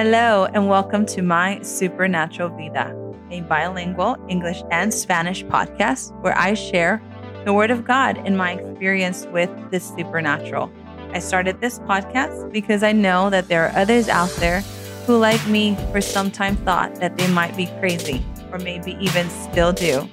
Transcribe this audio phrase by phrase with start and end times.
[0.00, 2.94] Hello, and welcome to My Supernatural Vida,
[3.32, 7.02] a bilingual English and Spanish podcast where I share
[7.44, 10.70] the Word of God and my experience with the supernatural.
[11.10, 14.60] I started this podcast because I know that there are others out there
[15.04, 19.28] who, like me, for some time thought that they might be crazy, or maybe even
[19.30, 20.08] still do.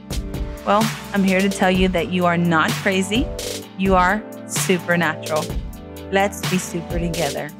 [0.66, 0.82] Well,
[1.14, 3.28] I'm here to tell you that you are not crazy,
[3.78, 5.46] you are supernatural.
[6.12, 7.52] Let's be super together.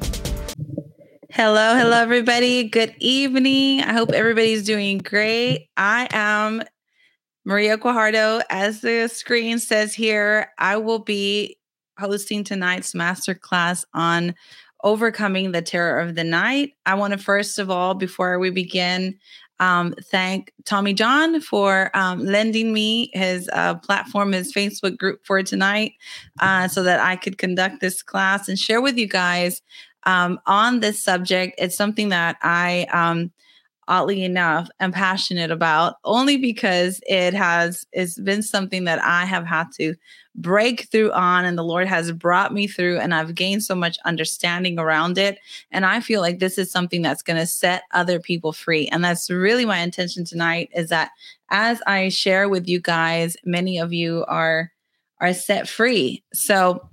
[1.36, 2.66] Hello, hello, everybody.
[2.66, 3.82] Good evening.
[3.82, 5.68] I hope everybody's doing great.
[5.76, 6.62] I am
[7.44, 8.40] Maria Guajardo.
[8.48, 11.58] As the screen says here, I will be
[11.98, 14.34] hosting tonight's masterclass on
[14.82, 16.72] overcoming the terror of the night.
[16.86, 19.18] I want to first of all, before we begin,
[19.60, 25.42] um, thank Tommy John for um, lending me his uh, platform, his Facebook group for
[25.42, 25.92] tonight,
[26.40, 29.60] uh, so that I could conduct this class and share with you guys
[30.06, 31.56] um, on this subject.
[31.58, 33.32] It's something that I, um,
[33.88, 39.44] oddly enough, am passionate about only because it has it's been something that I have
[39.44, 39.94] had to
[40.34, 43.98] break through on, and the Lord has brought me through, and I've gained so much
[44.04, 45.38] understanding around it.
[45.70, 49.04] And I feel like this is something that's going to set other people free, and
[49.04, 50.70] that's really my intention tonight.
[50.74, 51.10] Is that
[51.50, 54.72] as I share with you guys, many of you are
[55.20, 56.22] are set free.
[56.34, 56.86] So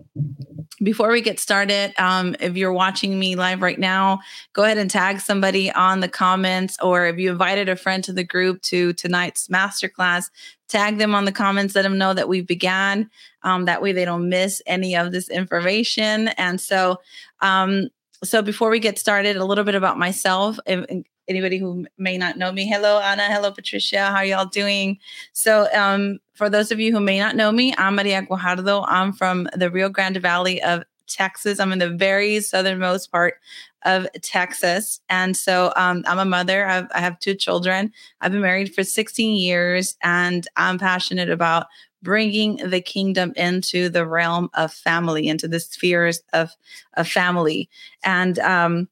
[0.84, 4.20] before we get started, um, if you're watching me live right now,
[4.54, 8.14] go ahead and tag somebody on the comments, or if you invited a friend to
[8.14, 10.30] the group to tonight's masterclass,
[10.68, 13.10] tag them on the comments, let them know that we began.
[13.44, 16.30] Um, that way they don't miss any of this information.
[16.30, 17.00] And so,
[17.42, 17.90] um,
[18.24, 20.58] so before we get started, a little bit about myself.
[20.66, 24.98] If, anybody who may not know me, hello Anna, hello Patricia, how y'all doing?
[25.32, 28.86] So, um, for those of you who may not know me, I'm Maria Guajardo.
[28.88, 31.60] I'm from the Rio Grande Valley of Texas.
[31.60, 33.36] I'm in the very southernmost part
[33.84, 35.02] of Texas.
[35.10, 36.66] And so um, I'm a mother.
[36.66, 37.92] I've, I have two children.
[38.22, 41.68] I've been married for 16 years, and I'm passionate about
[42.02, 46.52] bringing the kingdom into the realm of family, into the spheres of,
[46.96, 47.70] of family.
[48.04, 48.90] And um,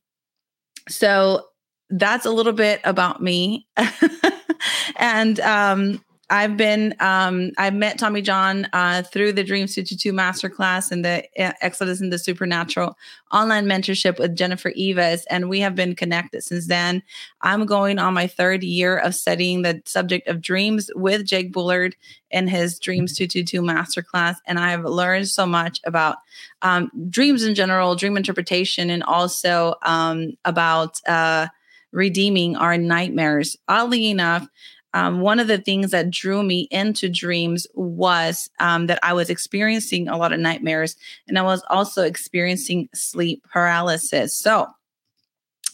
[0.88, 1.47] so
[1.91, 3.68] that's a little bit about me.
[4.96, 10.90] and um, I've been, um, I met Tommy John uh, through the Dreams 222 Masterclass
[10.90, 12.97] and the uh, Excellence in the Supernatural
[13.34, 17.03] online mentorship with Jennifer Eivaz, and we have been connected since then.
[17.41, 21.97] I'm going on my third year of studying the subject of dreams with Jake Bullard
[22.29, 26.16] in his Dreams 222 Masterclass, and I have learned so much about
[26.62, 31.47] um, dreams in general, dream interpretation, and also um, about uh,
[31.91, 33.57] redeeming our nightmares.
[33.68, 34.47] Oddly enough,
[34.94, 39.29] um, one of the things that drew me into dreams was um, that I was
[39.29, 40.97] experiencing a lot of nightmares
[41.28, 44.35] and I was also experiencing sleep paralysis.
[44.35, 44.68] So,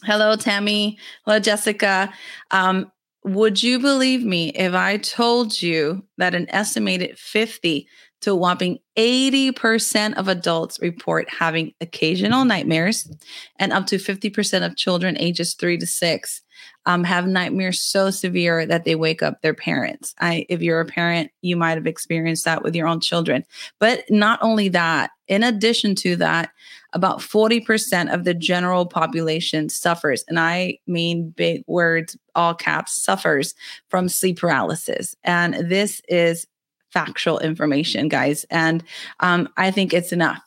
[0.04, 0.98] hello, Tammy.
[1.24, 2.12] Hello, Jessica.
[2.52, 2.92] Um,
[3.24, 7.88] would you believe me if I told you that an estimated 50
[8.20, 13.10] to a whopping 80% of adults report having occasional nightmares,
[13.56, 16.42] and up to 50% of children ages three to six
[16.86, 20.14] um, have nightmares so severe that they wake up their parents.
[20.20, 23.44] I, if you're a parent, you might have experienced that with your own children.
[23.78, 26.50] But not only that, in addition to that,
[26.94, 33.54] about 40% of the general population suffers, and I mean big words, all caps, suffers
[33.90, 35.14] from sleep paralysis.
[35.24, 36.46] And this is
[36.92, 38.44] factual information, guys.
[38.50, 38.82] And
[39.20, 40.42] um, I think it's enough.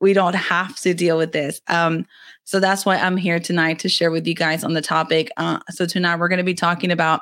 [0.00, 1.60] We don't have to deal with this.
[1.68, 2.06] Um,
[2.44, 5.30] so that's why I'm here tonight to share with you guys on the topic.
[5.36, 7.20] Uh, so tonight we're going to be talking about,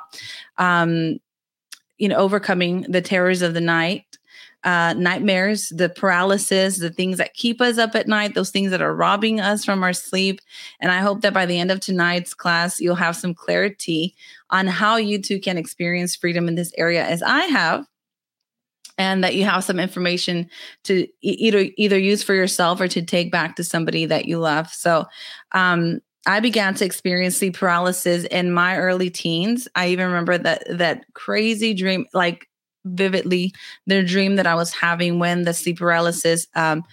[0.57, 1.19] um,
[1.99, 4.05] you know, overcoming the terrors of the night,
[4.63, 8.81] uh, nightmares, the paralysis, the things that keep us up at night, those things that
[8.81, 10.39] are robbing us from our sleep.
[10.79, 14.15] And I hope that by the end of tonight's class, you'll have some clarity
[14.49, 17.85] on how you too can experience freedom in this area, as I have
[19.01, 20.47] and that you have some information
[20.83, 24.69] to either either use for yourself or to take back to somebody that you love.
[24.69, 25.05] So,
[25.53, 29.67] um, I began to experience sleep paralysis in my early teens.
[29.73, 32.47] I even remember that that crazy dream, like
[32.85, 33.53] vividly,
[33.87, 36.83] the dream that I was having when the sleep paralysis um,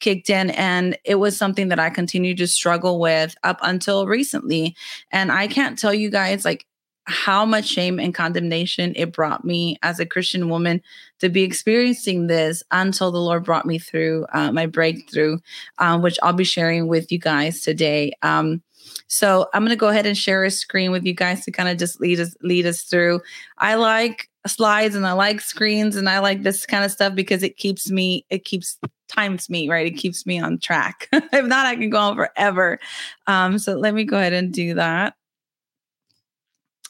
[0.00, 4.74] kicked in, and it was something that I continued to struggle with up until recently.
[5.12, 6.64] And I can't tell you guys like
[7.08, 10.82] how much shame and condemnation it brought me as a Christian woman
[11.20, 15.38] to be experiencing this until the Lord brought me through uh, my breakthrough,
[15.78, 18.12] um, which I'll be sharing with you guys today.
[18.22, 18.62] Um,
[19.06, 21.68] so I'm going to go ahead and share a screen with you guys to kind
[21.68, 23.20] of just lead us lead us through.
[23.56, 27.42] I like slides and I like screens and I like this kind of stuff because
[27.42, 28.78] it keeps me it keeps
[29.08, 29.86] times me, right?
[29.86, 31.08] It keeps me on track.
[31.12, 32.78] if not, I can go on forever.
[33.26, 35.14] Um, so let me go ahead and do that.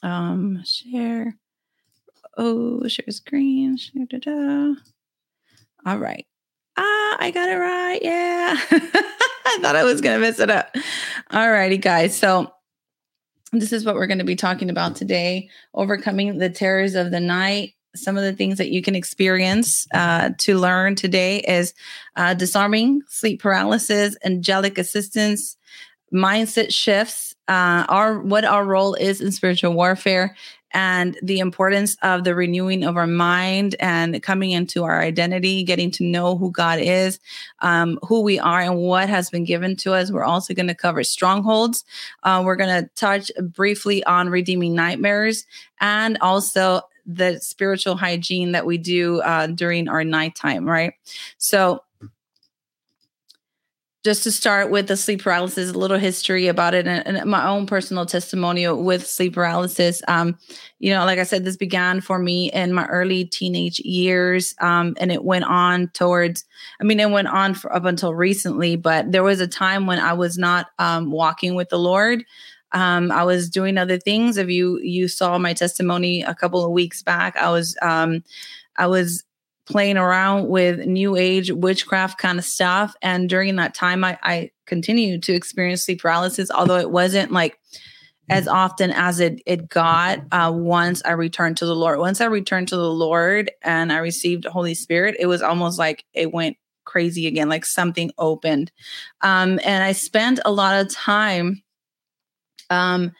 [0.02, 1.36] Um, share.
[2.36, 3.76] Oh, share screen.
[3.76, 4.74] Share, da, da.
[5.86, 6.26] All right.
[6.76, 8.00] Ah, I got it right.
[8.02, 8.56] Yeah.
[8.70, 10.74] I thought I was going to mess it up.
[11.30, 12.16] All righty, guys.
[12.16, 12.52] So
[13.52, 17.20] this is what we're going to be talking about today overcoming the terrors of the
[17.20, 21.74] night some of the things that you can experience uh, to learn today is
[22.16, 25.56] uh, disarming sleep paralysis angelic assistance
[26.12, 30.36] mindset shifts uh, our what our role is in spiritual warfare
[30.72, 35.90] and the importance of the renewing of our mind and coming into our identity, getting
[35.92, 37.18] to know who God is,
[37.60, 40.12] um, who we are, and what has been given to us.
[40.12, 41.84] We're also going to cover strongholds.
[42.22, 45.46] Uh, we're going to touch briefly on redeeming nightmares
[45.80, 50.92] and also the spiritual hygiene that we do uh, during our nighttime, right?
[51.38, 51.82] So,
[54.04, 57.46] just to start with the sleep paralysis, a little history about it and, and my
[57.46, 60.02] own personal testimonial with sleep paralysis.
[60.06, 60.38] Um,
[60.78, 64.54] you know, like I said, this began for me in my early teenage years.
[64.60, 66.44] Um, and it went on towards,
[66.80, 69.98] I mean, it went on for up until recently, but there was a time when
[69.98, 72.24] I was not um, walking with the Lord.
[72.72, 74.36] Um, I was doing other things.
[74.36, 78.22] If you you saw my testimony a couple of weeks back, I was um,
[78.76, 79.24] I was
[79.68, 82.94] playing around with new age witchcraft kind of stuff.
[83.02, 87.58] And during that time, I, I continued to experience sleep paralysis, although it wasn't like
[88.30, 91.98] as often as it it got uh, once I returned to the Lord.
[91.98, 96.04] Once I returned to the Lord and I received Holy Spirit, it was almost like
[96.14, 98.72] it went crazy again, like something opened.
[99.20, 101.62] Um, and I spent a lot of time
[102.70, 103.12] um,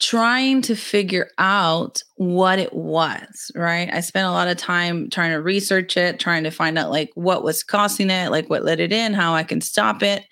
[0.00, 3.92] trying to figure out what it was, right?
[3.92, 7.10] I spent a lot of time trying to research it, trying to find out like
[7.14, 10.24] what was causing it, like what let it in, how I can stop it.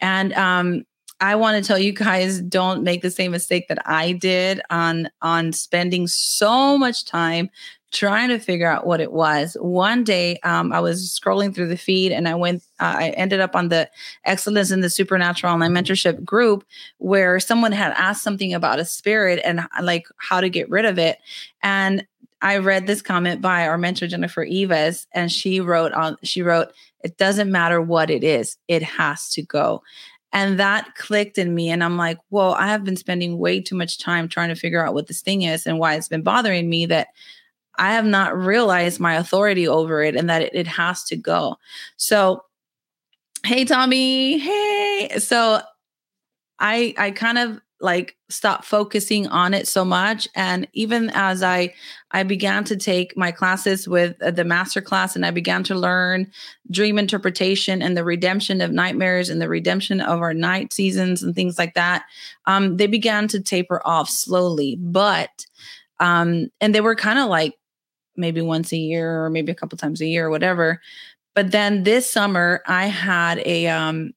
[0.00, 0.84] And um
[1.20, 5.08] I want to tell you guys don't make the same mistake that I did on
[5.22, 7.48] on spending so much time
[7.94, 9.56] trying to figure out what it was.
[9.60, 13.40] One day, um, I was scrolling through the feed and I went, uh, I ended
[13.40, 13.88] up on the
[14.24, 16.64] Excellence in the Supernatural Online Mentorship group
[16.98, 20.84] where someone had asked something about a spirit and uh, like how to get rid
[20.84, 21.18] of it.
[21.62, 22.04] And
[22.42, 26.74] I read this comment by our mentor Jennifer Eivaz, and she wrote on she wrote,
[27.02, 29.82] "It doesn't matter what it is, it has to go."
[30.30, 31.70] And that clicked in me.
[31.70, 34.84] And I'm like, whoa, I have been spending way too much time trying to figure
[34.84, 37.08] out what this thing is and why it's been bothering me that
[37.78, 41.56] I have not realized my authority over it and that it, it has to go.
[41.96, 42.44] So,
[43.44, 44.38] hey, Tommy.
[44.38, 45.18] Hey.
[45.18, 45.60] So
[46.58, 51.72] I, I kind of like stopped focusing on it so much and even as i
[52.12, 55.74] i began to take my classes with uh, the master class and i began to
[55.74, 56.26] learn
[56.70, 61.34] dream interpretation and the redemption of nightmares and the redemption of our night seasons and
[61.34, 62.04] things like that
[62.46, 65.44] um, they began to taper off slowly but
[66.00, 67.54] um, and they were kind of like
[68.16, 70.80] maybe once a year or maybe a couple times a year or whatever.
[71.34, 74.12] But then this summer, I had a um,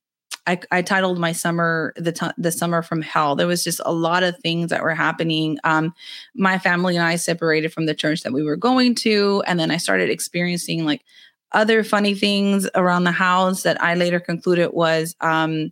[0.46, 3.36] I, I titled my summer the t- the summer from hell.
[3.36, 5.58] There was just a lot of things that were happening.
[5.64, 5.94] Um,
[6.36, 9.72] my family and I separated from the church that we were going to, and then
[9.72, 11.04] I started experiencing like
[11.52, 15.72] other funny things around the house that I later concluded was um,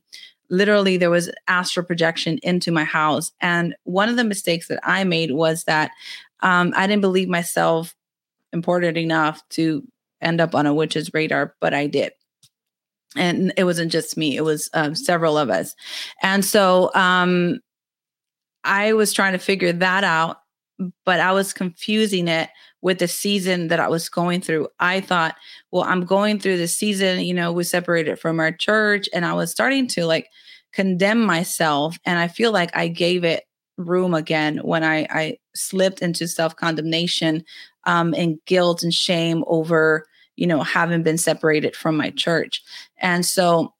[0.50, 3.32] literally there was astral projection into my house.
[3.42, 5.92] And one of the mistakes that I made was that
[6.42, 7.95] um, I didn't believe myself
[8.56, 9.84] important enough to
[10.22, 12.14] end up on a witch's radar, but I did.
[13.16, 15.76] And it wasn't just me, it was um, several of us.
[16.24, 17.60] And so um,
[18.64, 20.38] I was trying to figure that out,
[21.06, 22.50] but I was confusing it
[22.82, 24.68] with the season that I was going through.
[24.80, 25.36] I thought,
[25.72, 29.34] well, I'm going through the season, you know, we separated from our church, and I
[29.34, 30.28] was starting to like
[30.74, 31.98] condemn myself.
[32.06, 33.44] And I feel like I gave it
[33.78, 37.44] room again when I, I slipped into self condemnation
[37.86, 42.62] um, and guilt and shame over, you know, having been separated from my church.
[42.98, 43.74] And so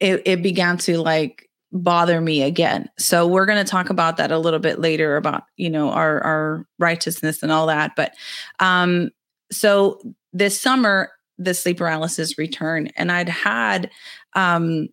[0.00, 2.88] it, it began to like bother me again.
[2.98, 6.22] So we're going to talk about that a little bit later about, you know, our,
[6.22, 7.96] our righteousness and all that.
[7.96, 8.14] But
[8.60, 9.10] um,
[9.50, 10.00] so
[10.32, 13.90] this summer, the sleep paralysis returned and I'd had
[14.34, 14.88] um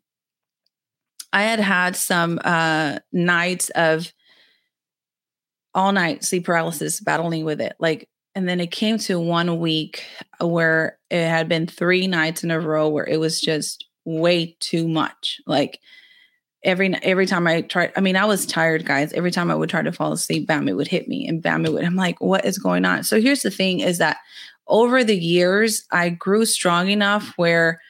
[1.34, 4.12] I had had some uh, nights of
[5.74, 7.76] all night sleep paralysis, battling with it.
[7.80, 10.04] Like, and then it came to one week
[10.40, 14.88] where it had been three nights in a row where it was just way too
[14.88, 15.42] much.
[15.46, 15.80] Like
[16.64, 19.14] every every time I tried, I mean, I was tired, guys.
[19.14, 21.66] Every time I would try to fall asleep, bam, it would hit me, and bam,
[21.66, 21.84] it would.
[21.84, 23.04] I'm like, what is going on?
[23.04, 24.18] So here's the thing: is that
[24.68, 27.82] over the years, I grew strong enough where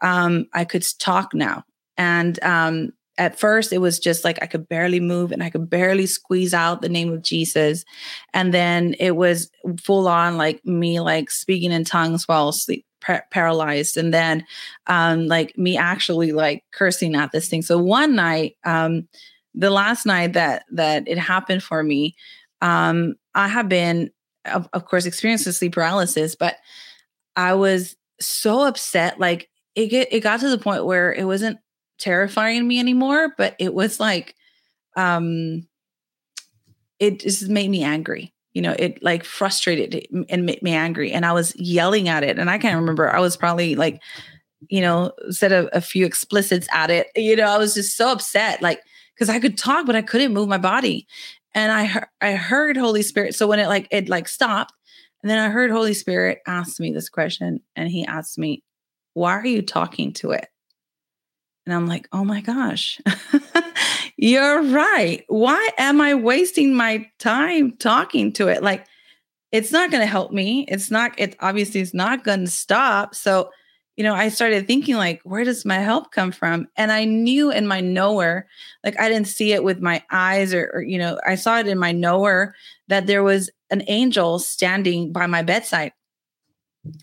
[0.00, 1.64] um, I could talk now.
[1.96, 5.68] And um, at first, it was just like I could barely move and I could
[5.68, 7.84] barely squeeze out the name of Jesus.
[8.32, 9.50] And then it was
[9.82, 12.86] full on like me, like speaking in tongues while sleep
[13.30, 13.96] paralyzed.
[13.96, 14.46] And then
[14.86, 17.62] um like me actually like cursing at this thing.
[17.62, 19.08] So one night um
[19.54, 22.16] the last night that that it happened for me
[22.62, 24.10] um i have been
[24.46, 26.56] of, of course experiencing sleep paralysis but
[27.36, 29.20] i was so upset.
[29.20, 31.58] Like it get it got to the point where it wasn't
[32.02, 34.34] terrifying me anymore, but it was like
[34.96, 35.66] um
[36.98, 38.32] it just made me angry.
[38.52, 41.10] You know, it like frustrated and made me angry.
[41.12, 42.38] And I was yelling at it.
[42.38, 43.10] And I can't remember.
[43.10, 44.00] I was probably like,
[44.68, 47.08] you know, said a, a few explicits at it.
[47.16, 48.80] You know, I was just so upset, like,
[49.14, 51.06] because I could talk, but I couldn't move my body.
[51.54, 53.34] And I I heard Holy Spirit.
[53.34, 54.72] So when it like it like stopped,
[55.22, 58.62] and then I heard Holy Spirit ask me this question, and he asked me,
[59.14, 60.46] Why are you talking to it?
[61.66, 63.00] And I'm like, oh my gosh,
[64.16, 65.24] you're right.
[65.28, 68.62] Why am I wasting my time talking to it?
[68.62, 68.86] Like,
[69.52, 70.64] it's not going to help me.
[70.68, 73.14] It's not, it obviously is not going to stop.
[73.14, 73.50] So,
[73.96, 76.66] you know, I started thinking, like, where does my help come from?
[76.76, 78.48] And I knew in my knower,
[78.82, 81.68] like, I didn't see it with my eyes or, or you know, I saw it
[81.68, 82.54] in my knower
[82.88, 85.92] that there was an angel standing by my bedside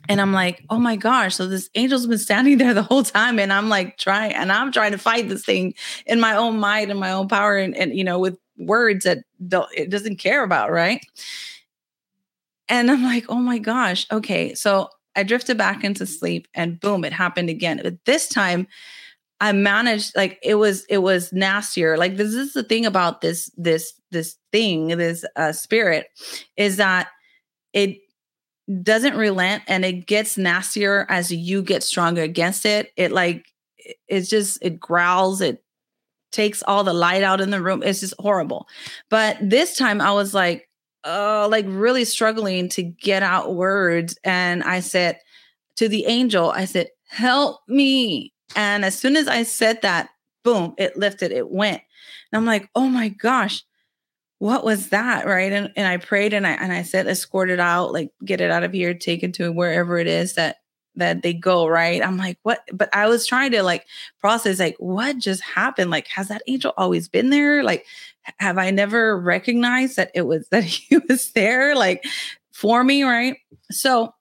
[0.09, 1.35] and I'm like, oh my gosh.
[1.35, 3.39] So this angel's been standing there the whole time.
[3.39, 5.73] And I'm like trying, and I'm trying to fight this thing
[6.05, 9.19] in my own might and my own power and, and you know, with words that
[9.47, 10.71] don't, it doesn't care about.
[10.71, 11.05] Right.
[12.67, 14.05] And I'm like, oh my gosh.
[14.11, 14.53] Okay.
[14.53, 17.79] So I drifted back into sleep and boom, it happened again.
[17.81, 18.67] But this time
[19.41, 21.97] I managed like it was it was nastier.
[21.97, 26.07] Like this is the thing about this this this thing, this uh spirit
[26.57, 27.07] is that
[27.71, 27.99] it
[28.83, 32.91] doesn't relent and it gets nastier as you get stronger against it.
[32.95, 33.45] It like
[34.07, 35.63] it's just it growls, it
[36.31, 37.81] takes all the light out in the room.
[37.83, 38.67] It's just horrible.
[39.09, 40.69] But this time I was like,
[41.03, 44.17] uh, like really struggling to get out words.
[44.23, 45.19] And I said
[45.77, 48.33] to the angel, I said, help me.
[48.55, 50.09] And as soon as I said that,
[50.43, 51.81] boom, it lifted, it went.
[52.31, 53.63] And I'm like, oh my gosh,
[54.39, 55.51] what was that right?
[55.51, 58.51] And, and i prayed and i and i said escort it out like get it
[58.51, 60.57] out of here take it to wherever it is that
[60.95, 62.03] that they go right?
[62.03, 62.61] I'm like what?
[62.73, 63.85] But i was trying to like
[64.19, 65.91] process like what just happened?
[65.91, 67.63] Like has that angel always been there?
[67.63, 67.85] Like
[68.37, 72.03] have i never recognized that it was that he was there like
[72.51, 73.37] for me right?
[73.71, 74.13] So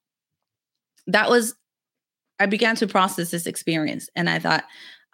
[1.07, 1.55] that was
[2.39, 4.65] i began to process this experience and i thought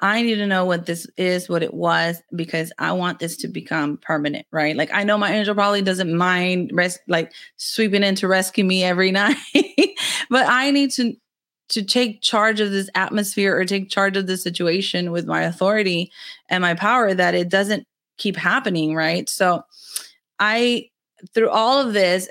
[0.00, 3.48] I need to know what this is, what it was, because I want this to
[3.48, 4.76] become permanent, right?
[4.76, 8.84] Like I know my angel probably doesn't mind rest like sweeping in to rescue me
[8.84, 9.36] every night,
[10.30, 11.14] but I need to
[11.70, 16.12] to take charge of this atmosphere or take charge of the situation with my authority
[16.50, 17.86] and my power that it doesn't
[18.18, 19.28] keep happening, right?
[19.28, 19.62] So
[20.38, 20.90] I
[21.32, 22.28] through all of this,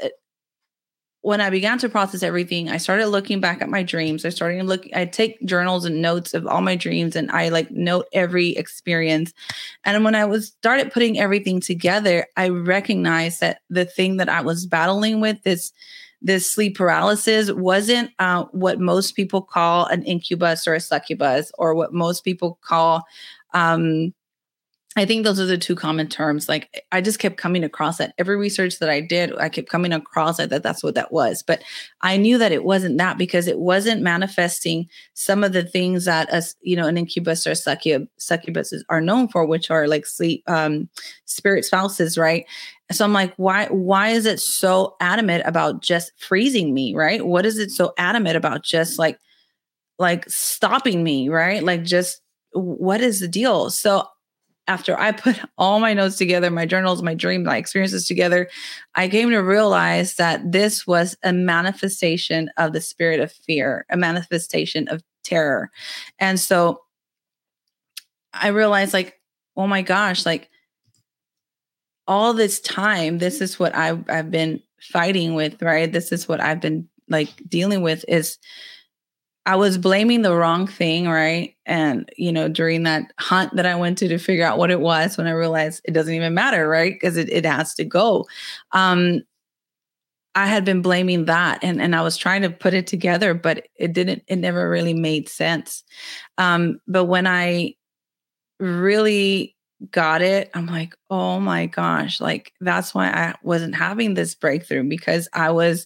[1.23, 4.25] when I began to process everything, I started looking back at my dreams.
[4.25, 7.71] I started looking, I take journals and notes of all my dreams and I like
[7.71, 9.33] note every experience.
[9.85, 14.41] And when I was started putting everything together, I recognized that the thing that I
[14.41, 15.71] was battling with, this
[16.21, 21.75] this sleep paralysis wasn't uh, what most people call an incubus or a succubus or
[21.75, 23.03] what most people call
[23.53, 24.13] um,
[24.95, 26.47] I think those are the two common terms.
[26.47, 28.13] Like I just kept coming across that.
[28.19, 31.41] Every research that I did, I kept coming across it that that's what that was.
[31.41, 31.63] But
[32.01, 36.29] I knew that it wasn't that because it wasn't manifesting some of the things that
[36.29, 40.43] us, you know, an incubus or succub succubus are known for, which are like sleep
[40.47, 40.87] um
[41.25, 42.45] spirit spouses, right?
[42.91, 47.25] So I'm like, why why is it so adamant about just freezing me, right?
[47.25, 49.17] What is it so adamant about just like
[49.97, 51.63] like stopping me, right?
[51.63, 52.21] Like just
[52.51, 53.71] what is the deal?
[53.71, 54.05] So
[54.67, 58.49] after I put all my notes together, my journals, my dreams, my experiences together,
[58.95, 63.97] I came to realize that this was a manifestation of the spirit of fear, a
[63.97, 65.71] manifestation of terror.
[66.19, 66.81] And so
[68.33, 69.19] I realized, like,
[69.55, 70.49] oh my gosh, like
[72.07, 75.91] all this time, this is what I've, I've been fighting with, right?
[75.91, 78.37] This is what I've been like dealing with is
[79.45, 81.55] I was blaming the wrong thing, right?
[81.65, 84.79] And, you know, during that hunt that I went to to figure out what it
[84.79, 86.93] was, when I realized it doesn't even matter, right?
[86.93, 88.25] Because it, it has to go.
[88.71, 89.21] Um,
[90.35, 93.67] I had been blaming that and, and I was trying to put it together, but
[93.75, 95.83] it didn't, it never really made sense.
[96.37, 97.75] Um, but when I
[98.59, 99.55] really
[99.91, 104.83] got it, I'm like, oh my gosh, like that's why I wasn't having this breakthrough
[104.85, 105.85] because I was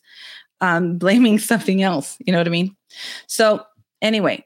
[0.62, 2.18] um, blaming something else.
[2.20, 2.76] You know what I mean?
[3.28, 3.64] So,
[4.02, 4.44] anyway,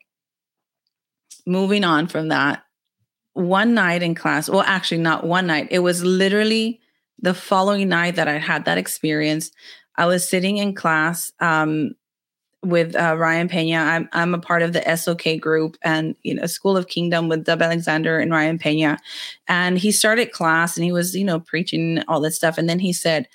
[1.46, 2.64] moving on from that,
[3.34, 6.82] one night in class, well, actually, not one night, it was literally
[7.20, 9.52] the following night that I had that experience.
[9.96, 11.92] I was sitting in class um,
[12.64, 13.78] with uh, Ryan Pena.
[13.78, 17.46] I'm I'm a part of the SOK group and you know School of Kingdom with
[17.46, 19.00] Dub Alexander and Ryan Pena,
[19.48, 22.80] and he started class and he was you know preaching all this stuff, and then
[22.80, 23.28] he said,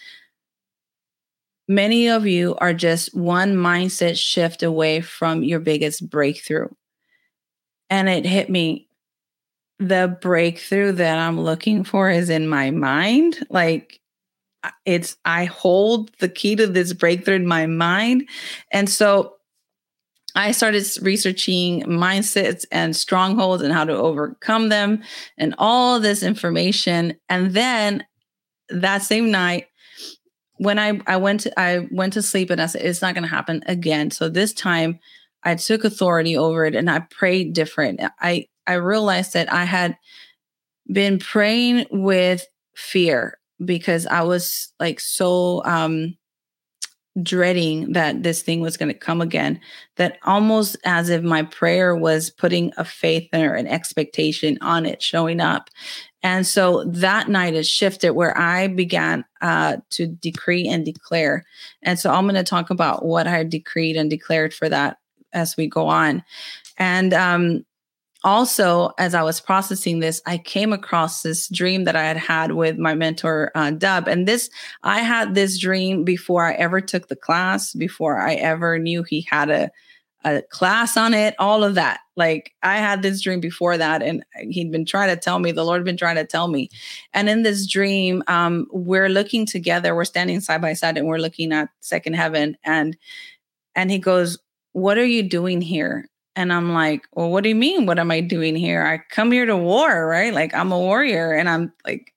[1.69, 6.69] "Many of you are just one mindset shift away from your biggest breakthrough,"
[7.91, 8.89] and it hit me.
[9.79, 14.01] The breakthrough that I'm looking for is in my mind, like
[14.85, 18.29] it's I hold the key to this breakthrough in my mind.
[18.73, 19.35] And so
[20.35, 25.03] I started researching mindsets and strongholds and how to overcome them
[25.39, 27.17] and all this information.
[27.29, 28.05] And then
[28.69, 29.67] that same night,
[30.59, 33.25] when I, I went to I went to sleep and I said it's not going
[33.25, 34.11] to happen again.
[34.11, 34.99] So this time
[35.43, 38.01] I took authority over it and I prayed different.
[38.21, 39.97] I I realized that I had
[40.91, 46.17] been praying with fear because I was like so um
[47.23, 49.59] dreading that this thing was going to come again
[49.97, 55.03] that almost as if my prayer was putting a faith or an expectation on it
[55.03, 55.71] showing up
[56.27, 61.45] and so that night it shifted where i began uh, to decree and declare
[61.83, 64.99] and so i'm going to talk about what i decreed and declared for that
[65.33, 66.23] as we go on
[66.79, 67.65] and um,
[68.25, 72.53] also, as I was processing this, I came across this dream that I had had
[72.53, 74.09] with my mentor, uh, Dub.
[74.09, 74.51] And this,
[74.83, 79.29] I had this dream before I ever took the class, before I ever knew he
[79.31, 79.71] had a,
[80.27, 82.01] a class on it, all of that.
[82.17, 85.65] Like I had this dream before that, and he'd been trying to tell me, the
[85.65, 86.69] Lord had been trying to tell me.
[87.15, 91.19] And in this dream, um, we're looking together, we're standing side by side, and we're
[91.19, 92.57] looking at second heaven.
[92.65, 92.97] And
[93.75, 94.39] and he goes,
[94.73, 96.09] What are you doing here?
[96.35, 97.87] And I'm like, well, what do you mean?
[97.87, 98.85] What am I doing here?
[98.85, 100.35] I come here to war, right?
[100.35, 102.13] Like I'm a warrior and I'm like,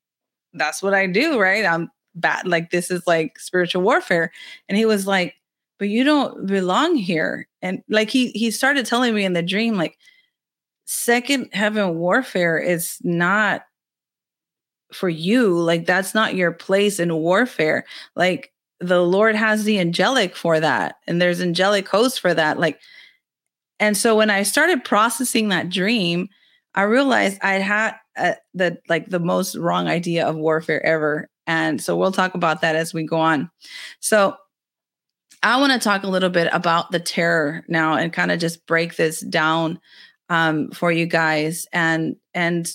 [0.53, 1.65] that's what I do, right?
[1.65, 2.45] I'm bad.
[2.45, 4.33] Like this is like spiritual warfare.
[4.67, 5.35] And he was like,
[5.79, 7.47] but you don't belong here.
[7.61, 9.97] And like he he started telling me in the dream, like,
[10.85, 13.63] second heaven warfare is not
[14.93, 15.59] for you.
[15.59, 17.85] Like that's not your place in warfare.
[18.15, 22.59] Like the Lord has the angelic for that, and there's angelic hosts for that.
[22.59, 22.79] Like
[23.79, 26.27] and so when I started processing that dream,
[26.75, 31.29] I realized I had uh, the like the most wrong idea of warfare ever.
[31.47, 33.49] And so we'll talk about that as we go on.
[33.99, 34.35] So
[35.41, 38.65] I want to talk a little bit about the terror now and kind of just
[38.65, 39.79] break this down
[40.29, 41.65] um, for you guys.
[41.71, 42.69] And and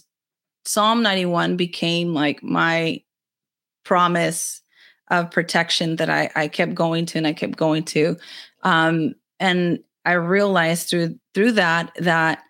[0.65, 3.03] Psalm 91 became like my
[3.85, 4.63] promise
[5.09, 8.17] of protection that I, I kept going to and I kept going to.
[8.63, 12.43] Um, and I realized through through that that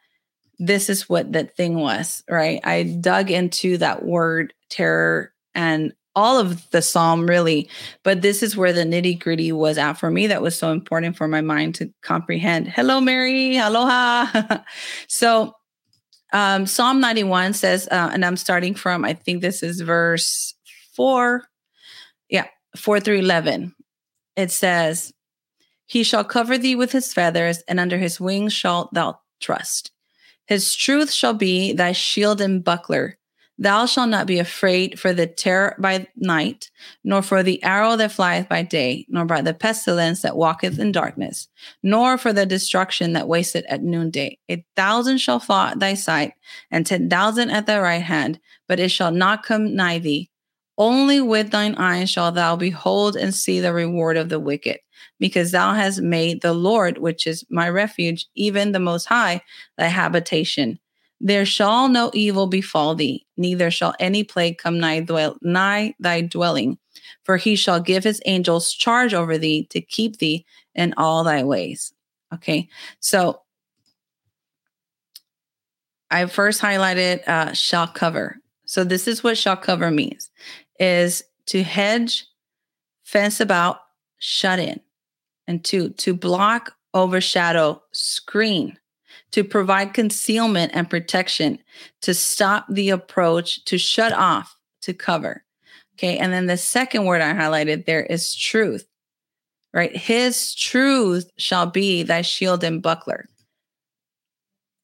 [0.58, 2.60] this is what that thing was, right?
[2.64, 7.68] I dug into that word terror and all of the psalm really,
[8.02, 10.26] but this is where the nitty gritty was at for me.
[10.26, 12.68] That was so important for my mind to comprehend.
[12.68, 13.56] Hello, Mary.
[13.56, 14.58] Aloha.
[15.08, 15.54] so,
[16.32, 20.54] um, Psalm 91 says, uh, and I'm starting from, I think this is verse
[20.94, 21.44] four.
[22.28, 22.46] Yeah,
[22.76, 23.74] four through 11.
[24.36, 25.12] It says,
[25.86, 29.90] he shall cover thee with his feathers, and under his wings shalt thou trust.
[30.46, 33.18] His truth shall be thy shield and buckler.
[33.56, 36.70] Thou shalt not be afraid for the terror by night,
[37.04, 40.90] nor for the arrow that flieth by day, nor by the pestilence that walketh in
[40.90, 41.48] darkness,
[41.82, 44.38] nor for the destruction that wasteth at noonday.
[44.50, 46.32] A thousand shall fall at thy sight,
[46.70, 50.30] and ten thousand at thy right hand, but it shall not come nigh thee.
[50.76, 54.78] Only with thine eyes shalt thou behold and see the reward of the wicked
[55.20, 59.42] because thou hast made the Lord, which is my refuge, even the Most High,
[59.78, 60.80] thy habitation.
[61.26, 66.20] There shall no evil befall thee, neither shall any plague come nigh, dwell, nigh thy
[66.20, 66.76] dwelling.
[67.24, 71.42] For he shall give his angels charge over thee to keep thee in all thy
[71.42, 71.94] ways.
[72.34, 72.68] Okay,
[73.00, 73.40] so
[76.10, 78.36] I first highlighted uh, shall cover.
[78.66, 80.30] So this is what shall cover means:
[80.78, 82.26] is to hedge,
[83.02, 83.78] fence about,
[84.18, 84.78] shut in.
[85.46, 88.78] And to to block, overshadow, screen,
[89.34, 91.58] to provide concealment and protection,
[92.02, 95.42] to stop the approach, to shut off, to cover.
[95.96, 96.18] Okay.
[96.18, 98.86] And then the second word I highlighted there is truth,
[99.72, 99.94] right?
[99.96, 103.28] His truth shall be thy shield and buckler.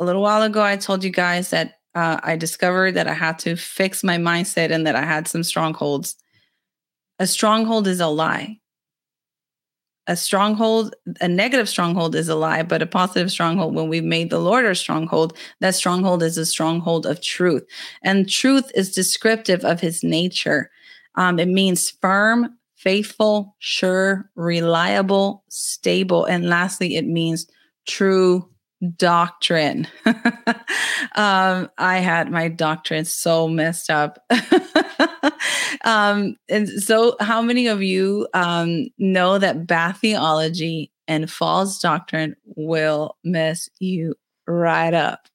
[0.01, 3.39] A little while ago, I told you guys that uh, I discovered that I had
[3.41, 6.17] to fix my mindset and that I had some strongholds.
[7.21, 8.60] A stronghold is a lie
[10.11, 14.29] a stronghold, a negative stronghold is a lie, but a positive stronghold, when we've made
[14.29, 17.65] the Lord our stronghold, that stronghold is a stronghold of truth.
[18.03, 20.69] And truth is descriptive of his nature.
[21.15, 26.25] Um, it means firm, faithful, sure, reliable, stable.
[26.25, 27.47] And lastly, it means
[27.87, 28.49] true
[28.97, 29.87] doctrine.
[31.15, 34.19] um, I had my doctrine so messed up.
[35.85, 42.37] um, and so, how many of you um, know that bad theology and false doctrine
[42.45, 44.15] will mess you
[44.47, 45.29] right up?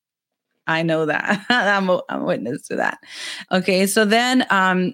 [0.67, 1.45] I know that.
[1.49, 2.97] I'm, a, I'm a witness to that.
[3.51, 4.93] Okay, so then um,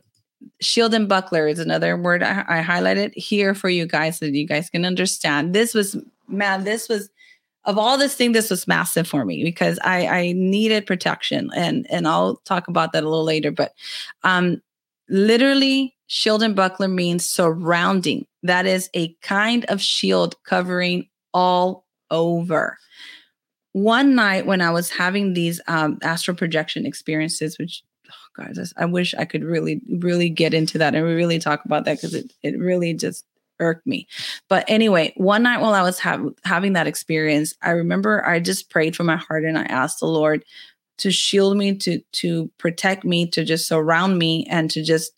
[0.59, 4.45] shield and buckler is another word I, I highlighted here for you guys so you
[4.45, 5.53] guys can understand.
[5.53, 5.95] This was,
[6.27, 7.09] man, this was
[7.65, 11.85] of all this thing, this was massive for me because I, I needed protection, and
[11.89, 13.51] and I'll talk about that a little later.
[13.51, 13.73] But
[14.23, 14.61] um,
[15.09, 18.25] literally, shield and buckler means surrounding.
[18.43, 22.77] That is a kind of shield covering all over.
[23.73, 28.85] One night when I was having these um, astral projection experiences, which oh guys, I
[28.85, 32.33] wish I could really, really get into that and really talk about that because it
[32.41, 33.23] it really just
[33.61, 34.07] irked me.
[34.49, 38.69] But anyway, one night while I was have, having that experience, I remember I just
[38.69, 40.43] prayed from my heart and I asked the Lord
[40.97, 45.13] to shield me, to to protect me, to just surround me, and to just.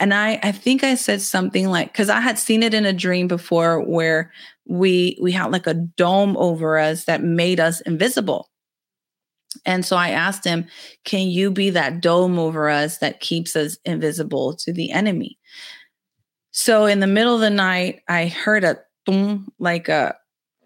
[0.00, 2.92] And I I think I said something like because I had seen it in a
[2.92, 4.32] dream before where
[4.66, 8.48] we we had like a dome over us that made us invisible.
[9.64, 10.66] And so I asked him,
[11.04, 15.37] Can you be that dome over us that keeps us invisible to the enemy?
[16.58, 20.16] So in the middle of the night, I heard a boom, like a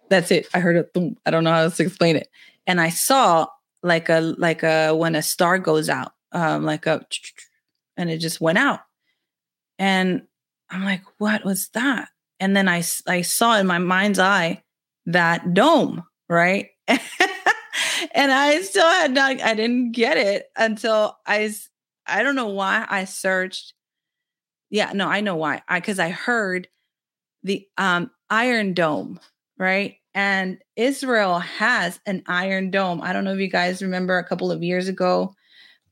[0.08, 0.46] that's it.
[0.54, 1.18] I heard a boom.
[1.26, 2.28] I don't know how to explain it.
[2.66, 3.48] And I saw
[3.82, 7.04] like a like a when a star goes out, um, like a
[7.98, 8.80] and it just went out.
[9.78, 10.22] And
[10.70, 12.08] I'm like, what was that?
[12.40, 14.62] And then I I saw in my mind's eye
[15.04, 16.68] that dome, right?
[16.88, 21.54] and I still had not I didn't get it until I
[22.06, 23.74] I don't know why I searched
[24.72, 25.62] yeah, no, I know why.
[25.68, 26.66] I because I heard
[27.44, 29.20] the um Iron Dome,
[29.58, 29.96] right?
[30.14, 33.02] And Israel has an Iron Dome.
[33.02, 35.34] I don't know if you guys remember a couple of years ago,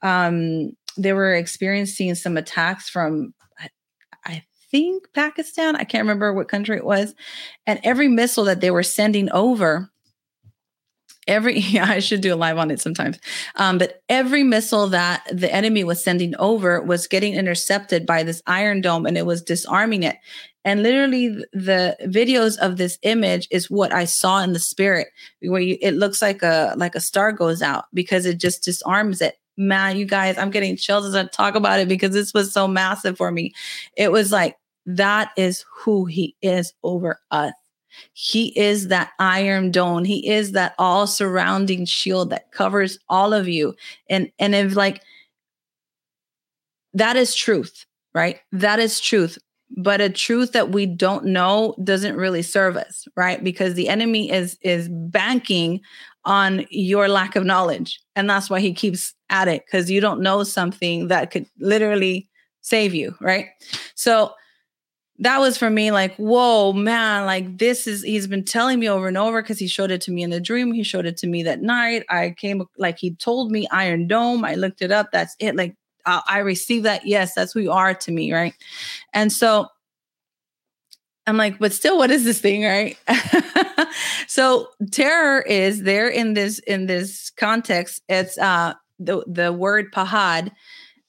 [0.02, 3.68] um, they were experiencing some attacks from I,
[4.24, 5.76] I think Pakistan.
[5.76, 7.14] I can't remember what country it was.
[7.66, 9.90] And every missile that they were sending over
[11.30, 13.18] every yeah, I should do a live on it sometimes.
[13.56, 18.42] Um, but every missile that the enemy was sending over was getting intercepted by this
[18.46, 20.16] Iron Dome, and it was disarming it.
[20.62, 25.08] And literally, the videos of this image is what I saw in the spirit,
[25.40, 29.22] where you, it looks like a like a star goes out because it just disarms
[29.22, 29.36] it.
[29.56, 32.66] Man, you guys, I'm getting chills as I talk about it because this was so
[32.68, 33.52] massive for me.
[33.96, 37.52] It was like that is who he is over us.
[38.12, 40.04] He is that iron dome.
[40.04, 43.74] He is that all surrounding shield that covers all of you.
[44.08, 45.02] And and if like
[46.94, 48.38] that is truth, right?
[48.52, 49.38] That is truth.
[49.76, 53.42] But a truth that we don't know doesn't really serve us, right?
[53.42, 55.80] Because the enemy is is banking
[56.24, 58.00] on your lack of knowledge.
[58.16, 62.28] And that's why he keeps at it because you don't know something that could literally
[62.60, 63.46] save you, right?
[63.94, 64.32] So
[65.20, 69.06] that was for me like, whoa, man, like this is, he's been telling me over
[69.06, 70.72] and over because he showed it to me in the dream.
[70.72, 72.04] He showed it to me that night.
[72.08, 74.44] I came, like, he told me Iron Dome.
[74.46, 75.10] I looked it up.
[75.12, 75.56] That's it.
[75.56, 77.06] Like, I, I received that.
[77.06, 78.32] Yes, that's who you are to me.
[78.32, 78.54] Right.
[79.12, 79.66] And so
[81.26, 82.64] I'm like, but still, what is this thing?
[82.64, 82.96] Right.
[84.26, 88.02] so terror is there in this, in this context.
[88.08, 90.48] It's, uh, the, the word pahad,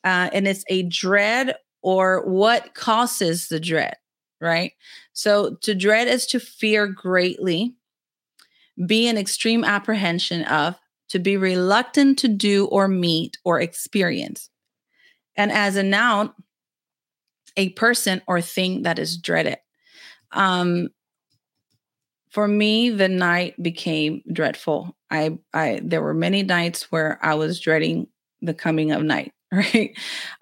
[0.04, 3.96] uh, and it's a dread or what causes the dread
[4.42, 4.74] right?
[5.14, 7.76] So to dread is to fear greatly,
[8.86, 10.78] be in extreme apprehension of,
[11.10, 14.50] to be reluctant to do or meet or experience.
[15.36, 16.32] And as a noun,
[17.58, 19.58] a person or thing that is dreaded.
[20.32, 20.90] Um,
[22.30, 24.96] for me, the night became dreadful.
[25.10, 28.08] I, I, there were many nights where I was dreading
[28.42, 29.34] the coming of night.
[29.54, 29.92] Right.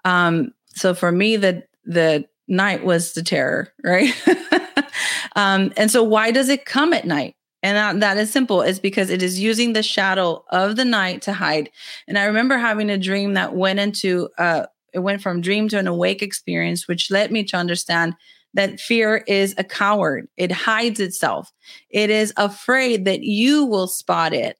[0.04, 4.12] Um, so for me, the the night was the terror, right?
[5.36, 7.36] um, and so, why does it come at night?
[7.62, 8.62] And that, that is simple.
[8.62, 11.70] It's because it is using the shadow of the night to hide.
[12.08, 15.78] And I remember having a dream that went into, uh, it went from dream to
[15.78, 18.14] an awake experience, which led me to understand
[18.54, 20.26] that fear is a coward.
[20.36, 21.52] It hides itself.
[21.90, 24.56] It is afraid that you will spot it.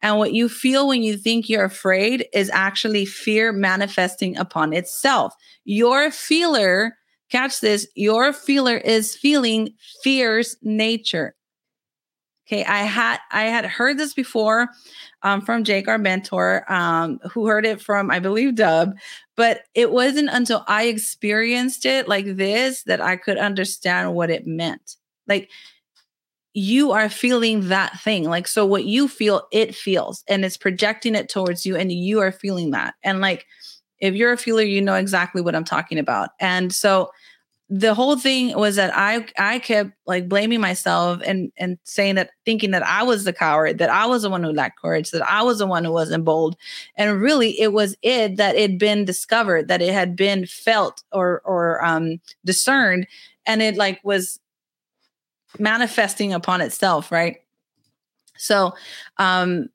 [0.00, 5.34] And what you feel when you think you're afraid is actually fear manifesting upon itself.
[5.64, 6.96] Your feeler
[7.34, 11.34] catch this, your feeler is feeling fear's nature.
[12.46, 14.68] Okay, I had I had heard this before
[15.22, 18.92] um, from Jake, our mentor, um, who heard it from I believe Dub,
[19.34, 24.46] but it wasn't until I experienced it like this that I could understand what it
[24.46, 24.96] meant.
[25.26, 25.50] Like
[26.52, 28.24] you are feeling that thing.
[28.24, 32.20] Like so, what you feel, it feels, and it's projecting it towards you, and you
[32.20, 32.94] are feeling that.
[33.02, 33.46] And like
[34.00, 36.30] if you're a feeler, you know exactly what I'm talking about.
[36.40, 37.10] And so
[37.70, 42.30] the whole thing was that I I kept like blaming myself and and saying that
[42.44, 45.28] thinking that I was the coward, that I was the one who lacked courage, that
[45.28, 46.56] I was the one who wasn't bold.
[46.96, 51.02] And really it was it that it had been discovered, that it had been felt
[51.10, 53.06] or or um discerned
[53.46, 54.40] and it like was
[55.58, 57.38] manifesting upon itself, right?
[58.36, 58.74] So
[59.16, 59.70] um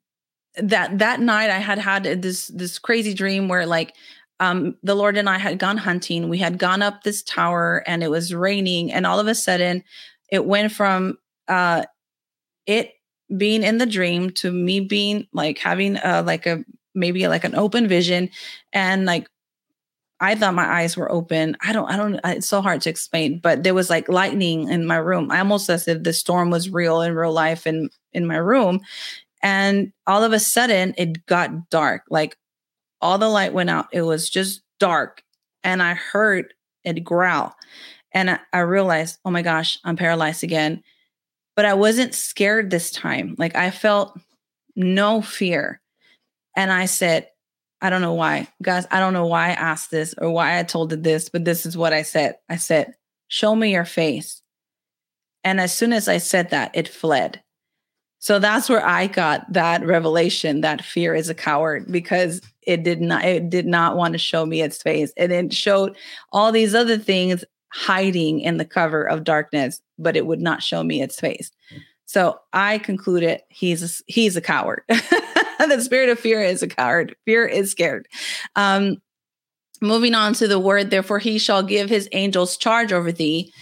[0.56, 3.94] that that night I had had this this crazy dream where like
[4.40, 6.28] um, the Lord and I had gone hunting.
[6.28, 8.90] We had gone up this tower and it was raining.
[8.90, 9.84] And all of a sudden,
[10.32, 11.84] it went from uh,
[12.66, 12.92] it
[13.36, 17.54] being in the dream to me being like having a, like a maybe like an
[17.54, 18.30] open vision
[18.72, 19.28] and like
[20.22, 21.56] I thought my eyes were open.
[21.62, 24.84] I don't, I don't, it's so hard to explain, but there was like lightning in
[24.86, 25.30] my room.
[25.30, 28.80] I almost as if the storm was real in real life in, in my room.
[29.42, 32.02] And all of a sudden it got dark.
[32.10, 32.36] Like
[33.00, 33.88] all the light went out.
[33.92, 35.22] It was just dark.
[35.64, 37.54] And I heard it growl.
[38.12, 40.82] And I, I realized, oh my gosh, I'm paralyzed again.
[41.56, 43.34] But I wasn't scared this time.
[43.38, 44.18] Like I felt
[44.76, 45.80] no fear.
[46.56, 47.28] And I said,
[47.80, 48.48] I don't know why.
[48.62, 51.44] Guys, I don't know why I asked this or why I told it this, but
[51.44, 52.36] this is what I said.
[52.48, 52.94] I said,
[53.28, 54.42] Show me your face.
[55.44, 57.42] And as soon as I said that, it fled.
[58.20, 63.00] So that's where I got that revelation that fear is a coward because it did
[63.00, 65.12] not it did not want to show me its face.
[65.16, 65.96] And it showed
[66.30, 70.84] all these other things hiding in the cover of darkness, but it would not show
[70.84, 71.50] me its face.
[72.04, 74.82] So I concluded he's a, he's a coward.
[74.88, 77.16] the spirit of fear is a coward.
[77.24, 78.06] Fear is scared.
[78.56, 79.00] Um,
[79.80, 83.52] moving on to the word, therefore he shall give his angels charge over thee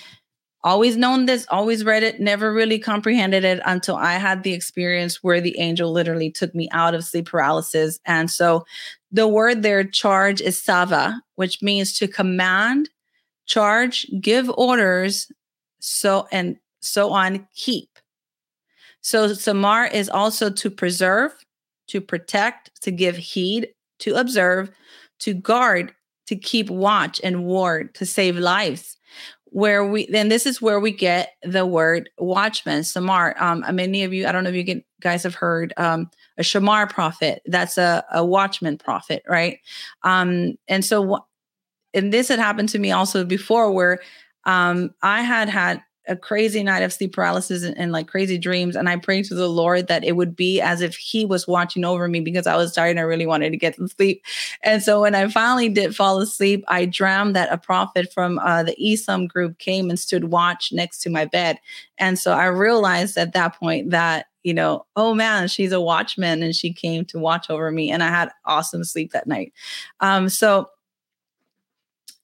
[0.69, 5.25] always known this, always read it, never really comprehended it until I had the experience
[5.25, 7.99] where the angel literally took me out of sleep paralysis.
[8.05, 8.67] And so
[9.11, 12.91] the word there, charge, is sava, which means to command,
[13.47, 15.33] charge, give orders,
[15.81, 17.89] so and so on, keep.
[19.01, 21.33] So samar is also to preserve,
[21.87, 23.69] to protect, to give heed,
[24.01, 24.71] to observe,
[25.21, 25.95] to guard,
[26.27, 28.98] to keep watch and ward, to save lives
[29.51, 33.35] where we then this is where we get the word watchman samar.
[33.39, 36.43] Um many of you i don't know if you get, guys have heard um a
[36.43, 37.43] shamar prophet.
[37.47, 39.59] That's a, a watchman prophet right?
[40.03, 41.27] Um and so
[41.95, 44.01] and this had happened to me also before where
[44.45, 48.75] um i had had a crazy night of sleep paralysis and, and, like crazy dreams.
[48.75, 51.85] And I prayed to the Lord that it would be as if He was watching
[51.85, 54.25] over me because I was tired and I really wanted to get to sleep.
[54.63, 58.63] And so when I finally did fall asleep, I dreamed that a prophet from uh,
[58.63, 61.59] the ESOM group came and stood watch next to my bed.
[61.99, 66.43] And so I realized at that point that you know, oh man, she's a watchman
[66.43, 67.91] and she came to watch over me.
[67.91, 69.53] And I had awesome sleep that night.
[70.01, 70.71] Um, so,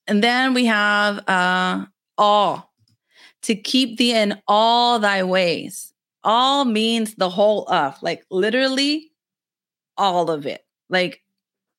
[0.07, 1.85] and then we have uh,
[2.17, 2.63] awe
[3.45, 5.93] to keep thee in all thy ways.
[6.23, 9.11] All means the whole of, like literally
[9.97, 11.23] all of it, like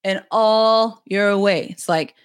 [0.03, 1.85] in all your ways.
[1.89, 2.15] Like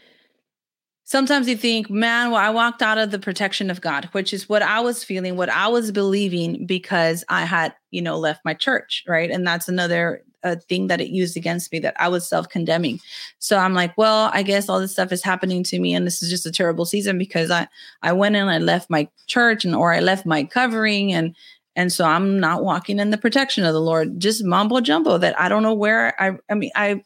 [1.05, 4.49] sometimes you think, man, well, I walked out of the protection of God, which is
[4.49, 8.55] what I was feeling, what I was believing because I had, you know, left my
[8.55, 9.31] church, right?
[9.31, 13.01] And that's another a thing that it used against me that I was self condemning.
[13.39, 16.23] So I'm like, well, I guess all this stuff is happening to me, and this
[16.23, 17.69] is just a terrible season because I
[18.03, 21.35] I went and I left my church and or I left my covering and
[21.77, 24.21] and so I'm not walking in the protection of the Lord.
[24.21, 27.03] Just mumbo jumbo that I don't know where I I mean I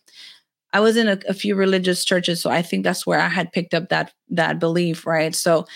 [0.72, 3.52] I was in a, a few religious churches, so I think that's where I had
[3.52, 5.34] picked up that that belief, right?
[5.34, 5.66] So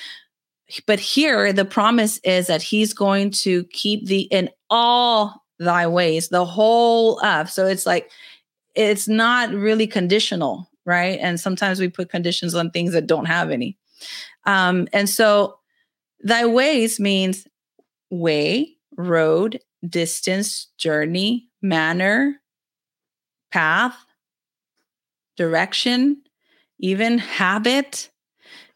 [0.86, 6.28] but here the promise is that he's going to keep thee in all thy ways,
[6.28, 7.50] the whole of.
[7.50, 8.10] So it's like,
[8.74, 11.18] it's not really conditional, right?
[11.20, 13.76] And sometimes we put conditions on things that don't have any.
[14.44, 15.58] Um, and so
[16.22, 17.46] thy ways means
[18.10, 22.40] way, road, distance, journey, manner,
[23.50, 23.96] path,
[25.36, 26.22] direction,
[26.78, 28.10] even habit,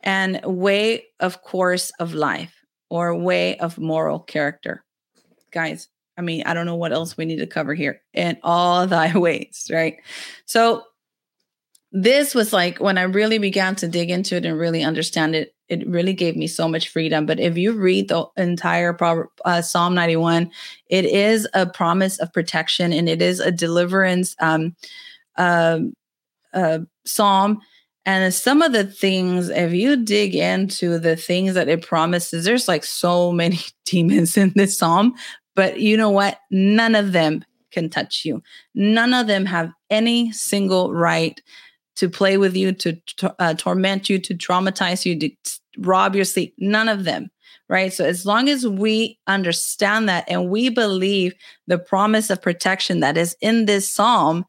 [0.02, 2.54] and way of course of life
[2.90, 4.84] or way of moral character.
[5.52, 8.02] Guys, I mean, I don't know what else we need to cover here.
[8.12, 9.96] In all thy ways, right?
[10.46, 10.84] So
[11.92, 15.54] this was like when I really began to dig into it and really understand it.
[15.68, 17.26] it really gave me so much freedom.
[17.26, 18.96] But if you read the entire
[19.44, 20.50] uh, Psalm 91,
[20.88, 24.74] it is a promise of protection and it is a deliverance um,
[25.36, 25.80] uh,
[26.54, 27.60] uh, psalm.
[28.04, 32.68] And some of the things, if you dig into the things that it promises, there's
[32.68, 35.14] like so many demons in this psalm.
[35.54, 36.38] But you know what?
[36.50, 38.42] None of them can touch you.
[38.74, 41.40] None of them have any single right
[41.96, 43.00] to play with you, to
[43.38, 45.30] uh, torment you, to traumatize you, to
[45.78, 46.54] rob your sleep.
[46.58, 47.30] None of them.
[47.68, 47.92] Right.
[47.92, 51.34] So, as long as we understand that and we believe
[51.66, 54.44] the promise of protection that is in this psalm,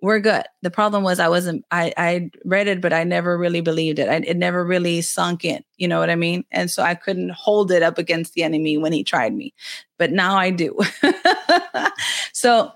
[0.00, 0.44] we're good.
[0.62, 4.08] The problem was I wasn't, I, I read it, but I never really believed it.
[4.08, 5.64] I, it never really sunk in.
[5.76, 6.44] You know what I mean?
[6.52, 9.52] And so I couldn't hold it up against the enemy when he tried me.
[9.96, 10.78] But now I do.
[12.32, 12.70] so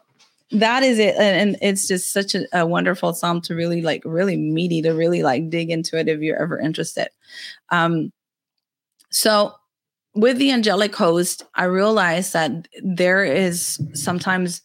[0.50, 1.14] that is it.
[1.16, 5.22] And, it's just such a, a, wonderful psalm to really like, really meaty to really
[5.22, 7.08] like dig into it if you're ever interested.
[7.70, 8.12] Um,
[9.11, 9.52] so
[10.14, 14.61] with the angelic host, I realized that there is sometimes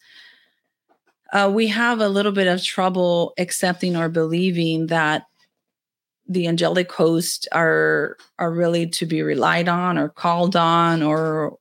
[1.32, 5.24] uh, we have a little bit of trouble accepting or believing that
[6.28, 11.56] the angelic host are are really to be relied on or called on or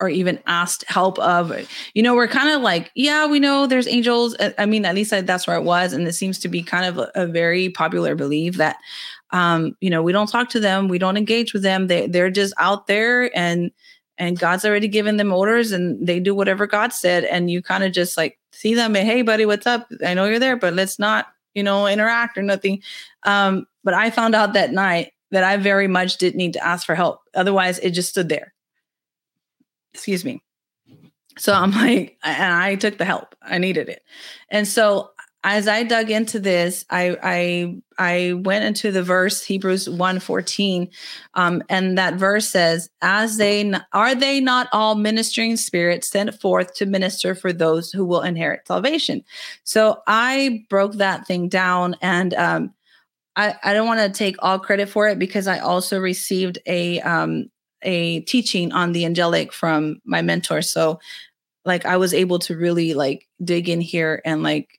[0.00, 1.52] or even asked help of.
[1.94, 4.36] You know we're kind of like yeah we know there's angels.
[4.58, 6.98] I mean at least that's where it was and it seems to be kind of
[6.98, 8.76] a, a very popular belief that
[9.30, 11.86] um you know we don't talk to them we don't engage with them.
[11.86, 13.70] They they're just out there and
[14.18, 17.24] and God's already given them orders and they do whatever God said.
[17.24, 19.88] And you kind of just like see them and hey, buddy, what's up?
[20.04, 22.82] I know you're there, but let's not, you know, interact or nothing.
[23.22, 26.84] Um, but I found out that night that I very much did need to ask
[26.84, 27.20] for help.
[27.34, 28.52] Otherwise, it just stood there.
[29.94, 30.42] Excuse me.
[31.38, 33.36] So I'm like, and I took the help.
[33.40, 34.02] I needed it.
[34.50, 35.10] And so
[35.44, 40.88] as I dug into this, I I I went into the verse Hebrews 1:14
[41.34, 46.74] um, and that verse says as they are they not all ministering spirits sent forth
[46.74, 49.24] to minister for those who will inherit salvation.
[49.62, 52.74] So I broke that thing down and um,
[53.36, 57.00] I I don't want to take all credit for it because I also received a
[57.02, 57.48] um,
[57.82, 60.62] a teaching on the angelic from my mentor.
[60.62, 60.98] So
[61.64, 64.77] like I was able to really like dig in here and like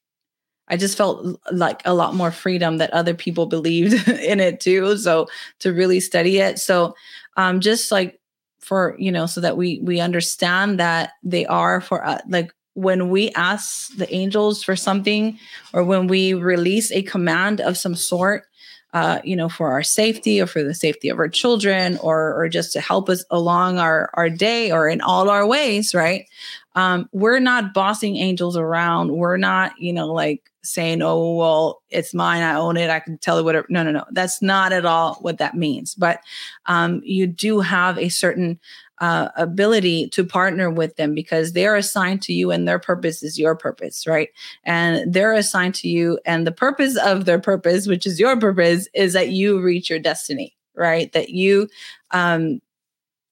[0.69, 4.97] I just felt like a lot more freedom that other people believed in it too.
[4.97, 5.27] So
[5.59, 6.59] to really study it.
[6.59, 6.95] So
[7.37, 8.19] um just like
[8.59, 13.09] for, you know, so that we we understand that they are for uh, like when
[13.09, 15.37] we ask the angels for something
[15.73, 18.45] or when we release a command of some sort
[18.93, 22.49] uh, you know, for our safety or for the safety of our children or or
[22.49, 26.25] just to help us along our our day or in all our ways, right?
[26.75, 29.11] Um, we're not bossing angels around.
[29.11, 33.17] We're not, you know, like saying, oh, well, it's mine, I own it, I can
[33.17, 33.65] tell you whatever.
[33.69, 34.05] No, no, no.
[34.11, 35.95] That's not at all what that means.
[35.95, 36.21] But
[36.65, 38.59] um, you do have a certain
[38.99, 43.39] uh, ability to partner with them because they're assigned to you and their purpose is
[43.39, 44.29] your purpose, right?
[44.63, 48.87] And they're assigned to you, and the purpose of their purpose, which is your purpose,
[48.93, 51.11] is that you reach your destiny, right?
[51.13, 51.69] That you,
[52.11, 52.61] um,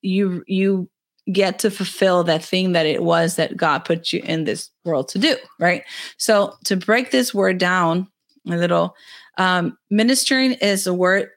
[0.02, 0.90] you, you
[1.32, 5.10] get to fulfill that thing that it was that God put you in this world
[5.10, 5.84] to do, right?
[6.18, 8.08] So to break this word down
[8.50, 8.96] a little,
[9.38, 11.30] um, ministering is a word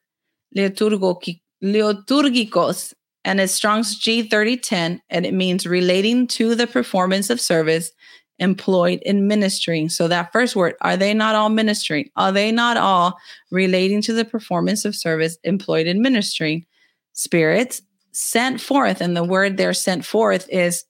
[0.56, 7.90] leitourgikos, and it's Strong's G3010, and it means relating to the performance of service
[8.38, 9.90] employed in ministering.
[9.90, 12.10] So that first word, are they not all ministering?
[12.16, 13.18] Are they not all
[13.50, 16.64] relating to the performance of service employed in ministering?
[17.12, 20.84] Spirits sent forth, and the word they're sent forth is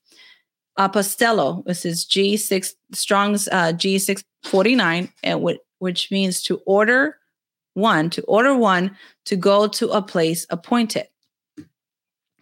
[0.79, 1.65] apostello.
[1.65, 7.17] This is G6 Strong's uh, G649, and which, which means to order
[7.75, 11.07] one, to order one to go to a place appointed.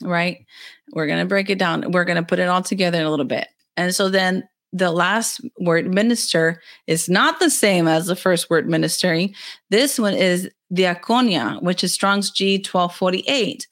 [0.02, 0.46] Right?
[0.92, 1.90] We're going to break it down.
[1.90, 3.48] We're going to put it all together in a little bit.
[3.76, 8.68] And so then the last word minister is not the same as the first word
[8.68, 9.34] ministering.
[9.70, 13.64] This one is diakonia, which is Strong's G1248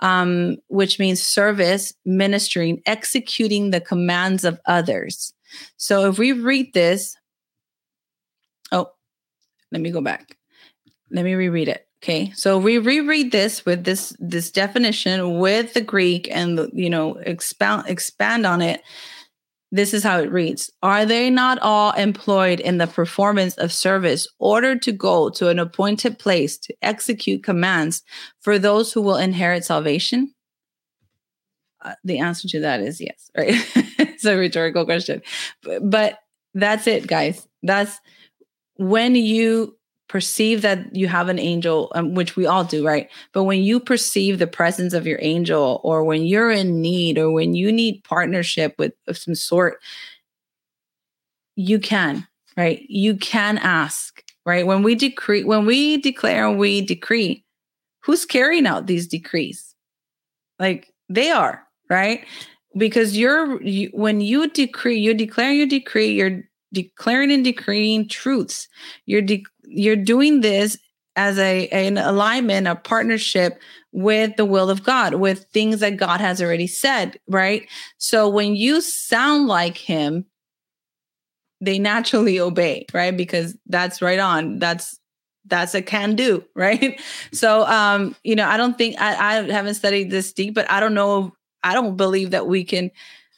[0.00, 5.32] um, which means service, ministering, executing the commands of others.
[5.76, 7.16] So if we read this,
[8.72, 8.90] oh,
[9.70, 10.36] let me go back.
[11.10, 11.86] Let me reread it.
[12.02, 17.16] Okay, so we reread this with this this definition with the Greek and you know
[17.16, 18.82] expand expand on it
[19.72, 24.26] this is how it reads Are they not all employed in the performance of service,
[24.38, 28.02] ordered to go to an appointed place to execute commands
[28.40, 30.34] for those who will inherit salvation?
[31.82, 33.54] Uh, the answer to that is yes, right?
[33.98, 35.22] it's a rhetorical question.
[35.62, 36.18] But, but
[36.52, 37.46] that's it, guys.
[37.62, 37.98] That's
[38.76, 39.76] when you
[40.10, 43.08] perceive that you have an angel, um, which we all do, right?
[43.32, 47.30] But when you perceive the presence of your angel, or when you're in need, or
[47.30, 49.80] when you need partnership with of some sort,
[51.54, 52.84] you can, right?
[52.88, 54.66] You can ask, right?
[54.66, 57.44] When we decree, when we declare, we decree,
[58.00, 59.76] who's carrying out these decrees?
[60.58, 62.24] Like they are, right?
[62.76, 66.42] Because you're you, when you decree, you declare, you decree, you're
[66.72, 68.68] declaring and decreeing truths.
[69.06, 70.78] You're de- you're doing this
[71.16, 73.60] as a an alignment, a partnership
[73.92, 77.68] with the will of God, with things that God has already said, right?
[77.98, 80.26] So when you sound like him,
[81.60, 83.16] they naturally obey, right?
[83.16, 84.58] Because that's right on.
[84.58, 84.98] That's
[85.46, 87.00] that's a can do, right?
[87.32, 90.80] So um, you know, I don't think I, I haven't studied this deep, but I
[90.80, 92.90] don't know, I don't believe that we can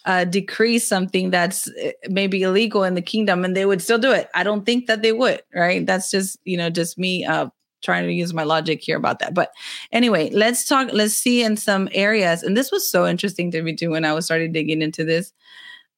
[0.04, 4.10] uh, decrease something that's eh, maybe illegal in the kingdom and they would still do
[4.10, 4.28] it.
[4.34, 5.84] I don't think that they would, right?
[5.86, 7.48] That's just, you know, just me uh,
[7.82, 9.34] trying to use my logic here about that.
[9.34, 9.52] But
[9.92, 12.42] anyway, let's talk, let's see in some areas.
[12.42, 15.32] And this was so interesting to me too when I was started digging into this.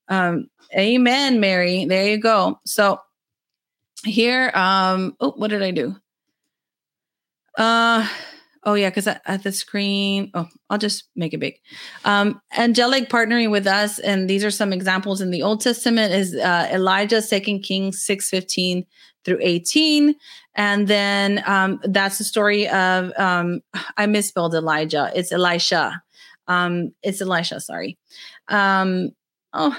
[0.09, 1.87] Um, amen, Mary.
[1.87, 2.61] There you go.
[2.67, 3.01] So
[4.05, 5.97] here, um, oh, what did I do?
[7.57, 8.07] Uh
[8.67, 11.61] Oh yeah, because at the screen, oh, I'll just make it big.
[12.05, 16.15] Um, angelic partnering with us, and these are some examples in the Old Testament.
[16.15, 18.87] Is uh, Elijah, Second Kings six fifteen
[19.25, 20.15] through eighteen,
[20.55, 23.61] and then um, that's the story of um,
[23.97, 25.13] I misspelled Elijah.
[25.15, 26.03] It's Elisha.
[26.49, 27.61] Um, it's Elisha.
[27.61, 27.99] Sorry.
[28.49, 29.11] Um,
[29.53, 29.79] oh,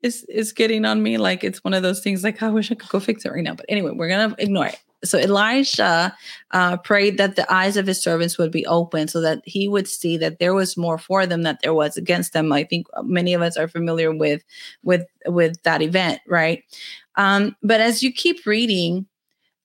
[0.00, 2.24] it's it's getting on me like it's one of those things.
[2.24, 4.66] Like I wish I could go fix it right now, but anyway, we're gonna ignore
[4.66, 6.16] it so Elisha
[6.52, 9.88] uh, prayed that the eyes of his servants would be open so that he would
[9.88, 12.52] see that there was more for them that there was against them.
[12.52, 14.42] I think many of us are familiar with
[14.82, 16.62] with with that event, right?
[17.16, 19.06] Um, but as you keep reading,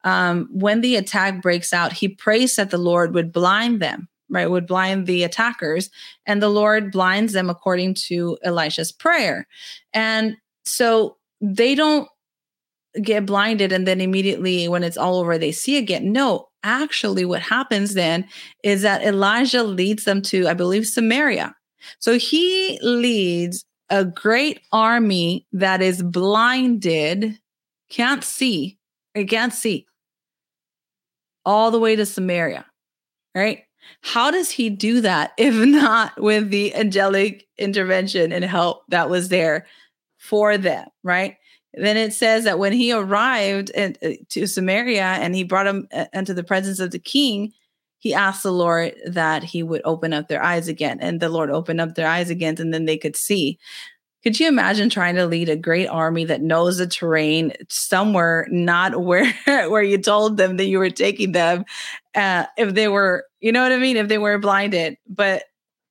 [0.03, 4.49] um, when the attack breaks out, he prays that the Lord would blind them, right?
[4.49, 5.89] Would blind the attackers,
[6.25, 9.47] and the Lord blinds them according to Elisha's prayer.
[9.93, 10.35] And
[10.65, 12.07] so they don't
[13.01, 16.11] get blinded and then immediately when it's all over they see again.
[16.11, 18.27] No actually what happens then
[18.63, 21.55] is that elijah leads them to i believe samaria.
[21.99, 27.39] So he leads a great army that is blinded
[27.89, 28.77] can't see
[29.13, 29.85] it can't see
[31.45, 32.65] all the way to samaria
[33.37, 33.63] right?
[34.01, 39.29] How does he do that if not with the angelic intervention and help that was
[39.29, 39.67] there
[40.17, 41.35] for them right
[41.77, 43.91] then it says that when he arrived uh,
[44.29, 47.53] to Samaria and he brought him uh, into the presence of the king,
[47.99, 50.99] he asked the Lord that he would open up their eyes again.
[51.01, 53.59] And the Lord opened up their eyes again, and then they could see.
[54.23, 59.01] Could you imagine trying to lead a great army that knows the terrain somewhere not
[59.01, 61.65] where where you told them that you were taking them?
[62.15, 65.43] Uh, if they were, you know what I mean, if they were blinded, but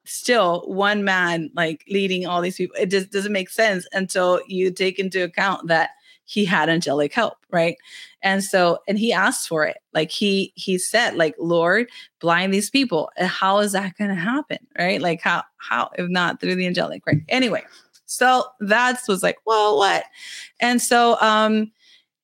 [0.09, 4.71] still one man like leading all these people it just doesn't make sense until you
[4.71, 5.91] take into account that
[6.25, 7.77] he had angelic help right?
[8.21, 9.79] And so and he asked for it.
[9.95, 11.89] Like he he said like lord
[12.21, 13.11] blind these people.
[13.17, 14.59] How is that going to happen?
[14.79, 15.01] Right?
[15.01, 17.23] Like how how if not through the angelic right?
[17.29, 17.63] Anyway
[18.05, 20.05] so that's was like well what?
[20.61, 21.73] And so um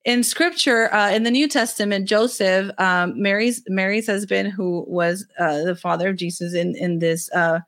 [0.04, 5.62] in scripture uh, in the new testament joseph um, mary's mary's husband who was uh,
[5.62, 7.60] the father of jesus in in this uh,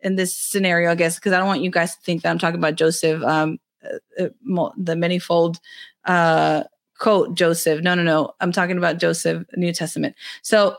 [0.00, 2.38] in this scenario, I guess, because I don't want you guys to think that I'm
[2.38, 5.58] talking about Joseph, um, uh, uh the manifold
[6.04, 6.64] uh,
[6.98, 7.82] quote Joseph.
[7.82, 8.32] No, no, no.
[8.40, 10.14] I'm talking about Joseph, New Testament.
[10.42, 10.76] So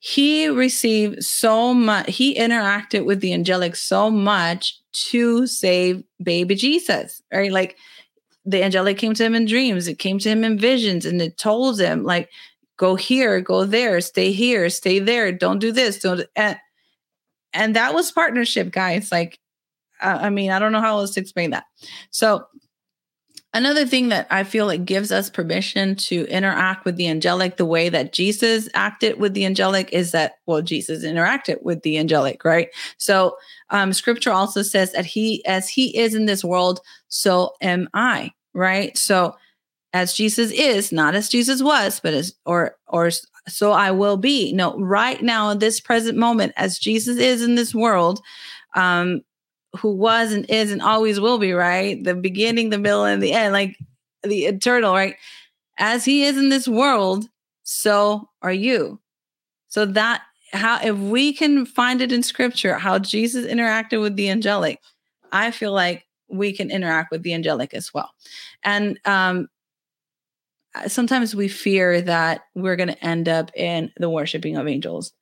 [0.00, 7.20] he received so much, he interacted with the angelic so much to save baby Jesus,
[7.32, 7.50] right?
[7.50, 7.76] Like
[8.44, 11.36] the angelic came to him in dreams, it came to him in visions, and it
[11.36, 12.30] told him, like,
[12.76, 16.24] go here, go there, stay here, stay there, don't do this, don't.
[16.36, 16.56] And
[17.52, 19.10] and that was partnership guys.
[19.10, 19.38] Like
[20.00, 21.64] uh, i mean i don't know how else to explain that.
[22.10, 22.44] So
[23.54, 27.64] another thing that i feel like gives us permission to interact with the angelic the
[27.64, 32.44] way that jesus acted with the angelic is that well jesus interacted with the angelic
[32.44, 32.68] right?
[32.98, 33.36] So
[33.70, 38.32] um scripture also says that he as he is in this world so am i
[38.54, 38.96] right?
[38.96, 39.34] So
[39.94, 43.10] as jesus is not as jesus was but as or or
[43.48, 44.52] so I will be.
[44.52, 48.20] No, right now, in this present moment, as Jesus is in this world,
[48.74, 49.22] um,
[49.76, 52.02] who was and is and always will be, right?
[52.02, 53.76] The beginning, the middle, and the end, like
[54.22, 55.16] the eternal, right?
[55.78, 57.28] As he is in this world,
[57.62, 59.00] so are you.
[59.68, 60.22] So that
[60.52, 64.80] how if we can find it in scripture how Jesus interacted with the angelic,
[65.32, 68.10] I feel like we can interact with the angelic as well.
[68.64, 69.48] And um
[70.86, 75.12] sometimes we fear that we're going to end up in the worshiping of angels.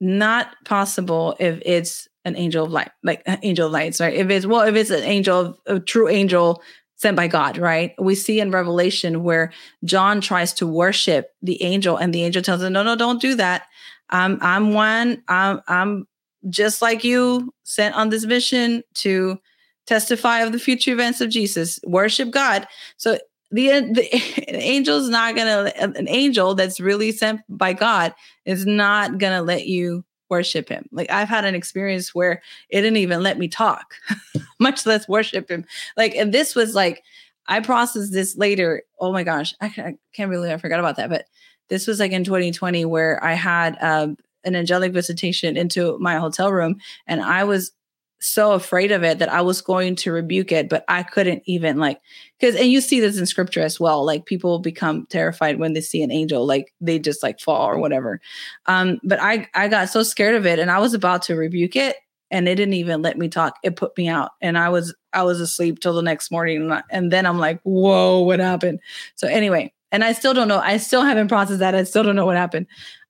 [0.00, 4.14] Not possible if it's an angel of light, like uh, angel of lights, right?
[4.14, 6.62] If it's well, if it's an angel, a true angel
[6.96, 7.94] sent by God, right?
[7.98, 9.52] We see in Revelation where
[9.84, 13.34] John tries to worship the angel, and the angel tells him, "No, no, don't do
[13.36, 13.66] that.
[14.10, 15.22] I'm, I'm one.
[15.28, 16.06] I'm, I'm
[16.48, 19.38] just like you, sent on this mission to
[19.86, 21.80] testify of the future events of Jesus.
[21.84, 23.18] Worship God." So
[23.50, 24.08] the, the
[24.56, 25.72] angel is not gonna.
[25.76, 30.86] An angel that's really sent by God is not gonna let you worship him.
[30.92, 33.94] Like I've had an experience where it didn't even let me talk,
[34.60, 35.64] much less worship him.
[35.96, 37.02] Like, and this was like,
[37.48, 38.82] I processed this later.
[39.00, 41.10] Oh my gosh, I, I can't believe I forgot about that.
[41.10, 41.24] But
[41.68, 46.52] this was like in 2020 where I had um, an angelic visitation into my hotel
[46.52, 46.76] room
[47.06, 47.72] and I was
[48.20, 51.78] so afraid of it that I was going to rebuke it, but I couldn't even
[51.78, 52.00] like
[52.38, 54.04] because and you see this in scripture as well.
[54.04, 57.78] Like people become terrified when they see an angel, like they just like fall or
[57.78, 58.20] whatever.
[58.66, 61.76] Um, but I I got so scared of it and I was about to rebuke
[61.76, 61.96] it
[62.30, 63.56] and it didn't even let me talk.
[63.64, 67.10] It put me out and I was I was asleep till the next morning and,
[67.10, 68.80] then I'm like, whoa, what happened?
[69.16, 70.60] So anyway, and I still don't know.
[70.60, 71.74] I still haven't processed that.
[71.74, 72.66] I still don't know what happened.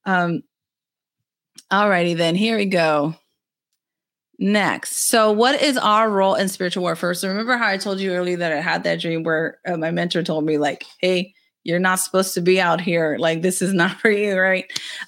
[0.06, 0.42] Um,
[1.70, 3.16] alrighty then, here we go
[4.40, 5.08] next.
[5.08, 7.14] So, what is our role in spiritual warfare?
[7.14, 9.90] So, remember how I told you earlier that I had that dream where uh, my
[9.90, 13.16] mentor told me, like, hey, you're not supposed to be out here.
[13.18, 14.64] Like, this is not for you, right?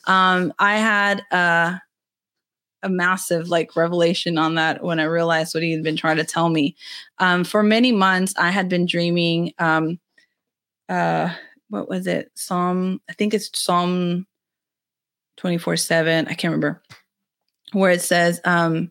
[0.07, 1.78] Um, I had uh,
[2.83, 6.24] a massive like revelation on that when I realized what he had been trying to
[6.24, 6.76] tell me.
[7.18, 9.53] Um, for many months, I had been dreaming.
[9.59, 9.99] Um,
[10.89, 11.33] uh,
[11.70, 12.30] what was it?
[12.35, 14.26] Psalm, I think it's Psalm
[15.39, 16.26] 24 7.
[16.26, 16.83] I can't remember
[17.72, 18.91] where it says, um,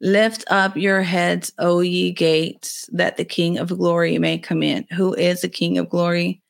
[0.00, 4.86] Lift up your heads, O ye gates, that the King of glory may come in.
[4.92, 6.40] Who is the King of glory?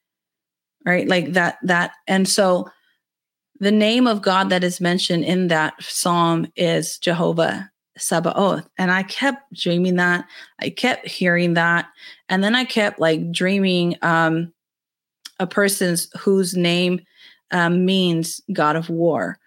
[0.86, 1.09] Right?
[1.09, 1.92] Like that, that.
[2.07, 2.70] And so
[3.59, 8.68] the name of God that is mentioned in that psalm is Jehovah Sabaoth.
[8.78, 10.26] And I kept dreaming that.
[10.61, 11.88] I kept hearing that.
[12.28, 14.53] And then I kept like dreaming um,
[15.38, 17.01] a person's whose name
[17.51, 19.38] um, means God of war.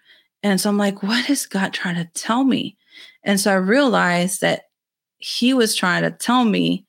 [0.43, 2.77] And so I'm like, what is God trying to tell me?
[3.23, 4.63] And so I realized that
[5.17, 6.85] he was trying to tell me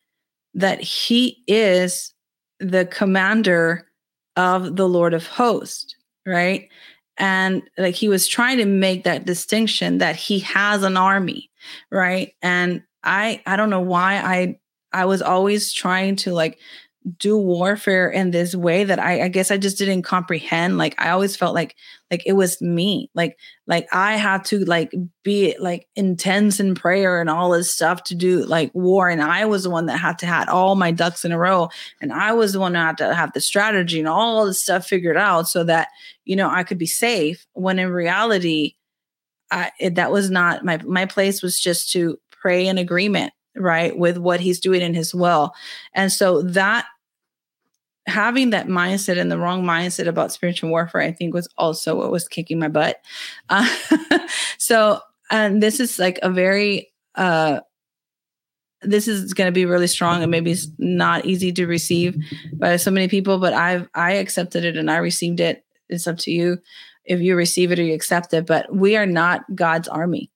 [0.55, 2.13] that he is
[2.61, 3.87] the commander
[4.37, 5.95] of the Lord of hosts,
[6.27, 6.69] right?
[7.17, 11.51] And like he was trying to make that distinction that he has an army,
[11.91, 12.33] right?
[12.43, 14.59] And I I don't know why I
[14.93, 16.59] I was always trying to like
[17.19, 20.79] do warfare in this way that I, I guess I just didn't comprehend.
[20.79, 21.77] Like I always felt like
[22.11, 23.11] like it was me.
[23.15, 24.91] Like like I had to like
[25.23, 29.11] be like intense in prayer and all this stuff to do like war.
[29.11, 31.69] And I was the one that had to had all my ducks in a row.
[32.01, 34.87] And I was the one that had to have the strategy and all this stuff
[34.87, 35.89] figured out so that,
[36.25, 37.47] you know, I could be safe.
[37.53, 38.77] When in reality,
[39.51, 43.97] I it, that was not my my place was just to pray in agreement right
[43.97, 45.53] with what he's doing in his will
[45.95, 46.87] and so that
[48.07, 52.11] having that mindset and the wrong mindset about spiritual warfare, I think was also what
[52.11, 53.01] was kicking my butt.
[53.49, 53.69] Uh,
[54.59, 55.01] so,
[55.31, 57.61] and this is like a very, uh,
[58.83, 62.17] this is going to be really strong and maybe it's not easy to receive
[62.55, 65.65] by so many people, but I've, I accepted it and I received it.
[65.89, 66.59] It's up to you
[67.05, 70.31] if you receive it or you accept it, but we are not God's army.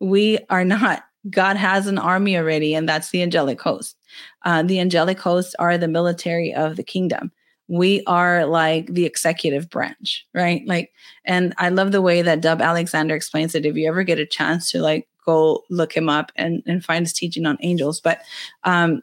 [0.00, 1.04] We are not.
[1.28, 3.96] God has an army already, and that's the angelic host.
[4.44, 7.32] Uh, the angelic hosts are the military of the kingdom.
[7.68, 10.62] We are like the executive branch, right?
[10.66, 10.90] Like,
[11.24, 13.64] and I love the way that Dub Alexander explains it.
[13.64, 17.04] If you ever get a chance to like go look him up and, and find
[17.04, 18.22] his teaching on angels, but
[18.64, 19.02] um,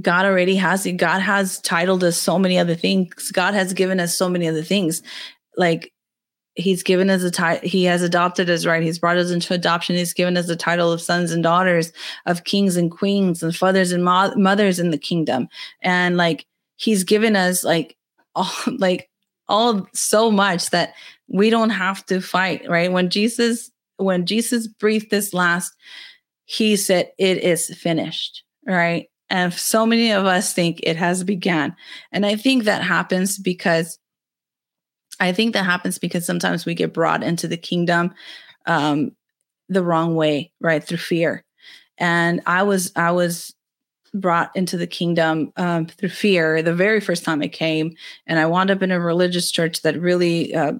[0.00, 0.92] God already has it.
[0.92, 3.30] God has titled us so many other things.
[3.32, 5.02] God has given us so many other things.
[5.56, 5.92] Like
[6.56, 8.82] he's given us a title he has adopted us right?
[8.82, 9.96] He's brought us into adoption.
[9.96, 11.92] He's given us the title of sons and daughters
[12.24, 15.48] of kings and queens and fathers and mo- mothers in the kingdom.
[15.82, 16.46] And like
[16.76, 17.96] he's given us like
[18.34, 19.08] all like
[19.48, 20.94] all so much that
[21.28, 22.90] we don't have to fight right?
[22.90, 25.72] When jesus when jesus breathed this last
[26.44, 29.08] he said it is finished right?
[29.28, 31.76] And so many of us think it has begun.
[32.12, 33.98] And i think that happens because
[35.18, 38.14] I think that happens because sometimes we get brought into the kingdom
[38.66, 39.12] um,
[39.68, 40.82] the wrong way, right?
[40.82, 41.44] Through fear.
[41.98, 43.54] And I was, I was
[44.20, 47.94] brought into the kingdom um, through fear the very first time it came.
[48.26, 50.74] And I wound up in a religious church that really uh,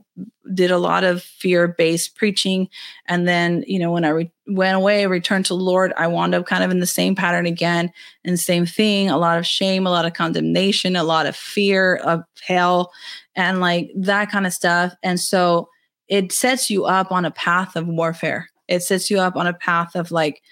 [0.55, 2.69] did a lot of fear based preaching.
[3.07, 6.35] And then, you know, when I re- went away, returned to the Lord, I wound
[6.35, 7.93] up kind of in the same pattern again.
[8.25, 11.97] And same thing a lot of shame, a lot of condemnation, a lot of fear
[11.97, 12.93] of hell,
[13.35, 14.95] and like that kind of stuff.
[15.03, 15.69] And so
[16.09, 18.49] it sets you up on a path of warfare.
[18.69, 20.43] It sets you up on a path of like,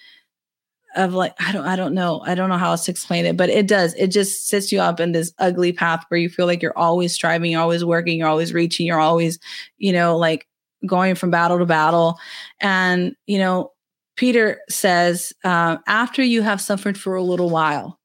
[0.94, 3.36] of like I don't I don't know I don't know how else to explain it,
[3.36, 3.94] but it does.
[3.94, 7.12] It just sets you up in this ugly path where you feel like you're always
[7.12, 9.38] striving, you're always working, you're always reaching, you're always
[9.78, 10.46] you know like
[10.86, 12.18] going from battle to battle,
[12.60, 13.72] and you know
[14.16, 17.98] Peter says uh, after you have suffered for a little while.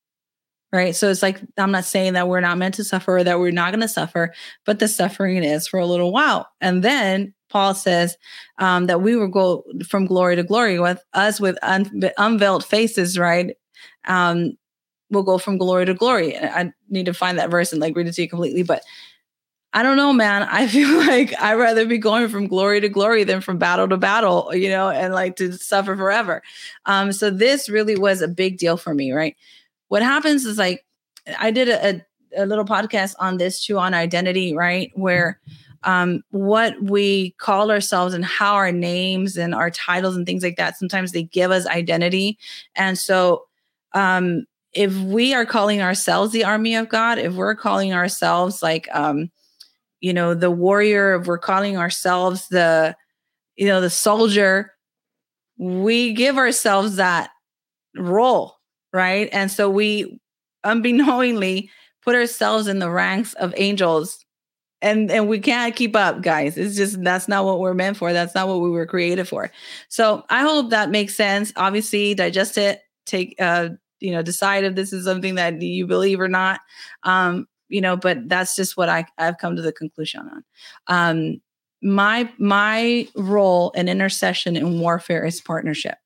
[0.71, 0.95] Right.
[0.95, 3.51] So it's like, I'm not saying that we're not meant to suffer or that we're
[3.51, 4.33] not going to suffer,
[4.65, 6.47] but the suffering is for a little while.
[6.61, 8.15] And then Paul says
[8.59, 13.17] um, that we will go from glory to glory with us with un- unveiled faces,
[13.17, 13.55] right?
[14.07, 14.57] Um,
[15.09, 16.37] we'll go from glory to glory.
[16.37, 18.83] I need to find that verse and like read it to you completely, but
[19.73, 20.43] I don't know, man.
[20.49, 23.97] I feel like I'd rather be going from glory to glory than from battle to
[23.97, 26.41] battle, you know, and like to suffer forever.
[26.85, 29.35] Um, so this really was a big deal for me, right?
[29.89, 30.85] What happens is like
[31.37, 32.01] I did a,
[32.35, 34.91] a, little podcast on this too on identity, right?
[34.95, 35.39] Where
[35.83, 40.57] um, what we call ourselves and how our names and our titles and things like
[40.57, 42.37] that sometimes they give us identity
[42.75, 43.45] and so
[43.93, 48.87] um, if we are calling ourselves the army of god if we're calling ourselves like
[48.93, 49.31] um,
[50.01, 52.95] you know the warrior if we're calling ourselves the
[53.55, 54.73] you know the soldier
[55.57, 57.31] we give ourselves that
[57.95, 58.58] role
[58.93, 59.29] right?
[59.31, 60.19] And so we
[60.63, 61.69] unbeknowingly
[62.03, 64.25] put ourselves in the ranks of angels
[64.81, 66.57] and and we can't keep up guys.
[66.57, 68.13] It's just that's not what we're meant for.
[68.13, 69.51] That's not what we were created for.
[69.89, 71.51] So i hope that makes sense.
[71.55, 73.69] Obviously digest it take uh
[73.99, 76.61] you know decide if this is something that you believe or not.
[77.03, 80.43] Um you know but that's just what i i've come to the conclusion on.
[80.87, 81.41] Um
[81.81, 85.97] my my role in intercession and warfare is partnership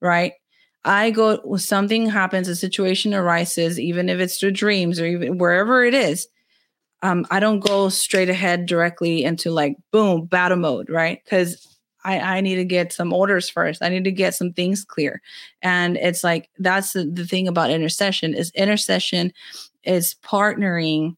[0.00, 0.34] right
[0.88, 5.84] I go something happens, a situation arises, even if it's through dreams or even wherever
[5.84, 6.28] it is,
[7.02, 11.22] um, I don't go straight ahead directly into like boom battle mode, right?
[11.22, 11.68] Because
[12.04, 13.82] I, I need to get some orders first.
[13.82, 15.20] I need to get some things clear.
[15.60, 19.34] And it's like that's the, the thing about intercession is intercession
[19.84, 21.16] is partnering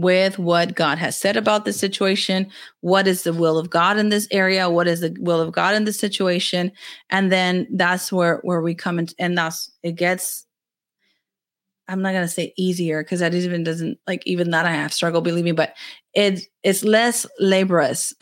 [0.00, 2.50] with what God has said about the situation.
[2.80, 4.70] What is the will of God in this area?
[4.70, 6.72] What is the will of God in the situation?
[7.10, 10.46] And then that's where where we come in, and that's it gets
[11.88, 15.20] I'm not gonna say easier because that even doesn't like even that I have struggle
[15.20, 15.74] believing, but
[16.14, 18.14] it's it's less laborious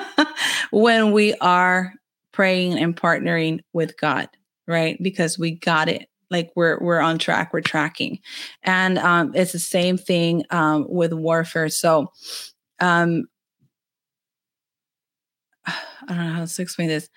[0.70, 1.94] when we are
[2.32, 4.28] praying and partnering with God,
[4.66, 4.96] right?
[5.02, 6.08] Because we got it.
[6.30, 8.20] Like we're we're on track, we're tracking,
[8.62, 11.68] and um, it's the same thing um, with warfare.
[11.68, 12.12] So,
[12.80, 13.24] um,
[15.66, 15.74] I
[16.08, 17.08] don't know how to explain this.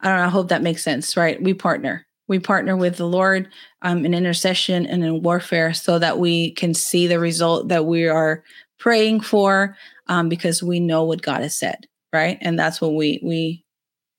[0.00, 0.24] I don't know.
[0.24, 1.42] I hope that makes sense, right?
[1.42, 3.48] We partner we partner with the Lord
[3.82, 8.06] um, in intercession and in warfare so that we can see the result that we
[8.06, 8.44] are
[8.78, 12.38] praying for um, because we know what God has said, right?
[12.40, 13.64] And that's what we we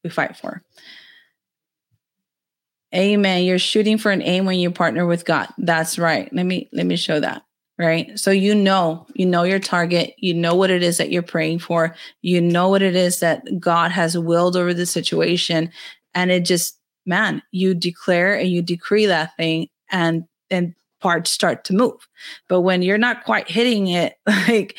[0.04, 0.62] we fight for.
[2.94, 3.44] Amen.
[3.44, 5.48] You're shooting for an aim when you partner with God.
[5.58, 6.32] That's right.
[6.34, 7.44] Let me let me show that.
[7.78, 8.20] Right.
[8.20, 11.60] So you know, you know your target, you know what it is that you're praying
[11.60, 15.72] for, you know what it is that God has willed over the situation.
[16.14, 21.64] And it just man, you declare and you decree that thing and and parts start
[21.66, 22.08] to move.
[22.48, 24.78] But when you're not quite hitting it, like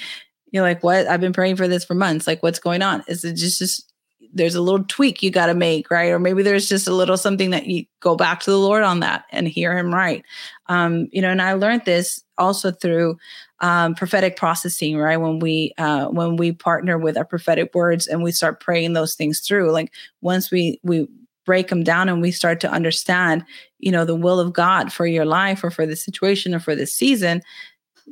[0.53, 1.07] you're like, what?
[1.07, 2.27] I've been praying for this for months.
[2.27, 3.03] Like, what's going on?
[3.09, 3.92] Is it just just
[4.33, 6.11] there's a little tweak you got to make, right?
[6.11, 9.01] Or maybe there's just a little something that you go back to the Lord on
[9.01, 10.25] that and hear Him right.
[10.67, 13.19] Um, you know, and I learned this also through
[13.61, 15.19] um, prophetic processing, right?
[15.19, 19.15] When we uh, when we partner with our prophetic words and we start praying those
[19.15, 21.09] things through, like once we we
[21.45, 23.45] break them down and we start to understand,
[23.79, 26.75] you know, the will of God for your life or for the situation or for
[26.75, 27.43] the season,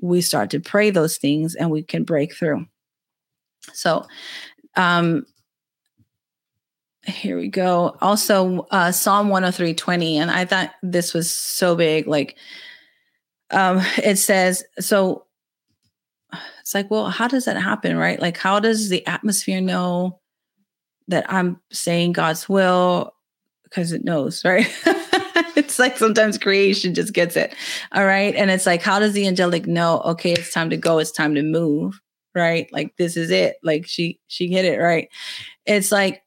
[0.02, 2.66] we start to pray those things and we can break through.
[3.72, 4.06] So,
[4.76, 5.26] um,
[7.04, 7.96] here we go.
[8.00, 10.18] Also, uh, Psalm 103 20.
[10.18, 12.06] And I thought this was so big.
[12.06, 12.36] Like,
[13.50, 15.26] um, it says, so
[16.60, 17.96] it's like, well, how does that happen?
[17.96, 18.20] Right?
[18.20, 20.20] Like, how does the atmosphere know
[21.08, 23.14] that I'm saying God's will?
[23.70, 24.68] because it knows, right?
[25.56, 27.54] it's like sometimes creation just gets it.
[27.92, 28.34] All right.
[28.34, 31.34] And it's like, how does the angelic know, okay, it's time to go, it's time
[31.36, 32.00] to move,
[32.34, 32.68] right?
[32.72, 33.56] Like this is it.
[33.62, 35.08] Like she she hit it, right?
[35.64, 36.22] It's like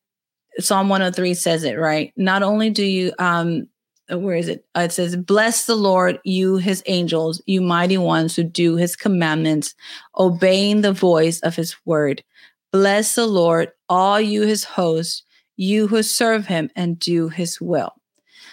[0.59, 2.13] Psalm 103 says it, right?
[2.15, 3.67] Not only do you um
[4.11, 4.65] uh, where is it?
[4.75, 8.95] Uh, it says, Bless the Lord, you his angels, you mighty ones who do his
[8.95, 9.75] commandments,
[10.17, 12.23] obeying the voice of his word.
[12.71, 15.23] Bless the Lord, all you his hosts,
[15.55, 17.93] you who serve him and do his will.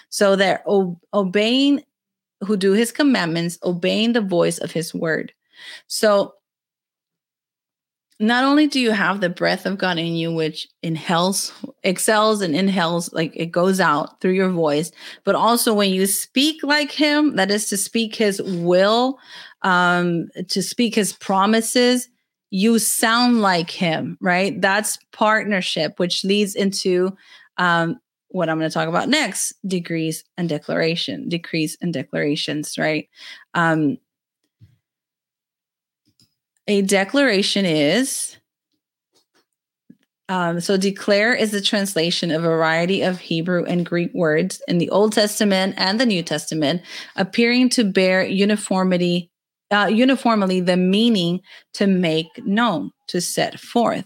[0.09, 1.83] So they're o- obeying,
[2.41, 5.33] who do his commandments, obeying the voice of his word.
[5.87, 6.35] So
[8.21, 11.51] not only do you have the breath of God in you, which inhales,
[11.83, 14.91] excels and inhales, like it goes out through your voice,
[15.23, 19.17] but also when you speak like Him, that is to speak His will,
[19.63, 22.07] um, to speak His promises,
[22.51, 24.59] you sound like Him, right?
[24.61, 27.15] That's partnership, which leads into
[27.57, 33.09] um, what I'm going to talk about next decrees and declaration, decrees and declarations, right?
[33.53, 33.97] Um,
[36.71, 38.37] a declaration is
[40.29, 44.77] um, so declare is the translation of a variety of Hebrew and Greek words in
[44.77, 46.83] the Old Testament and the New Testament,
[47.17, 49.29] appearing to bear uniformity,
[49.69, 51.41] uh, uniformly the meaning
[51.73, 54.05] to make known, to set forth.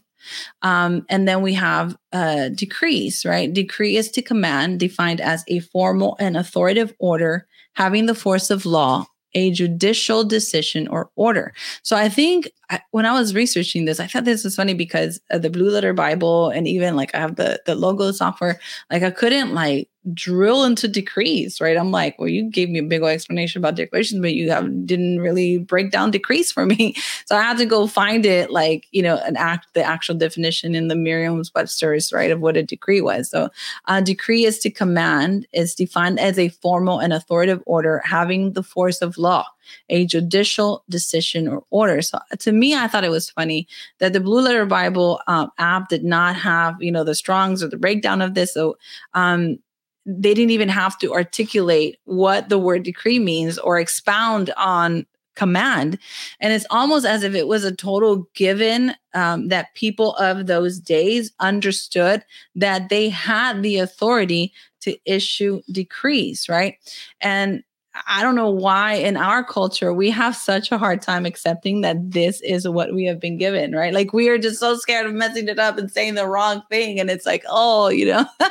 [0.64, 3.54] Um, and then we have uh, decrees, right?
[3.54, 7.46] Decree is to command, defined as a formal and authoritative order
[7.76, 9.06] having the force of law
[9.36, 11.54] a judicial decision or order.
[11.84, 15.20] So I think I, when I was researching this, I thought this was funny because
[15.30, 18.60] the Blue Letter Bible and even like I have the the Logos software,
[18.92, 21.78] like I couldn't like drill into decrees, right?
[21.78, 24.86] I'm like, well, you gave me a big old explanation about declarations, but you have
[24.86, 26.96] didn't really break down decrees for me.
[27.28, 30.76] So I had to go find it, like you know, an act the actual definition
[30.76, 33.32] in the Merriam-Webster's, right, of what a decree was.
[33.32, 33.50] So
[33.88, 38.62] a decree is to command, is defined as a formal and authoritative order having the
[38.62, 39.46] force of law
[39.90, 42.02] a judicial decision or order.
[42.02, 43.68] So to me, I thought it was funny
[44.00, 47.68] that the Blue Letter Bible um, app did not have, you know, the Strongs or
[47.68, 48.54] the breakdown of this.
[48.54, 48.78] So
[49.14, 49.60] um,
[50.06, 55.06] they didn't even have to articulate what the word decree means or expound on
[55.36, 56.00] command.
[56.40, 60.80] And it's almost as if it was a total given um, that people of those
[60.80, 62.24] days understood
[62.56, 66.78] that they had the authority to issue decrees, right?
[67.20, 67.64] And
[68.08, 72.12] I don't know why in our culture we have such a hard time accepting that
[72.12, 73.94] this is what we have been given, right?
[73.94, 77.00] Like we are just so scared of messing it up and saying the wrong thing.
[77.00, 78.26] And it's like, oh, you know,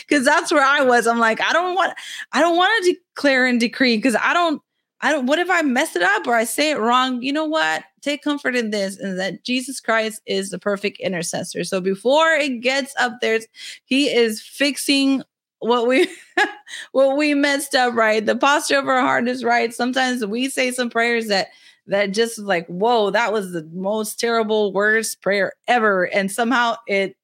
[0.00, 1.06] because that's where I was.
[1.06, 1.94] I'm like, I don't want,
[2.32, 4.62] I don't want to declare and decree because I don't,
[5.00, 7.22] I don't, what if I mess it up or I say it wrong?
[7.22, 7.84] You know what?
[8.02, 11.64] Take comfort in this and that Jesus Christ is the perfect intercessor.
[11.64, 13.40] So before it gets up there,
[13.84, 15.22] he is fixing
[15.60, 16.08] what we
[16.92, 18.24] what we messed up right?
[18.24, 19.72] The posture of our heart is right.
[19.72, 21.48] Sometimes we say some prayers that
[21.86, 26.04] that just like whoa that was the most terrible worst prayer ever.
[26.04, 27.16] And somehow it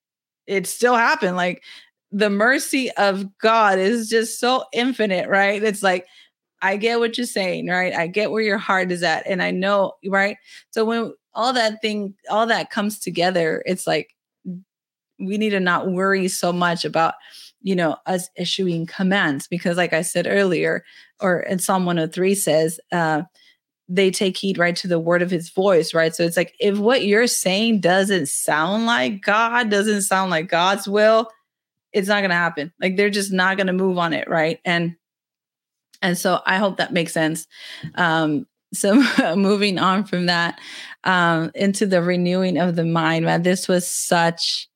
[0.46, 1.36] it still happened.
[1.36, 1.62] Like
[2.10, 5.62] the mercy of god is just so infinite right?
[5.62, 6.06] It's like
[6.62, 7.94] i get what you're saying right?
[7.94, 10.36] I get where your heart is at and i know right?
[10.70, 14.14] So when all that thing all that comes together it's like
[15.18, 17.14] we need to not worry so much about
[17.62, 20.84] you know, us issuing commands because, like I said earlier,
[21.20, 23.22] or in Psalm 103 says, uh,
[23.88, 26.14] they take heed right to the word of his voice, right?
[26.14, 30.88] So it's like if what you're saying doesn't sound like God, doesn't sound like God's
[30.88, 31.28] will,
[31.92, 32.72] it's not going to happen.
[32.80, 34.60] Like they're just not going to move on it, right?
[34.64, 34.96] And
[36.00, 37.46] and so I hope that makes sense.
[37.94, 38.94] Um, so
[39.36, 40.58] moving on from that
[41.04, 44.68] um, into the renewing of the mind, man, this was such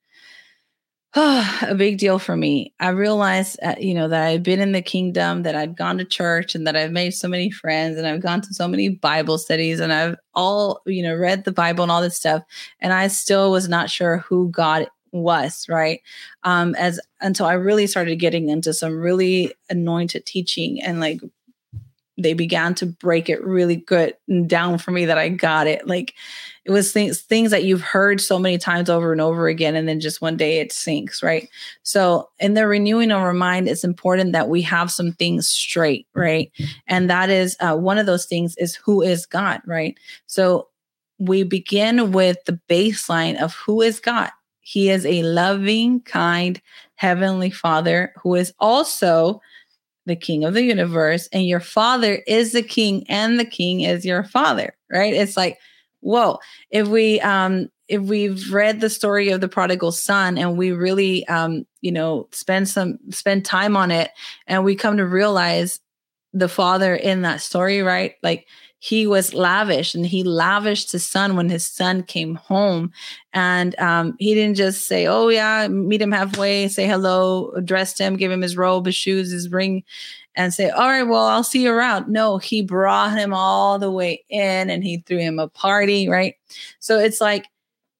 [1.63, 2.75] a big deal for me.
[2.79, 5.97] I realized, uh, you know, that I had been in the kingdom, that I'd gone
[5.97, 8.91] to church, and that I've made so many friends, and I've gone to so many
[8.91, 12.43] Bible studies, and I've all, you know, read the Bible and all this stuff,
[12.81, 16.03] and I still was not sure who God was, right?
[16.45, 21.21] Um, as until I really started getting into some really anointed teaching and like
[22.19, 25.87] they began to break it really good and down for me that I got it.
[25.87, 26.15] Like
[26.65, 29.89] it was things things that you've heard so many times over and over again, and
[29.89, 31.49] then just one day it sinks, right?
[31.83, 36.07] So in the renewing of our mind, it's important that we have some things straight,
[36.15, 36.51] right?
[36.89, 39.97] And that is uh, one of those things is who is God, right?
[40.27, 40.69] So
[41.19, 44.31] we begin with the baseline of who is God.
[44.61, 46.61] He is a loving, kind,
[46.97, 49.41] heavenly Father who is also
[50.07, 54.05] the king of the universe, and your father is the king, and the king is
[54.05, 55.13] your father, right?
[55.13, 55.59] It's like,
[56.01, 56.39] whoa.
[56.71, 61.27] If we um if we've read the story of the prodigal son and we really
[61.29, 64.11] um, you know, spend some spend time on it
[64.47, 65.81] and we come to realize
[66.33, 68.15] the father in that story, right?
[68.23, 68.47] Like
[68.79, 72.93] he was lavish and he lavished his son when his son came home.
[73.33, 78.17] And um, he didn't just say, Oh, yeah, meet him halfway, say hello, dressed him,
[78.17, 79.83] give him his robe, his shoes, his ring,
[80.35, 82.09] and say, All right, well, I'll see you around.
[82.09, 86.35] No, he brought him all the way in and he threw him a party, right?
[86.79, 87.47] So it's like,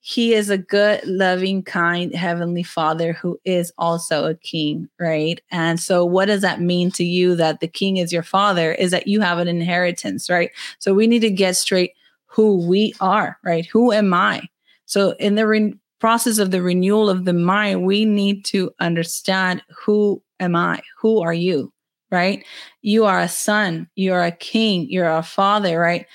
[0.09, 5.41] he is a good, loving, kind heavenly father who is also a king, right?
[5.51, 8.71] And so, what does that mean to you that the king is your father?
[8.71, 10.53] Is that you have an inheritance, right?
[10.79, 11.91] So, we need to get straight
[12.27, 13.67] who we are, right?
[13.67, 14.43] Who am I?
[14.85, 19.61] So, in the re- process of the renewal of the mind, we need to understand
[19.77, 20.83] who am I?
[21.01, 21.73] Who are you?
[22.13, 22.45] Right?
[22.81, 26.07] You are a son, you are a king, you're a father, right?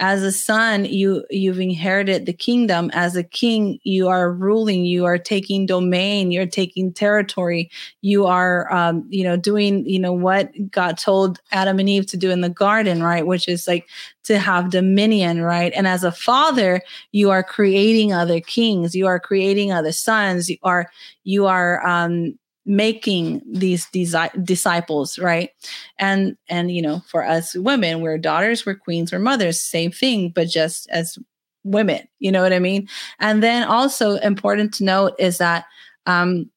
[0.00, 2.90] As a son you you've inherited the kingdom.
[2.94, 7.70] As a king you are ruling you are taking domain you're taking territory.
[8.02, 12.16] You are um, you know doing you know what god told adam and eve to
[12.16, 13.26] do in the garden right?
[13.26, 13.86] Which is like
[14.24, 15.72] to have dominion right?
[15.76, 16.82] And as a father
[17.12, 20.90] you are creating other kings you are creating other sons you are
[21.24, 22.38] you are um
[22.70, 25.50] making these disciples right?
[25.98, 30.30] And and you know for us women we're daughters we're queens we're mothers same thing
[30.30, 31.18] but just as
[31.64, 32.88] women you know what i mean?
[33.18, 35.64] And then also important to note is that
[36.06, 36.48] um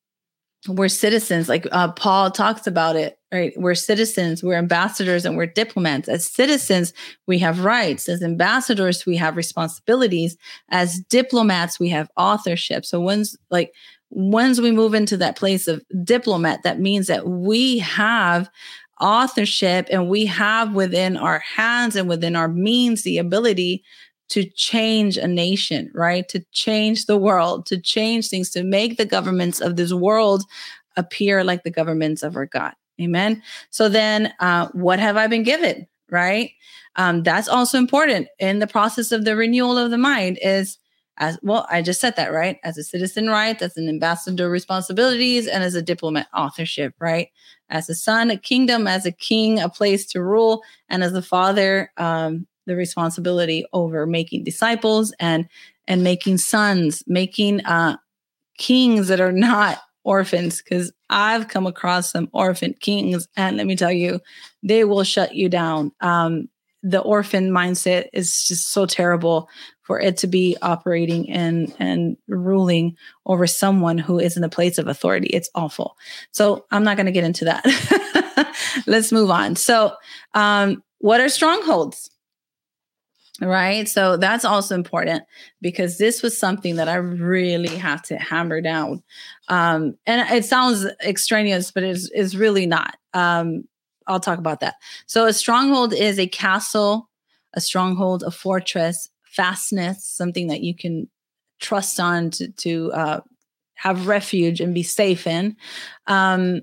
[0.67, 3.53] we're citizens like uh, paul talks about it right?
[3.57, 6.07] We're citizens we're ambassadors and we're diplomats.
[6.07, 6.93] As citizens
[7.25, 8.07] we have rights.
[8.07, 10.37] As ambassadors we have responsibilities.
[10.69, 12.85] As diplomats we have authorship.
[12.85, 13.73] So once like
[14.15, 18.49] once we move into that place of diplomat, that means that we have
[19.01, 23.83] authorship and we have within our hands and within our means the ability
[24.29, 26.27] to change a nation, right?
[26.29, 30.43] To change the world, to change things, to make the governments of this world
[30.95, 32.73] appear like the governments of our God.
[33.01, 33.41] Amen.
[33.71, 36.51] So then, uh, what have I been given, right?
[36.95, 40.77] Um, that's also important in the process of the renewal of the mind is
[41.17, 42.59] as well i just said that right?
[42.63, 47.29] As a citizen right as an ambassador responsibilities and as a diplomat authorship right?
[47.69, 51.21] As a son a kingdom as a king a place to rule and as a
[51.21, 55.47] father um, the responsibility over making disciples and
[55.87, 57.97] and making sons making uh,
[58.57, 63.75] kings that are not orphans because i've come across some orphan kings and let me
[63.75, 64.19] tell you
[64.63, 65.91] they will shut you down.
[66.01, 66.49] Um,
[66.81, 69.47] the orphan mindset is just so terrible
[69.83, 74.77] for it to be operating and and ruling over someone who is in a place
[74.77, 75.27] of authority.
[75.27, 75.97] It's awful.
[76.31, 78.55] So i'm not going to get into that.
[78.87, 79.55] Let's move on.
[79.55, 79.93] So
[80.33, 82.09] um what are strongholds?
[83.41, 83.89] Right?
[83.89, 85.23] So that's also important
[85.59, 89.03] because this was something that i really have to hammer down.
[89.49, 92.95] Um and it sounds extraneous but it's, it's really not.
[93.13, 93.65] Um
[94.07, 94.75] I'll talk about that.
[95.07, 97.09] So a stronghold is a castle,
[97.53, 101.09] a stronghold, a fortress, fastness, something that you can
[101.59, 103.21] trust on to, to uh,
[103.75, 105.55] have refuge and be safe in.
[106.07, 106.61] Um,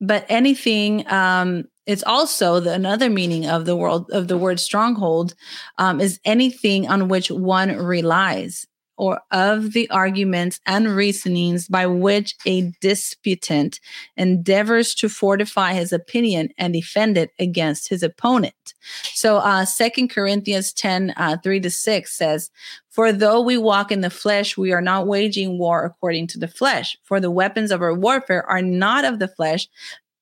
[0.00, 5.34] but anything, um, it's also the another meaning of the world of the word stronghold
[5.78, 12.34] um, is anything on which one relies or of the arguments and reasonings by which
[12.46, 13.80] a disputant
[14.16, 18.74] endeavors to fortify his opinion and defend it against his opponent.
[19.02, 22.50] So, uh, 2 Corinthians 10 uh, 3 to 6 says,
[22.88, 26.48] For though we walk in the flesh, we are not waging war according to the
[26.48, 26.96] flesh.
[27.04, 29.68] For the weapons of our warfare are not of the flesh,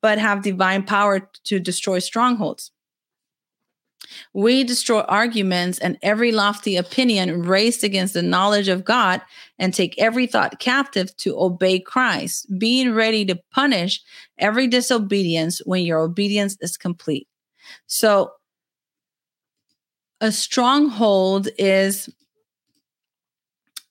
[0.02, 2.70] but have divine power to destroy strongholds.
[4.32, 9.22] We destroy arguments and every lofty opinion raised against the knowledge of God
[9.58, 14.02] and take every thought captive to obey Christ, being ready to punish
[14.38, 17.28] every disobedience when your obedience is complete.
[17.86, 18.32] So,
[20.20, 22.08] a stronghold is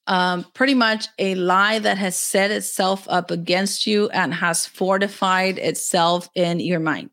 [0.08, 5.58] um, pretty much a lie that has set itself up against you and has fortified
[5.58, 7.10] itself in your mind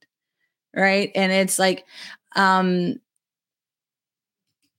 [0.75, 1.85] right and it's like
[2.37, 2.97] um,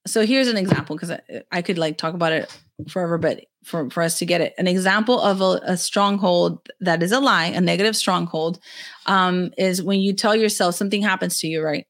[0.08, 1.22] so here's an example because I,
[1.52, 2.56] I, could like talk about it
[2.90, 7.04] forever, but for, for us to get it, an example of a, a stronghold that
[7.04, 8.60] is a lie, a negative stronghold,
[9.06, 11.86] um, is when you tell yourself something happens to you, right?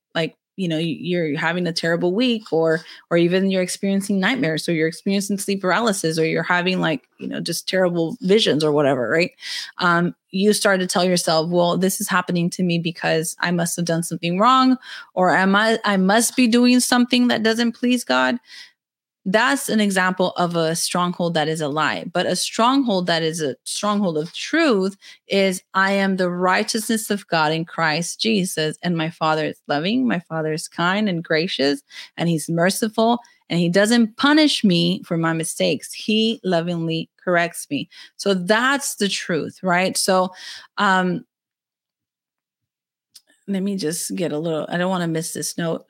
[0.58, 4.88] You know you're having a terrible week or or even you're experiencing nightmares or you're
[4.88, 9.32] experiencing sleep paralysis or you're having like you know just terrible visions or whatever right?
[9.78, 13.76] Um you start to tell yourself well this is happening to me because i must
[13.76, 14.78] have done something wrong
[15.14, 18.38] or am i i must be doing something that doesn't please god
[19.26, 22.06] that's an example of a stronghold that is a lie.
[22.12, 24.98] But a stronghold that is a stronghold of truth
[25.28, 28.78] is I am the righteousness of God in Christ Jesus.
[28.82, 31.84] And my Father is loving, my Father is kind and gracious,
[32.18, 33.20] and He's merciful,
[33.50, 35.94] and He doesn't punish me for my mistakes.
[35.94, 37.90] He lovingly corrects me.
[38.18, 39.96] So that's the truth, right?
[39.96, 40.32] So,
[40.78, 41.26] um,
[43.48, 45.86] let me just get a little, I don't want to miss this note.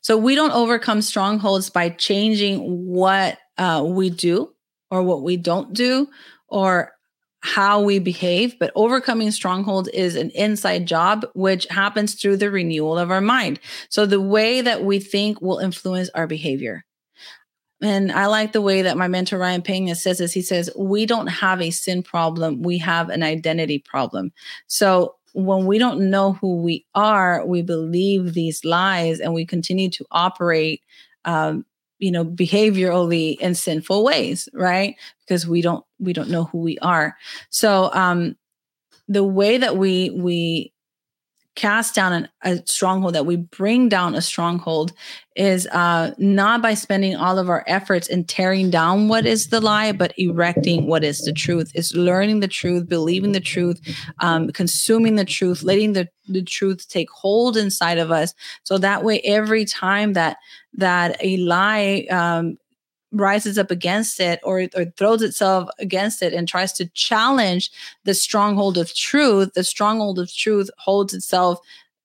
[0.00, 4.52] So we don't overcome strongholds by changing what uh, we do
[4.90, 6.08] or what we don't do
[6.48, 6.92] or
[7.40, 12.98] how we behave, but overcoming strongholds is an inside job, which happens through the renewal
[12.98, 13.60] of our mind.
[13.90, 16.84] So the way that we think will influence our behavior.
[17.82, 20.32] And I like the way that my mentor Ryan Pena says this.
[20.32, 24.32] He says, We don't have a sin problem, we have an identity problem.
[24.66, 29.90] So when we don't know who we are, we believe these lies and we continue
[29.90, 30.82] to operate
[31.26, 31.66] um,
[32.00, 34.96] you know behaviorally in sinful ways right?
[35.20, 37.16] Because we don't we don't know who we are.
[37.50, 38.36] So um
[39.08, 40.73] the way that we we
[41.54, 44.92] cast down an, a stronghold that we bring down a stronghold
[45.36, 49.60] is uh not by spending all of our efforts in tearing down what is the
[49.60, 51.70] lie but erecting what is the truth.
[51.74, 53.80] Is learning the truth believing the truth
[54.20, 58.34] um, consuming the truth letting the, the truth take hold inside of us.
[58.64, 60.38] So that way every time that
[60.74, 62.58] that a lie um,
[63.14, 67.70] rises up against it or, or throws itself against it and tries to challenge
[68.04, 71.58] the stronghold of truth, the stronghold of truth holds itself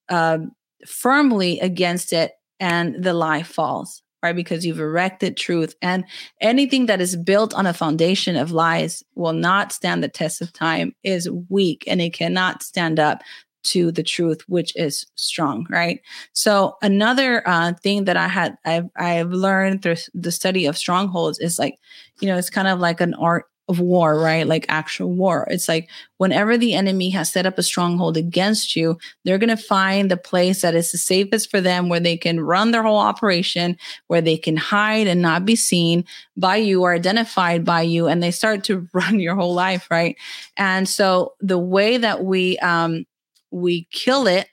[0.09, 0.39] uh,
[0.85, 4.35] firmly against it and the lie falls, right?
[4.35, 5.75] Because you've erected truth.
[5.81, 6.03] And
[6.41, 10.53] anything that is built on a foundation of lies will not stand the test of
[10.53, 13.21] time, is weak, and it cannot stand up
[13.69, 16.01] to the truth which is strong right?
[16.33, 21.39] So another uh, thing that i had I've, I've learned through the study of strongholds
[21.39, 21.75] is like
[22.19, 24.47] you know it's kind of like an art of war right?
[24.47, 25.47] Like actual war.
[25.49, 29.63] It's like whenever the enemy has set up a stronghold against you they're going to
[29.63, 32.97] find the place that is the safest for them where they can run their whole
[32.97, 36.03] operation where they can hide and not be seen
[36.35, 40.17] by you or identified by you and they start to run your whole life right?
[40.57, 43.05] And so the way that we um
[43.51, 44.47] we kill it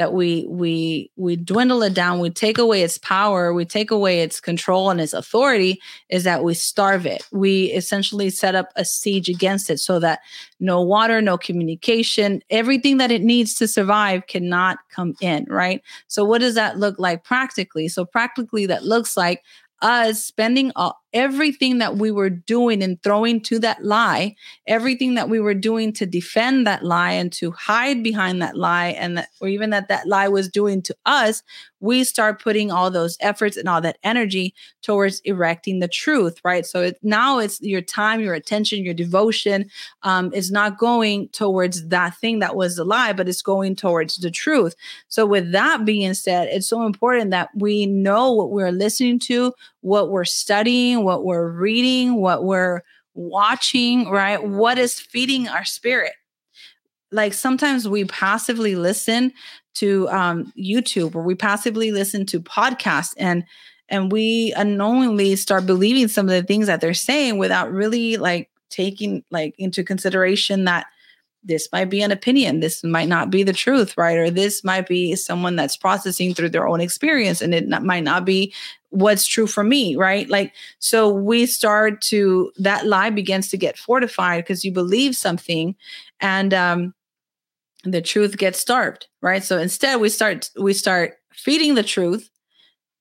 [0.00, 4.22] that we we we dwindle it down we take away its power we take away
[4.22, 5.78] its control and its authority
[6.08, 7.22] is that we starve it.
[7.32, 10.20] We essentially set up a siege against it so that
[10.58, 15.82] no water no communication everything that it needs to survive cannot come in right?
[16.08, 17.88] So what does that look like practically?
[17.88, 19.42] So practically that looks like
[19.82, 24.36] us spending all, everything that we were doing and throwing to that lie,
[24.66, 28.88] everything that we were doing to defend that lie and to hide behind that lie,
[28.88, 31.42] and that, or even that that lie was doing to us,
[31.80, 36.66] we start putting all those efforts and all that energy towards erecting the truth, right?
[36.66, 39.70] So it, now it's your time, your attention, your devotion
[40.02, 44.18] um, is not going towards that thing that was the lie, but it's going towards
[44.18, 44.74] the truth.
[45.08, 49.54] So with that being said, it's so important that we know what we're listening to,
[49.80, 52.82] what we're studying, what we're reading, what we're
[53.14, 54.42] watching, right?
[54.42, 56.12] What is feeding our spirit?
[57.12, 59.32] Like sometimes we passively listen
[59.74, 63.44] to um, YouTube or we passively listen to podcasts and
[63.88, 68.48] and we unknowingly start believing some of the things that they're saying without really like
[68.68, 70.86] taking like into consideration that
[71.42, 74.86] this might be an opinion this might not be the truth right or this might
[74.86, 78.52] be someone that's processing through their own experience and it not, might not be
[78.90, 80.28] what's true for me right?
[80.28, 85.74] Like so we start to that lie begins to get fortified because you believe something
[86.20, 86.94] and um
[87.84, 89.42] the truth gets starved right?
[89.42, 92.30] So instead we start we start feeding the truth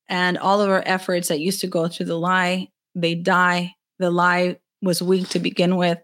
[0.08, 3.76] and all of our efforts that used to go to the lie they die.
[4.00, 6.00] The lie was weak to begin with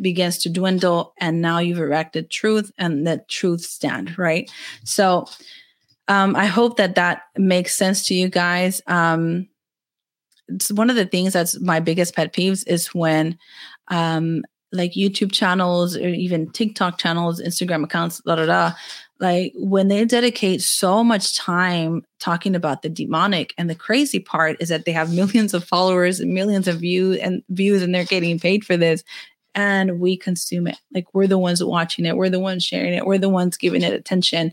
[0.00, 4.50] begins to dwindle and now you've erected truth and that truth stand right?
[4.84, 5.26] So
[6.10, 9.48] um, i hope that that makes sense to you guys um,
[10.48, 13.38] it's one of the things that's my biggest pet peeves is when
[13.88, 14.42] um,
[14.72, 18.72] like youtube channels or even tiktok channels instagram accounts da da da
[19.18, 24.56] like when they dedicate so much time talking about the demonic and the crazy part
[24.60, 28.04] is that they have millions of followers and millions of views and views and they're
[28.04, 29.04] getting paid for this
[29.54, 30.78] and we consume it.
[30.94, 33.82] Like we're the ones watching it, we're the ones sharing it, we're the ones giving
[33.82, 34.52] it attention.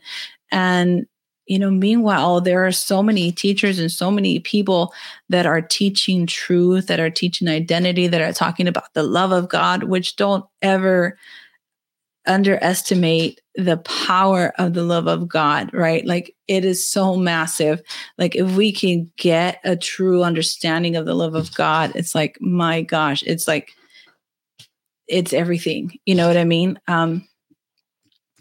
[0.51, 1.05] And,
[1.47, 4.93] you know, meanwhile, there are so many teachers and so many people
[5.29, 9.49] that are teaching truth, that are teaching identity, that are talking about the love of
[9.49, 11.17] God, which don't ever
[12.27, 16.05] underestimate the power of the love of God, right?
[16.05, 17.81] Like it is so massive.
[18.17, 22.37] Like if we can get a true understanding of the love of God, it's like,
[22.41, 23.71] my gosh, it's like
[25.07, 25.97] it's everything.
[26.05, 26.77] You know what I mean?
[26.89, 27.25] Um,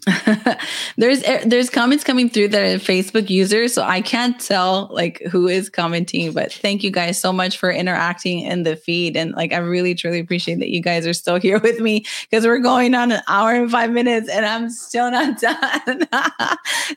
[0.97, 5.21] there's eh, there's comments coming through that are Facebook users, so I can't tell like
[5.29, 6.31] who is commenting.
[6.31, 9.95] But thank you guys so much for interacting in the feed, and like I really
[9.95, 13.21] truly appreciate that you guys are still here with me because we're going on an
[13.27, 16.07] hour and five minutes, and I'm still not done.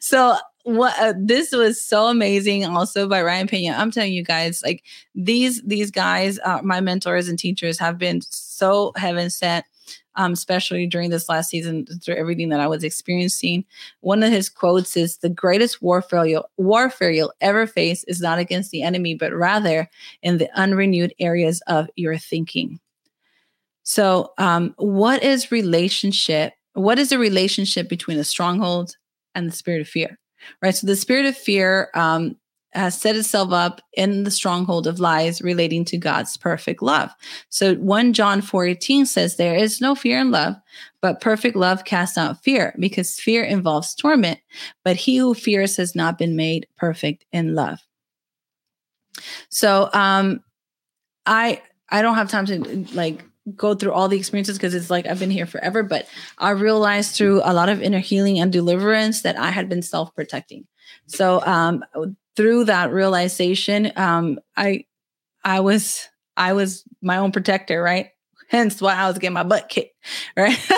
[0.00, 4.62] so what uh, this was so amazing also by ryan pena i'm telling you guys
[4.62, 4.84] like
[5.14, 9.64] these these guys uh, my mentors and teachers have been so heaven sent
[10.16, 13.64] um, especially during this last season through everything that i was experiencing
[14.00, 18.38] one of his quotes is the greatest warfare you'll, warfare you'll ever face is not
[18.38, 19.88] against the enemy but rather
[20.22, 22.78] in the unrenewed areas of your thinking
[23.82, 28.96] so um, what is relationship what is the relationship between a stronghold
[29.34, 30.18] and the spirit of fear
[30.62, 30.74] right?
[30.74, 32.36] So the spirit of fear um,
[32.73, 37.11] has set itself up in the stronghold of lies relating to God's perfect love.
[37.49, 40.55] So 1 John 4:18 says there is no fear in love,
[41.01, 44.39] but perfect love casts out fear because fear involves torment,
[44.85, 47.81] but he who fears has not been made perfect in love.
[49.49, 50.41] So um
[51.27, 53.25] I I don't have time to like
[53.57, 55.83] go through all the experiences because it's like I've been here forever.
[55.83, 56.07] But
[56.39, 60.14] I realized through a lot of inner healing and deliverance that I had been self
[60.14, 60.66] protecting.
[61.07, 61.84] So um,
[62.36, 64.84] through that realization, um, I
[65.45, 68.11] I was I was my own protector, right?
[68.49, 69.97] Hence why I was getting my butt kicked,
[70.36, 70.59] right?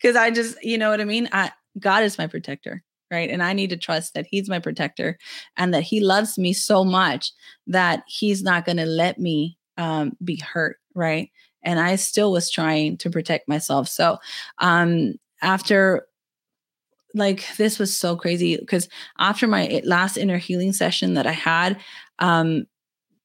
[0.00, 1.28] Because I just, you know what I mean.
[1.32, 3.30] I God is my protector, right?
[3.30, 5.18] And I need to trust that He's my protector
[5.56, 7.32] and that He loves me so much
[7.66, 11.30] that He's not going to let me um, be hurt, right?
[11.64, 13.88] and I still was trying to protect myself.
[13.88, 14.18] So,
[14.58, 16.06] um, after
[17.14, 18.88] like this was so crazy because
[19.18, 21.80] after my last inner healing session that I had,
[22.18, 22.66] um,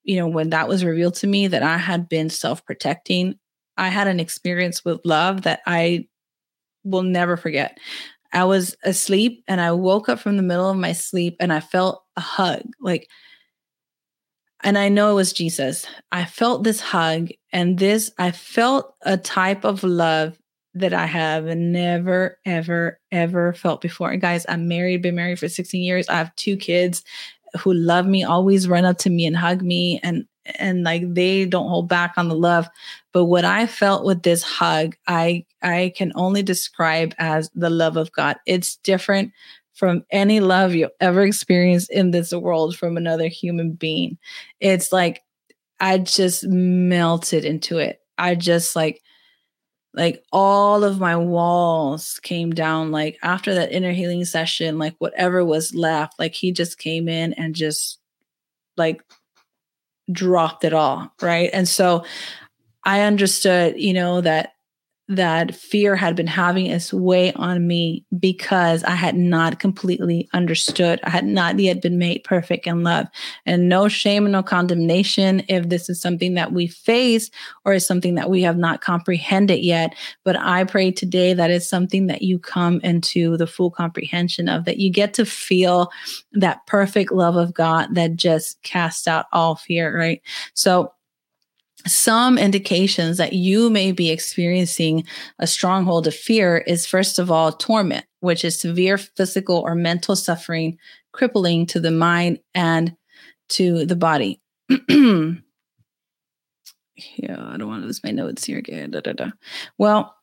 [0.03, 3.35] you know, when that was revealed to me that I had been self protecting,
[3.77, 6.07] I had an experience with love that I
[6.83, 7.77] will never forget.
[8.31, 11.59] I was asleep and I woke up from the middle of my sleep and I
[11.59, 12.61] felt a hug.
[12.79, 13.09] Like
[14.61, 15.85] and I know it was Jesus.
[16.11, 20.38] I felt this hug and this, I felt a type of love
[20.76, 24.11] that I have never, ever, ever felt before.
[24.11, 26.07] And guys, I'm married, been married for 16 years.
[26.09, 27.03] I have two kids
[27.59, 30.26] who love me, always run up to me and hug me and
[30.57, 32.67] and like they don't hold back on the love.
[33.13, 37.97] But what I felt with this hug, I I can only describe as the love
[37.97, 38.38] of God.
[38.45, 39.32] It's different
[39.74, 44.17] from any love you ever experienced in this world from another human being.
[44.59, 45.22] It's like
[45.80, 48.01] I just melted into it.
[48.17, 49.01] I just like
[49.99, 55.43] like all of my walls came down like after that inner healing session like whatever
[55.43, 57.99] was left like he just came in and just
[58.77, 59.03] like
[60.11, 61.49] dropped it all right?
[61.53, 62.03] And so
[62.85, 64.53] i understood you know that
[65.10, 70.99] that fear had been having its way on me because I had not completely understood.
[71.03, 73.07] I had not yet been made perfect in love.
[73.43, 77.32] And no shame and no condemnation if this is something that we face
[77.66, 79.95] or is something that we have not comprehended yet.
[80.24, 84.66] But I pray today that is something that you come into the full comprehension of,
[84.66, 85.91] that you get to feel
[86.34, 90.22] that perfect love of God that just casts out all fear, right?
[90.53, 90.93] So,
[91.88, 95.05] some indications that you may be experiencing
[95.39, 100.15] a stronghold of fear is first of all torment, which is severe physical or mental
[100.15, 100.77] suffering,
[101.13, 102.95] crippling to the mind and
[103.49, 104.41] to the body.
[104.69, 105.39] yeah,
[107.30, 108.91] I don't want to lose my notes here again.
[108.91, 109.32] Da, da, da.
[109.77, 110.15] Well,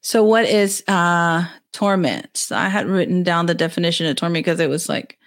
[0.00, 2.48] so what is uh torment?
[2.50, 5.18] I had written down the definition of torment because it was like,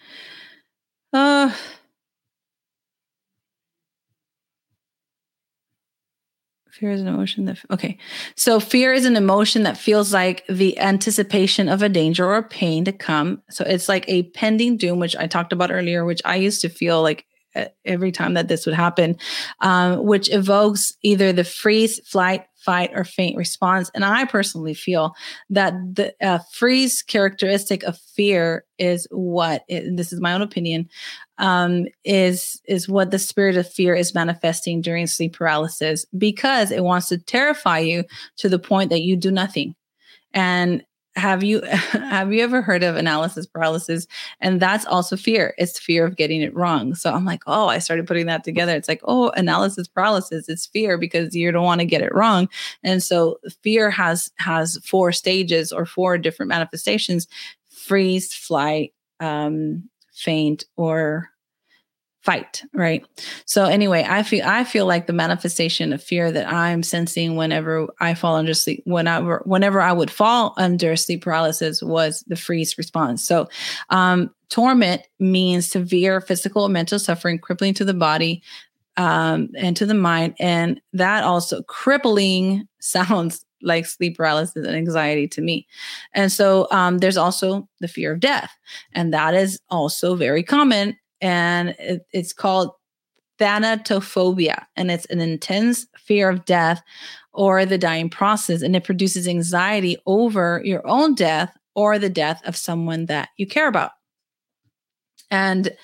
[1.14, 1.52] uh
[6.80, 7.98] Fear is an emotion that, okay.
[8.36, 12.86] So fear is an emotion that feels like the anticipation of a danger or pain
[12.86, 13.42] to come.
[13.50, 16.70] So it's like a pending doom, which I talked about earlier, which I used to
[16.70, 17.26] feel like
[17.86, 19.18] every time that this would happen,
[19.62, 23.90] um, which evokes either the freeze, flight, fight, or faint response.
[23.96, 25.16] And I personally feel
[25.50, 30.90] that the uh, freeze characteristic of fear is what, it, this is my own opinion,
[31.38, 36.84] um, is is what the spirit of fear is manifesting during sleep paralysis because it
[36.84, 38.04] wants to terrify you
[38.36, 39.74] to the point that you do nothing.
[40.34, 40.84] And
[41.18, 44.08] have you have you ever heard of analysis paralysis?
[44.40, 45.54] And that's also fear.
[45.58, 46.96] It's fear of getting it wrong.
[46.96, 48.76] So i'm like oh i started putting that together.
[48.76, 52.48] It's like oh analysis paralysis it's fear because you don't want to get it wrong.
[52.84, 57.28] And so fear has has four stages or four different manifestations
[57.70, 61.30] freeze flight um faint or
[62.28, 63.06] fight right
[63.46, 67.88] so anyway i feel i feel like the manifestation of fear that i'm sensing whenever
[68.02, 72.78] i fall under sleep whenever whenever i would fall under sleep paralysis was the freeze
[72.78, 73.48] response so
[73.92, 78.44] um, torment means severe physical mental suffering crippling to the body
[78.98, 85.28] um, and to the mind and that also crippling sounds like sleep paralysis and anxiety
[85.28, 85.66] to me.
[86.14, 88.52] And so um, there's also the fear of death,
[88.94, 90.96] and that is also very common.
[91.22, 92.72] And it, it's called
[93.40, 96.82] thanatophobia, and it's an intense fear of death
[97.34, 102.42] or the dying process, and it produces anxiety over your own death or the death
[102.46, 103.92] of someone that you care about.
[105.30, 105.76] And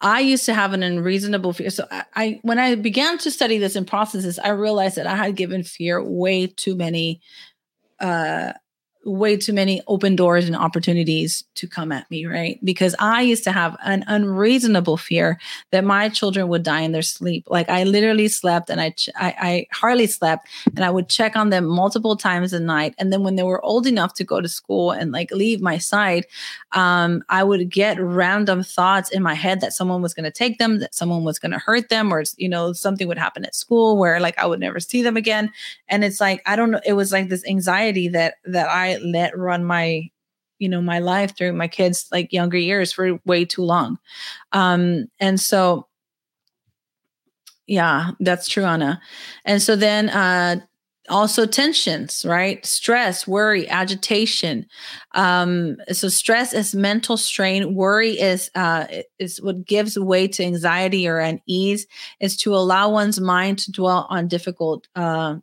[0.00, 1.70] I used to have an unreasonable fear.
[1.70, 5.16] So I, I, when I began to study this in processes, I realized that I
[5.16, 7.20] had given fear way too many
[8.00, 8.52] uh
[9.08, 12.58] way too many open doors and opportunities to come at me, right?
[12.62, 15.38] Because I used to have an unreasonable fear
[15.72, 17.44] that my children would die in their sleep.
[17.48, 21.36] Like I literally slept and I, ch- I, I hardly slept and I would check
[21.36, 22.94] on them multiple times a night.
[22.98, 25.78] And then when they were old enough to go to school and like leave my
[25.78, 26.26] side,
[26.72, 30.58] um, I would get random thoughts in my head that someone was going to take
[30.58, 33.54] them, that someone was going to hurt them, or, you know, something would happen at
[33.54, 35.50] school where like I would never see them again.
[35.88, 39.36] And it's like, I don't know, it was like this anxiety that, that I let
[39.36, 40.08] run my
[40.58, 43.98] you know my life through my kids like younger years for way too long.
[44.52, 45.86] Um and so
[47.66, 49.00] yeah that's true anna.
[49.44, 50.60] And so then uh
[51.10, 52.64] also tensions right?
[52.66, 54.66] Stress worry agitation.
[55.14, 57.74] Um so stress is mental strain.
[57.74, 58.86] Worry is uh
[59.18, 61.86] is what gives way to anxiety or unease.
[62.20, 65.36] Is to allow one's mind to dwell on difficult uh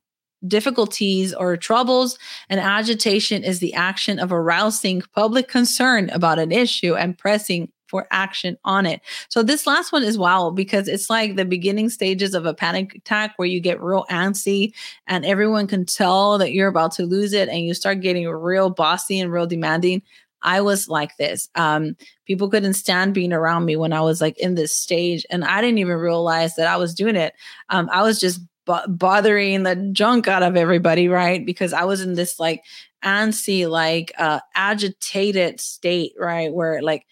[0.48, 2.18] difficulties or troubles,
[2.50, 8.08] and agitation is the action of arousing public concern about an issue and pressing for
[8.12, 9.02] action on it.
[9.30, 12.96] So this last one is wow because it's like the beginning stages of a panic
[12.96, 14.74] attack where you get real antsy
[15.08, 18.70] and everyone can tell that you're about to lose it and you start getting real
[18.70, 20.02] bossy and real demanding.
[20.42, 21.50] I was like this.
[21.56, 21.96] Um,
[22.28, 25.60] people couldn't stand being around me when I was like in this stage, and I
[25.60, 27.34] didn't even realize that I was doing it.
[27.70, 28.42] Um, I was just
[28.88, 31.46] bothering the junk out of everybody, right?
[31.46, 32.64] Because I was in this like
[33.04, 36.54] antsy, like uh, agitated state, right?
[36.54, 37.06] Where like,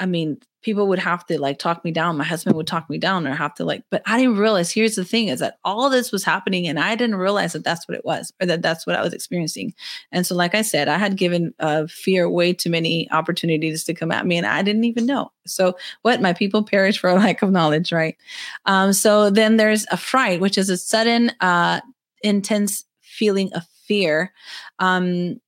[0.00, 2.16] I mean, people would have to like talk me down.
[2.16, 4.96] My husband would talk me down or have to like, but I didn't realize here's
[4.96, 7.96] the thing is that all this was happening and I didn't realize that that's what
[7.96, 9.74] it was or that that's what I was experiencing.
[10.10, 13.94] And so, like I said, I had given uh, fear way too many opportunities to
[13.94, 15.32] come at me and I didn't even know.
[15.46, 18.16] So, what my people perish for a lack of knowledge, right?
[18.64, 21.80] Um, so, then there's a fright, which is a sudden, uh,
[22.22, 24.32] intense feeling of fear.
[24.78, 25.40] Um,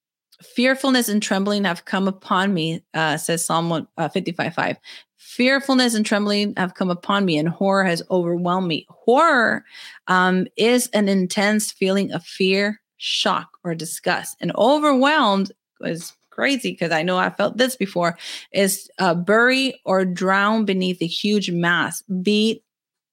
[0.42, 4.76] fearfulness and trembling have come upon me, uh, says Psalm uh, 55 5.
[5.16, 8.86] Fearfulness and trembling have come upon me, and horror has overwhelmed me.
[8.90, 9.64] Horror
[10.08, 14.36] um, is an intense feeling of fear, shock, or disgust.
[14.40, 18.18] And overwhelmed is crazy because I know I felt this before
[18.52, 22.64] is uh, bury or drown beneath a huge mass, beat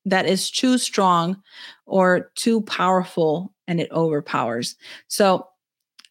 [0.06, 1.42] that is too strong
[1.86, 4.76] or too powerful and it overpowers.
[5.08, 5.48] So,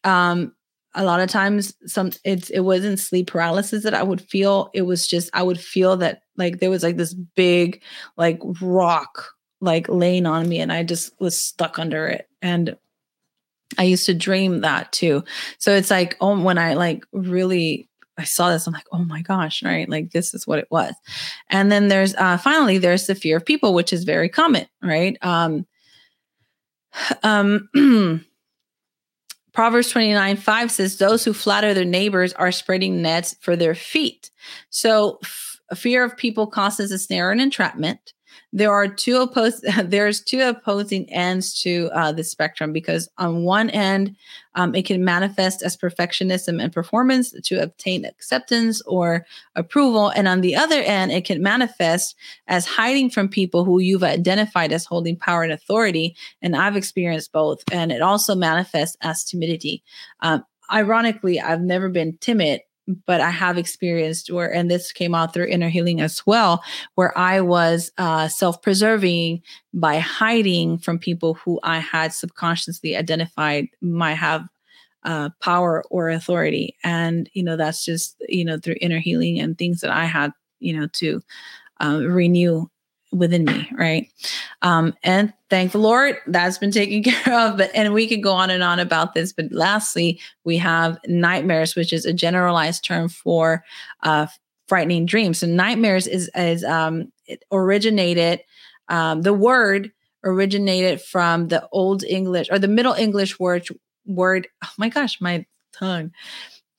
[0.03, 0.53] um,
[0.95, 4.69] a lot of times some it's it wasn't sleep paralysis that I would feel.
[4.73, 7.81] It was just I would feel that like there was like this big
[8.17, 9.29] like rock
[9.61, 12.27] like laying on me and I just was stuck under it.
[12.41, 12.75] And
[13.77, 15.23] I used to dream that too.
[15.59, 17.87] So it's like oh when I like really
[18.17, 19.87] I saw this, I'm like, oh my gosh, right?
[19.87, 20.93] Like this is what it was.
[21.49, 25.17] And then there's uh finally there's the fear of people, which is very common, right?
[25.21, 25.67] Um
[27.23, 27.69] um
[29.59, 34.31] Proverbs 29 5 says, Those who flatter their neighbors are spreading nets for their feet.
[34.69, 38.13] So, f- fear of people causes a snare and entrapment
[38.51, 43.69] there are two opposed there's two opposing ends to uh, the spectrum because on one
[43.69, 44.15] end
[44.55, 49.25] um, it can manifest as perfectionism and performance to obtain acceptance or
[49.55, 50.09] approval.
[50.09, 52.15] And on the other end it can manifest
[52.47, 56.15] as hiding from people who you've identified as holding power and authority.
[56.41, 57.63] And i've experienced both.
[57.71, 59.83] And it also manifests as timidity.
[60.21, 62.61] Um, ironically i've never been timid
[63.05, 66.63] but I have experienced where, and this came out through inner healing as well,
[66.95, 69.41] where I was uh, self preserving
[69.73, 74.47] by hiding from people who I had subconsciously identified might have
[75.03, 76.75] uh, power or authority.
[76.83, 80.31] And, you know, that's just, you know, through inner healing and things that I had,
[80.59, 81.21] you know, to
[81.81, 82.67] uh, renew
[83.11, 84.11] within me, right?
[84.61, 87.57] Um, and thank the Lord, that's been taken care of.
[87.57, 89.33] But and we could go on and on about this.
[89.33, 93.63] But lastly, we have nightmares, which is a generalized term for
[94.03, 94.27] uh,
[94.67, 95.39] frightening dreams.
[95.39, 97.11] So nightmares is is um,
[97.51, 98.41] originated.
[98.87, 99.91] Um, the word
[100.23, 103.67] originated from the Old English or the Middle English word
[104.05, 104.47] word.
[104.63, 106.11] Oh my gosh, my tongue.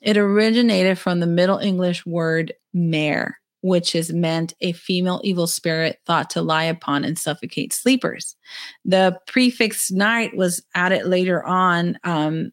[0.00, 5.98] It originated from the Middle English word mare which is meant a female evil spirit
[6.06, 8.36] thought to lie upon and suffocate sleepers.
[8.84, 12.52] The prefix night was added later on um,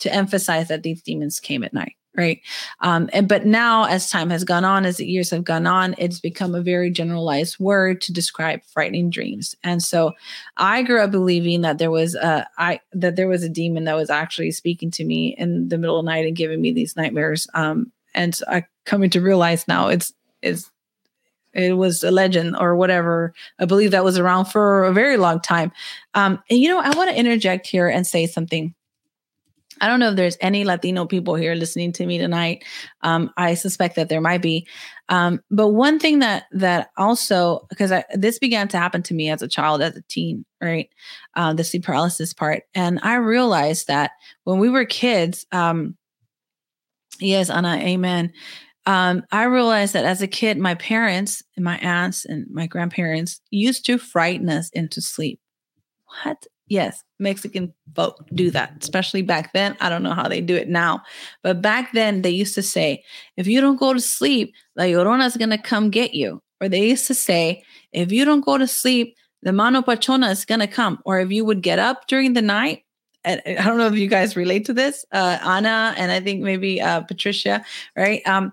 [0.00, 2.40] to emphasize that these demons came at night right?
[2.80, 5.94] Um, and but now as time has gone on as the years have gone on
[5.98, 9.54] it's become a very generalized word to describe frightening dreams.
[9.62, 10.12] And so
[10.56, 13.96] i grew up believing that there was a i that there was a demon that
[13.96, 16.96] was actually speaking to me in the middle of the night and giving me these
[16.96, 17.46] nightmares.
[17.54, 20.70] Um, and i coming to realize now it's it's
[21.56, 23.32] it was a legend or whatever.
[23.58, 25.72] I believe that was around for a very long time.
[26.12, 28.74] Um, and you know, I want to interject here and say something.
[29.80, 32.64] I don't know if there's any Latino people here listening to me tonight.
[33.02, 34.66] Um, I suspect that there might be.
[35.08, 39.42] Um, but one thing that that also because this began to happen to me as
[39.42, 40.88] a child, as a teen, right?
[41.34, 44.12] Uh, the sleep paralysis part, and I realized that
[44.44, 45.96] when we were kids, um,
[47.20, 48.32] yes, Anna, amen.
[48.86, 53.40] Um, I realized that as a kid, my parents and my aunts and my grandparents
[53.50, 55.40] used to frighten us into sleep.
[56.22, 56.46] What?
[56.68, 59.76] Yes, Mexican folk do that, especially back then.
[59.80, 61.02] I don't know how they do it now,
[61.42, 63.04] but back then they used to say,
[63.36, 66.42] if you don't go to sleep, La Llorona is going to come get you.
[66.60, 70.44] Or they used to say, if you don't go to sleep, the Mano Pachona is
[70.44, 70.98] going to come.
[71.04, 72.82] Or if you would get up during the night,
[73.26, 76.42] and I don't know if you guys relate to this, uh, Anna, and I think
[76.42, 77.64] maybe uh, Patricia,
[77.96, 78.26] right?
[78.26, 78.52] Um,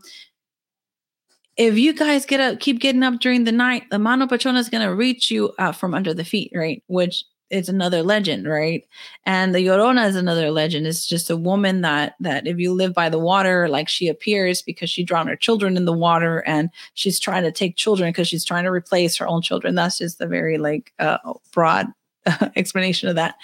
[1.55, 4.69] if you guys get up, keep getting up during the night, the Mano Pachona is
[4.69, 6.83] going to reach you uh, from under the feet, right?
[6.87, 8.83] Which is another legend, right?
[9.27, 10.87] And the Llorona is another legend.
[10.87, 14.63] It's just a woman that that if you live by the water, like she appears
[14.63, 18.27] because she drowned her children in the water, and she's trying to take children because
[18.27, 19.75] she's trying to replace her own children.
[19.75, 21.19] That's just a very like uh,
[21.51, 21.87] broad
[22.55, 23.35] explanation of that.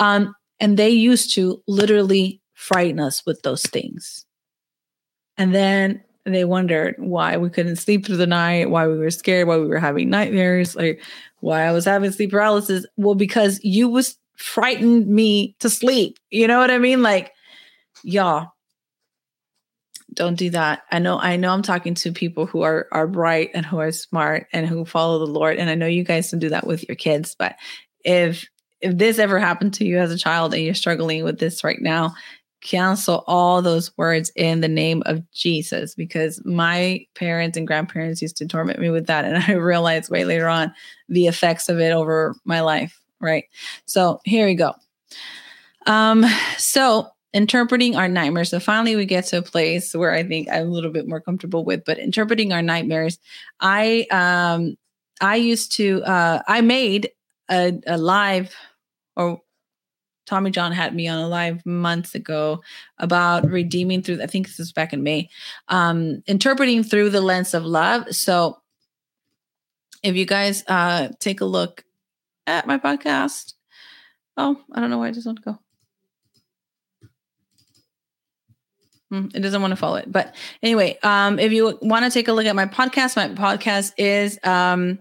[0.00, 4.24] Um, and they used to literally frighten us with those things.
[5.36, 9.48] And then they wondered why we couldn't sleep through the night, why we were scared,
[9.48, 11.02] why we were having nightmares, like
[11.40, 12.86] why I was having sleep paralysis.
[12.96, 16.20] Well, because you was frightened me to sleep.
[16.30, 17.02] You know what I mean?
[17.02, 17.32] Like,
[18.04, 18.52] y'all,
[20.14, 20.82] don't do that.
[20.92, 23.90] I know, I know I'm talking to people who are are bright and who are
[23.90, 25.56] smart and who follow the Lord.
[25.56, 27.56] And I know you guys don't do that with your kids, but
[28.04, 28.46] if
[28.82, 31.80] if this ever happened to you as a child and you're struggling with this right
[31.80, 32.14] now,
[32.62, 38.36] cancel all those words in the name of Jesus because my parents and grandparents used
[38.36, 39.24] to torment me with that.
[39.24, 40.72] And I realized way later on
[41.08, 43.00] the effects of it over my life.
[43.20, 43.44] Right.
[43.86, 44.74] So here we go.
[45.86, 46.24] Um,
[46.58, 48.50] so interpreting our nightmares.
[48.50, 51.20] So finally we get to a place where I think I'm a little bit more
[51.20, 53.18] comfortable with, but interpreting our nightmares.
[53.60, 54.76] I um
[55.20, 57.10] I used to uh I made
[57.50, 58.54] a, a live
[59.16, 59.40] or
[60.26, 62.62] Tommy John had me on a live months ago
[62.98, 65.28] about redeeming through, I think this was back in May,
[65.68, 68.14] um, interpreting through the lens of love.
[68.14, 68.58] So
[70.02, 71.84] if you guys uh, take a look
[72.46, 73.54] at my podcast,
[74.36, 75.58] oh, I don't know where I just want to go.
[79.10, 80.10] Hmm, it doesn't want to follow it.
[80.10, 83.92] But anyway, um, if you want to take a look at my podcast, my podcast
[83.98, 85.00] is um,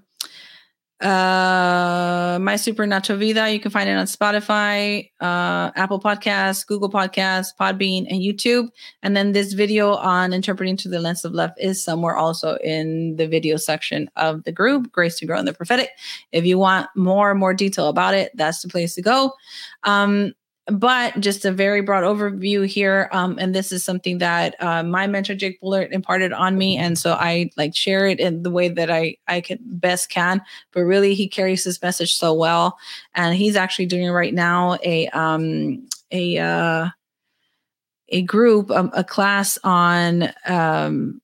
[1.01, 7.47] uh my supernatural vida you can find it on spotify uh apple podcasts google podcasts
[7.59, 8.69] podbean and youtube.
[9.03, 13.15] And then this video on interpreting through the lens of love is somewhere also in
[13.15, 15.89] the video section of the group grace to grow in the prophetic.
[16.31, 19.33] If you want more and more detail about it that's the place to go.
[19.83, 20.33] Um
[20.67, 25.07] but just a very broad overview here um, and this is something that uh, my
[25.07, 28.69] mentor jake bullard imparted on me and so i like share it in the way
[28.69, 30.41] that i i can best can.
[30.71, 32.77] But really he carries his message so well
[33.15, 36.89] and he's actually doing right now a um a uh
[38.09, 41.21] a group um, a class on um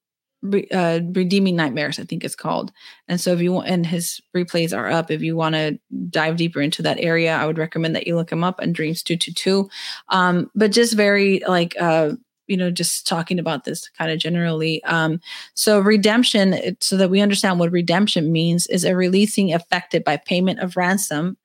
[0.71, 2.71] uh, redeeming nightmares i think it's called
[3.07, 6.37] and so if you want and his replays are up if you want to dive
[6.37, 9.69] deeper into that area i would recommend that you look him up and dreams 222
[10.09, 12.11] um but just very like uh
[12.45, 15.19] you know just talking about this kind of generally um
[15.55, 20.59] so redemption so that we understand what redemption means is a releasing effected by payment
[20.59, 21.37] of ransom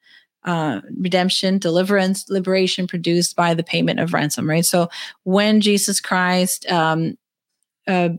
[0.45, 4.65] uh, redemption, deliverance, liberation produced by the payment of ransom, right?
[4.65, 4.89] So
[5.23, 7.17] when Jesus Christ um,
[7.87, 8.11] uh,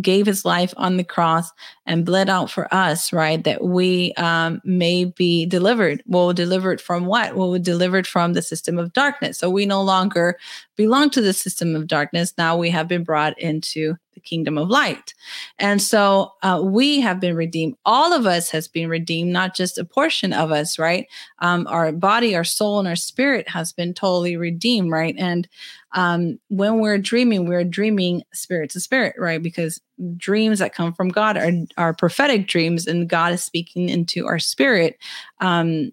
[0.00, 1.50] gave his life on the cross
[1.86, 3.42] and bled out for us, right?
[3.44, 6.02] That we um, may be delivered.
[6.06, 7.36] Well, delivered from what?
[7.36, 9.38] Well, we're delivered from the system of darkness.
[9.38, 10.38] So we no longer
[10.76, 12.34] belong to the system of darkness.
[12.36, 15.14] Now we have been brought into the kingdom of light.
[15.58, 17.76] And so uh, we have been redeemed.
[17.84, 21.06] All of us has been redeemed, not just a portion of us, right?
[21.40, 25.14] Um, our body, our soul, and our spirit has been totally redeemed, right?
[25.18, 25.48] And
[25.92, 29.42] um, when we're dreaming, we're dreaming spirit to spirit, right?
[29.42, 29.80] Because
[30.16, 34.38] dreams that come from God are, are prophetic dreams, and God is speaking into our
[34.38, 34.98] spirit.
[35.40, 35.92] Um,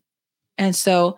[0.57, 1.17] and so,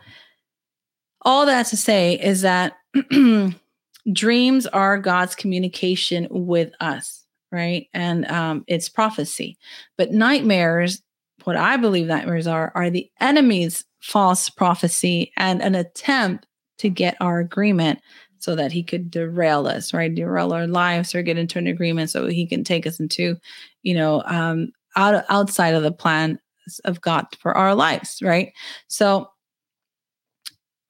[1.22, 2.74] all that to say is that
[4.12, 7.88] dreams are God's communication with us, right?
[7.94, 9.58] And um, it's prophecy.
[9.98, 11.02] But nightmares,
[11.44, 16.46] what I believe nightmares are, are the enemy's false prophecy and an attempt
[16.80, 18.00] to get our agreement
[18.40, 20.14] so that he could derail us, right?
[20.14, 23.38] Derail our lives or get into an agreement so he can take us into,
[23.84, 26.38] you know, um, out outside of the plan
[26.84, 28.52] of God for our lives, right?
[28.88, 29.30] So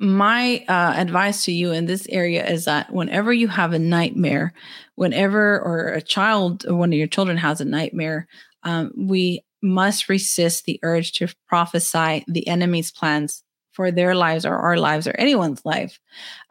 [0.03, 4.53] my uh, advice to you in this area is that whenever you have a nightmare,
[4.95, 8.27] whenever or a child or one of your children has a nightmare,
[8.63, 14.55] um, we must resist the urge to prophesy the enemy's plans for their lives or
[14.55, 15.99] our lives or anyone's life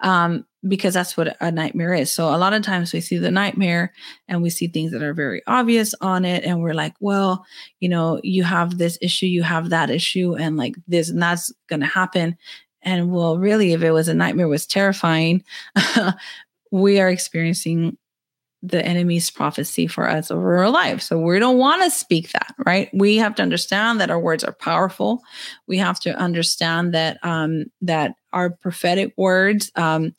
[0.01, 2.11] um, because that's what a nightmare is.
[2.11, 3.93] So a lot of times we see the nightmare
[4.29, 7.45] and we see things that are very obvious on it and we're like well
[7.81, 11.53] you know you have this issue you have that issue and like this and that's
[11.69, 12.37] going to happen
[12.83, 15.45] and well, really, if it was a nightmare, was terrifying.
[16.71, 17.97] we are experiencing
[18.63, 21.03] the enemy's prophecy for us over our life.
[21.03, 22.89] So we don't want to speak that, right?
[22.93, 25.23] We have to understand that our words are powerful.
[25.67, 30.15] We have to understand that um, that our prophetic words um,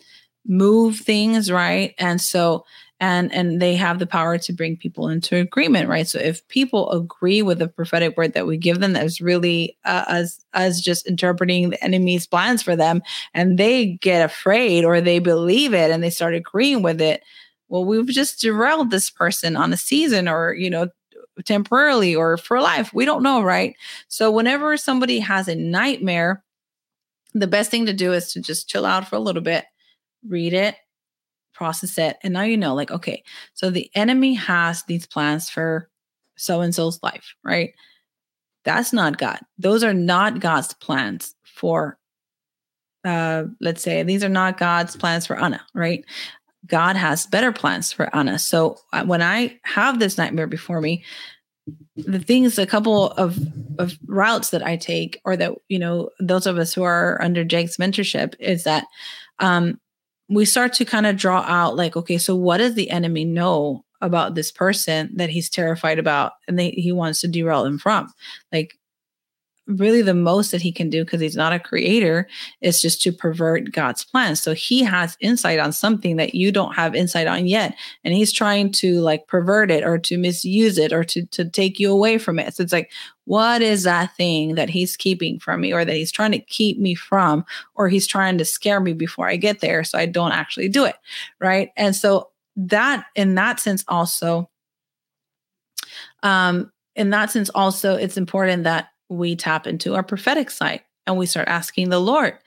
[0.46, 1.96] move things, right?
[1.98, 2.66] And so
[3.04, 6.08] and and they have the power to bring people into agreement right?
[6.08, 10.06] So if people agree with the prophetic word that we give them that's really uh,
[10.08, 13.02] as as just interpreting the enemy's plans for them
[13.34, 17.22] and they get afraid or they believe it and they start agreeing with it
[17.68, 20.88] well we've just derailed this person on a season or you know
[21.46, 22.94] temporarily or for life.
[22.94, 23.76] We don't know right?
[24.08, 26.42] So whenever somebody has a nightmare
[27.34, 29.66] the best thing to do is to just chill out for a little bit
[30.26, 30.76] read it
[31.54, 32.18] process it.
[32.24, 33.24] And now you know, like, okay,
[33.54, 35.90] so the enemy has these plans for
[36.36, 37.74] so and so's life, right?
[38.66, 39.40] That's not God.
[39.58, 41.98] Those are not God's plans for,
[43.06, 46.04] uh, let's say, these are not God's plans for Anna, right?
[46.66, 48.40] God has better plans for Anna.
[48.40, 51.04] So uh, when I have this nightmare before me,
[51.96, 53.38] the things, a couple of,
[53.80, 57.44] of routes that I take, or that, you know, those of us who are under
[57.44, 58.86] Jake's mentorship, is that
[59.40, 59.80] um,
[60.30, 63.84] we start to kind of draw out like okay so what does the enemy know
[64.04, 68.14] about this person that he's terrified about and they, he wants to derail them from?
[68.52, 68.78] Like
[69.68, 72.28] really the most that he can do because he's not a creator
[72.62, 74.36] is just to pervert God's plan.
[74.36, 77.76] So he has insight on something that you don't have insight on yet.
[78.04, 81.80] And he's trying to like pervert it or to misuse it or to, to take
[81.80, 82.54] you away from it.
[82.54, 82.92] So it's like,
[83.26, 86.78] what is that thing that he's keeping from me or that he's trying to keep
[86.78, 87.46] me from
[87.76, 90.84] or he's trying to scare me before I get there so I don't actually do
[90.84, 90.96] it.
[91.40, 91.72] Right.
[91.78, 94.48] And so that in that sense also
[96.22, 101.18] um in that sense also it's important that we tap into our prophetic side and
[101.18, 102.38] we start asking the Lord,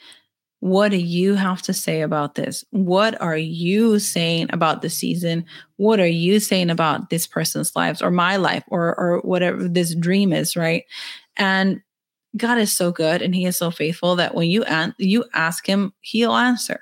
[0.60, 2.64] what do you have to say about this?
[2.70, 5.44] What are you saying about the season?
[5.76, 9.94] What are you saying about this person's lives or my life or or whatever this
[9.94, 10.84] dream is, right?
[11.36, 11.82] And
[12.36, 15.66] God is so good and he is so faithful that when you an- you ask
[15.66, 16.80] him, he'll answer.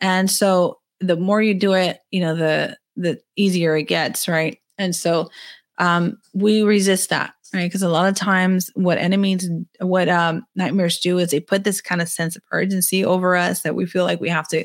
[0.00, 4.58] And so the more you do it, you know, the the easier it gets, right?
[4.78, 5.30] And so
[5.78, 7.64] um we resist that right?
[7.64, 9.48] Because a lot of times, what enemies,
[9.80, 13.62] what um, nightmares do is they put this kind of sense of urgency over us
[13.62, 14.64] that we feel like we have to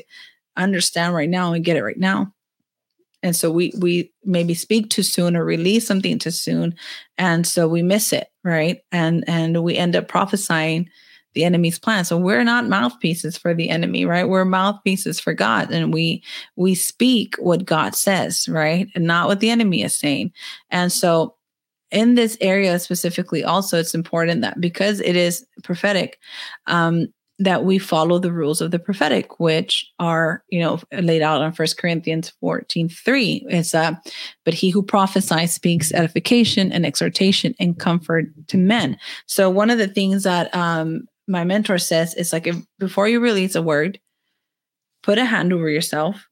[0.56, 2.32] understand right now and get it right now.
[3.22, 6.74] And so we we maybe speak too soon or release something too soon,
[7.16, 8.80] and so we miss it, right?
[8.90, 10.88] And and we end up prophesying
[11.34, 12.04] the enemy's plan.
[12.04, 14.28] So we're not mouthpieces for the enemy, right?
[14.28, 16.24] We're mouthpieces for God, and we
[16.56, 20.32] we speak what God says, right, and not what the enemy is saying.
[20.70, 21.36] And so
[21.92, 26.18] in this area specifically also it's important that because it is prophetic
[26.66, 27.06] um,
[27.38, 31.52] that we follow the rules of the prophetic which are you know laid out on
[31.52, 33.92] First corinthians 14 3 it's uh
[34.44, 38.98] but he who prophesies speaks edification and exhortation and comfort to men.
[39.26, 43.20] So one of the things that um my mentor says is like if, before you
[43.20, 44.00] release a word
[45.02, 46.28] put a hand over yourself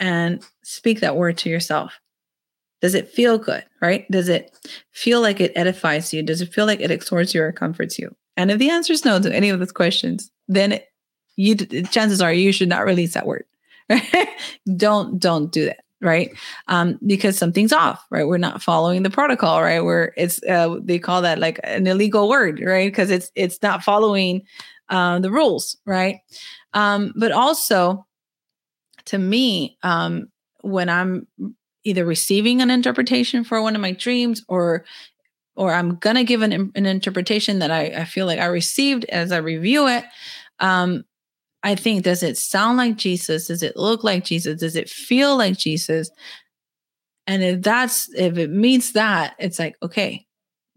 [0.00, 1.98] and speak that word to yourself
[2.80, 4.10] does it feel good, right?
[4.10, 4.56] Does it
[4.92, 6.22] feel like it edifies you?
[6.22, 8.14] Does it feel like it exhorts you or comforts you?
[8.36, 10.80] And if the answer is no to any of those questions, then
[11.36, 13.44] you chances are you should not release that word.
[14.76, 16.30] don't don't do that, right?
[16.68, 18.26] Um, because something's off, right?
[18.26, 19.82] We're not following the protocol, right?
[19.82, 22.90] We're it's uh, they call that like an illegal word, right?
[22.90, 24.42] Because it's it's not following
[24.88, 26.20] uh, the rules, right?
[26.74, 28.06] Um, but also,
[29.06, 30.28] to me, um,
[30.62, 31.26] when I'm
[31.86, 34.84] either receiving an interpretation for one of my dreams or
[35.54, 39.32] or I'm gonna give an, an interpretation that I, I feel like I received as
[39.32, 40.04] I review it,
[40.60, 41.04] um,
[41.62, 43.46] I think, does it sound like Jesus?
[43.46, 44.60] Does it look like Jesus?
[44.60, 46.10] Does it feel like Jesus?
[47.26, 50.26] And if that's, if it meets that, it's like, okay,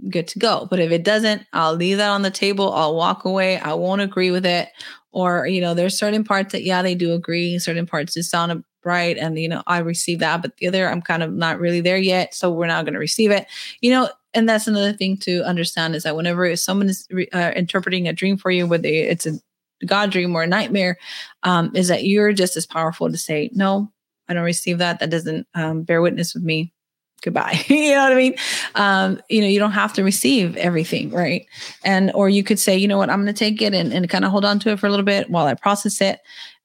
[0.10, 0.66] good to go.
[0.70, 2.74] But if it doesn't, I'll leave that on the table.
[2.74, 3.60] I'll walk away.
[3.60, 4.70] I won't agree with it.
[5.12, 7.60] Or, you know, there's certain parts that, yeah, they do agree.
[7.60, 9.18] Certain parts just sound right.
[9.18, 10.42] And, you know, I receive that.
[10.42, 12.34] But the other, I'm kind of not really there yet.
[12.34, 13.48] So we're not going to receive it.
[13.82, 18.08] You know, and that's another thing to understand is that whenever someone is uh, interpreting
[18.08, 19.40] a dream for you, whether it's a
[19.86, 20.98] God dream or a nightmare,
[21.44, 23.92] um, is that you're just as powerful to say, no,
[24.28, 25.00] I don't receive that.
[25.00, 26.74] That doesn't um, bear witness with me.
[27.22, 27.64] Goodbye.
[27.68, 28.36] you know what I mean?
[28.76, 31.46] Um, you know, you don't have to receive everything, right?
[31.84, 34.10] And or you could say, you know what, I'm going to take it and, and
[34.10, 36.20] kind of hold on to it for a little bit while I process it,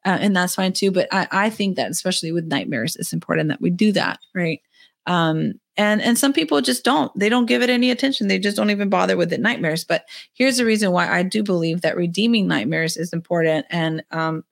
[0.04, 0.90] uh, and that's fine too.
[0.90, 4.60] But I, I think that especially with nightmares, it's important that we do that, right?
[5.06, 7.16] Um, and and some people just don't.
[7.18, 8.28] They don't give it any attention.
[8.28, 9.84] They just don't even bother with the nightmares.
[9.84, 10.04] But
[10.34, 14.44] here's the reason why i do believe that redeeming nightmares is important and um,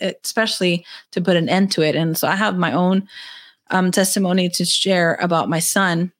[0.00, 1.94] especially to put an end to it.
[1.96, 3.08] And so i have my own
[3.70, 6.12] um, testimony to share about my son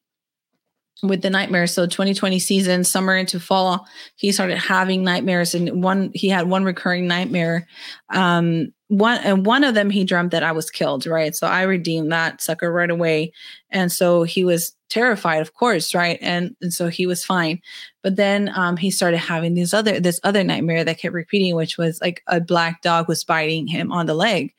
[1.03, 3.87] with the nightmares so 2020 season summer into fall
[4.17, 7.67] he started having nightmares and one he had one recurring nightmare
[8.11, 11.35] um, one and one of them he dreamt that I was killed, right?
[11.35, 13.33] So I redeemed that sucker right away.
[13.71, 16.19] And so he was terrified, of course, right?
[16.21, 17.63] And, and so he was fine.
[18.03, 21.77] But then um, he started having these other this other nightmare that kept repeating, which
[21.77, 24.55] was like a black dog was biting him on the leg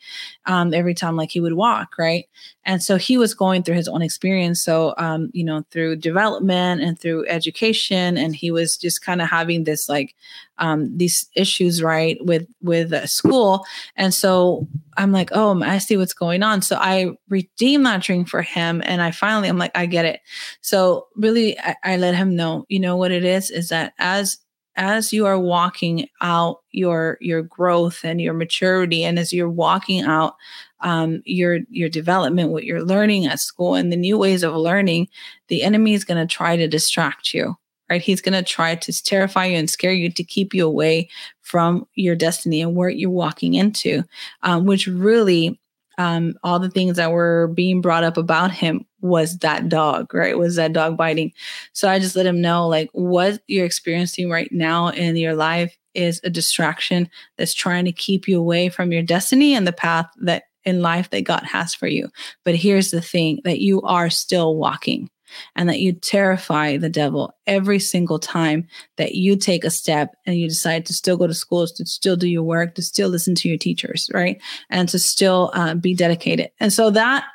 [0.46, 2.26] um, every time like he would walk, right?
[2.64, 4.64] And so he was going through his own experience.
[4.64, 9.30] So um, you know, through development and through education, and he was just kind of
[9.30, 10.16] having this like
[10.60, 13.66] um, these issues, right, with with uh, school.
[13.96, 16.62] And so I'm like, oh, I see what's going on.
[16.62, 20.22] So I redeemed that dream for him, and I finally, I'm like, I get it.
[20.62, 24.38] So really, I, I let him know, you know what it is, is that as
[24.76, 30.02] as you are walking out your your growth and your maturity and as you're walking
[30.02, 30.36] out
[30.80, 35.08] um, your your development what you're learning at school and the new ways of learning
[35.50, 37.56] the enemy is going to try to distract you
[37.92, 38.02] right?
[38.02, 41.10] He's going to try to terrify you and scare you to keep you away
[41.42, 44.04] from your destiny and where you're walking into,
[44.44, 45.60] um, which really,
[45.98, 50.38] um, all the things that were being brought up about him was that dog, right?
[50.38, 51.34] Was that dog biting.
[51.74, 55.78] So I just let him know like what you're experiencing right now in your life
[55.94, 60.06] is a distraction that's trying to keep you away from your destiny and the path
[60.22, 62.10] that in life that God has for you.
[62.46, 65.10] But here's the thing that you are still walking
[65.56, 68.68] and that you terrify the devil every single time
[68.98, 72.16] that you take a step and you decide to still go to school, to still
[72.16, 74.42] do your work, to still listen to your teachers, right?
[74.70, 76.52] And to still uh, be dedicated.
[76.60, 77.26] And so that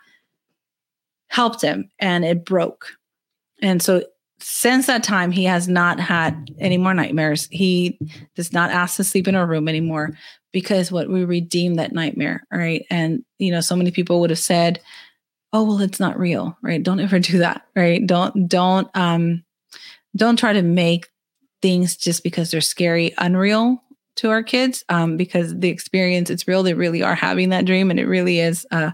[1.29, 2.87] helped him and it broke.
[3.63, 4.05] And so
[4.39, 7.49] since that time, he has not had any more nightmares.
[7.51, 7.99] He
[8.35, 10.17] does not ask to sleep in a room anymore
[10.53, 12.85] because what we redeemed that nightmare, right?
[12.91, 14.81] And, you know, so many people would have said,
[15.53, 16.83] oh well it's not real right?
[16.83, 18.07] Don't ever do that right?
[18.07, 19.45] Don't don't um
[20.15, 21.09] don't try to make
[21.63, 23.83] things just because they're scary unreal
[24.17, 26.63] to our kids um because the experience it's real.
[26.63, 28.93] They really are having that dream and it really is uh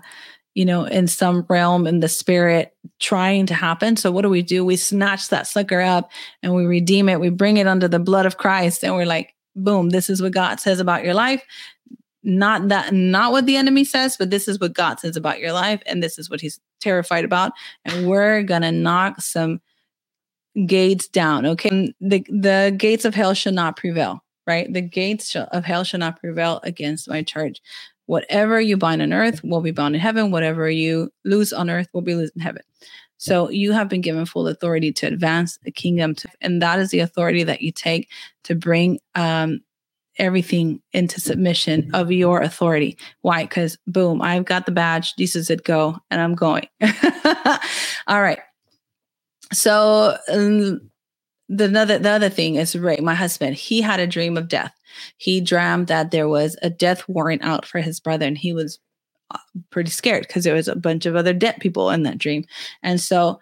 [0.55, 3.97] you know in some realm in the spirit trying to happen.
[3.97, 4.65] So what do we do?
[4.65, 6.11] We snatch that sucker up
[6.43, 7.20] and we redeem it.
[7.20, 10.33] We bring it under the blood of christ and we're like boom this is what
[10.33, 11.45] god says about your life
[12.23, 15.53] not that not what the enemy says but this is what god says about your
[15.53, 17.53] life and this is what he's terrified about
[17.85, 19.61] and we're gonna knock some
[20.66, 21.94] gates down okay?
[22.01, 24.73] The the gates of hell shall not prevail right?
[24.73, 27.61] The gates of hell shall not prevail against my church
[28.07, 30.31] whatever you bind on earth will be bound in heaven.
[30.31, 32.62] Whatever you lose on earth will be loose in heaven.
[33.16, 36.90] So you have been given full authority to advance the kingdom to, and that is
[36.90, 38.11] the authority that you take
[38.44, 39.61] to bring um,
[40.18, 42.98] everything into submission of your authority.
[43.22, 43.44] Why?
[43.44, 45.14] Because boom, I've got the badge.
[45.16, 46.66] Jesus said go, and I'm going.
[48.06, 48.39] All right.
[49.52, 50.90] So um,
[51.48, 53.56] the other the other thing is Ray, my husband.
[53.56, 54.74] He had a dream of death.
[55.16, 58.78] He dreamed that there was a death warrant out for his brother, and he was
[59.30, 59.39] uh,
[59.70, 62.44] pretty scared because there was a bunch of other dead people in that dream.
[62.82, 63.40] And so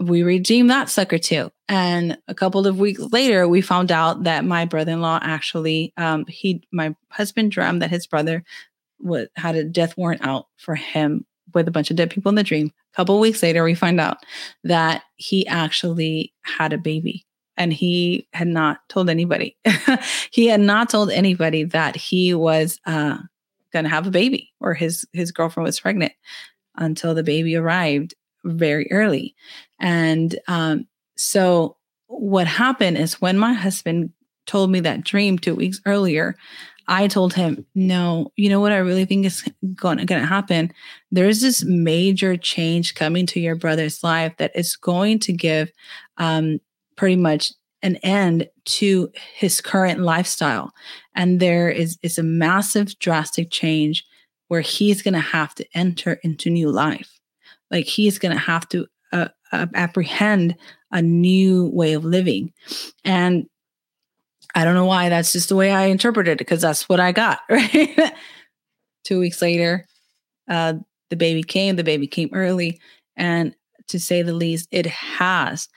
[0.00, 1.50] we redeemed that sucker too.
[1.68, 6.62] And a couple of weeks later, we found out that my brother-in-law actually, um, he,
[6.72, 8.42] my husband dreamed that his brother
[9.00, 11.24] would had a death warrant out for him
[11.54, 12.72] with a bunch of dead people in the dream.
[12.92, 14.18] A couple weeks later, we find out
[14.64, 17.26] that he actually had a baby
[17.56, 19.56] and he had not told anybody.
[20.30, 23.18] he had not told anybody that he was uh,
[23.72, 26.12] going to have a baby or his his girlfriend was pregnant
[26.76, 28.14] until the baby arrived
[28.44, 29.34] very early.
[29.80, 30.86] And um,
[31.18, 31.76] so
[32.06, 34.10] what happened is when my husband
[34.46, 36.36] told me that dream two weeks earlier,
[36.86, 40.72] I told him, no, you know what I really think is going to happen?
[41.10, 45.70] There's this major change coming to your brother's life that is going to give
[46.16, 46.60] um,
[46.96, 50.72] pretty much an end to his current lifestyle.
[51.14, 54.04] And there is, is a massive, drastic change
[54.48, 57.20] where he's going to have to enter into new life.
[57.70, 60.56] Like he's going to have to uh, uh, apprehend
[60.90, 62.52] a new way of living.
[63.04, 63.46] And
[64.54, 65.08] I don't know why.
[65.08, 67.40] That's just the way I interpreted it because that's what I got.
[67.50, 68.12] Right.
[69.04, 69.86] Two weeks later,
[70.50, 70.74] uh,
[71.08, 71.76] the baby came.
[71.76, 72.78] The baby came early,
[73.16, 73.54] and
[73.86, 75.68] to say the least, it has.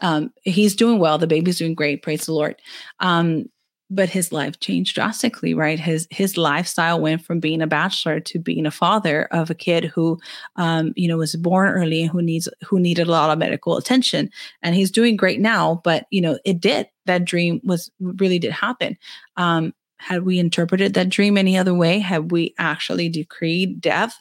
[0.00, 1.16] Um, he's doing well.
[1.16, 2.02] The baby's doing great.
[2.02, 2.56] Praise the Lord.
[2.98, 3.44] Um,
[3.90, 5.78] but his life changed drastically right?
[5.80, 9.84] His his lifestyle went from being a bachelor to being a father of a kid
[9.84, 10.18] who
[10.56, 13.76] um, you know was born early and who needs who needed a lot of medical
[13.76, 14.30] attention.
[14.62, 18.52] And he's doing great now but you know it did that dream was really did
[18.52, 18.96] happen.
[19.36, 24.16] Um, had we interpreted that dream any other way had we actually decreed death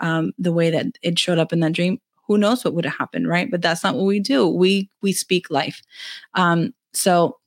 [0.00, 2.96] um, the way that it showed up in that dream who knows what would have
[2.96, 3.50] happened right?
[3.50, 4.48] But that's not what we do.
[4.48, 5.82] We we speak life.
[6.34, 7.38] Um, so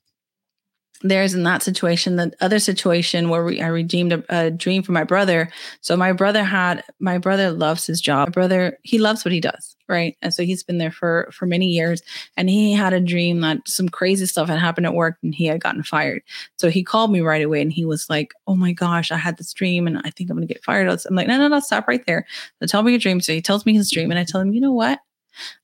[1.01, 4.91] there's in that situation the other situation where we, i redeemed a, a, dream for
[4.91, 5.49] my brother.
[5.81, 8.29] So my brother had my brother loves his job.
[8.29, 10.17] My brother he loves what he does right?
[10.21, 12.01] And so he's been there for for many years.
[12.37, 15.45] And he had a dream that some crazy stuff had happened at work and he
[15.45, 16.23] had gotten fired.
[16.57, 19.37] So he called me right away and he was like oh my gosh i had
[19.37, 20.87] this dream and i think i'm gonna get fired.
[20.87, 22.25] I'm like no no no stop right there.
[22.59, 23.21] So tell me your dream.
[23.21, 24.99] So he tells me his dream and i tell him you know what?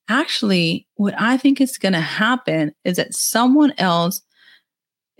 [0.09, 4.21] Actually what i think is gonna happen is that someone else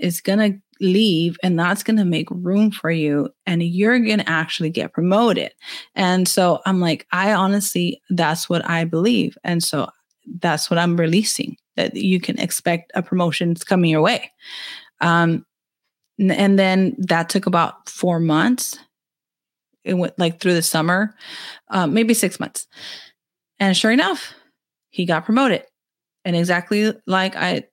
[0.02, 4.18] is going to leave and that's going to make room for you and you're going
[4.18, 5.53] to actually get promoted.
[5.95, 9.38] And so I'm like, I honestly, that's what I believe.
[9.44, 9.90] And so
[10.40, 14.32] that's what I'm releasing that you can expect a promotion coming your way.
[14.99, 15.45] Um,
[16.19, 18.78] and then that took about four months.
[19.84, 21.15] It went like through the summer,
[21.69, 22.68] um, maybe six months.
[23.60, 24.34] And sure enough,
[24.90, 25.64] he got promoted.
[26.26, 27.64] And exactly like I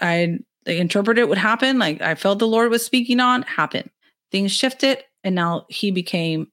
[0.00, 3.90] I they interpreted what happened, like I felt the Lord was speaking on, happened.
[4.30, 6.48] Things shifted, and now he became,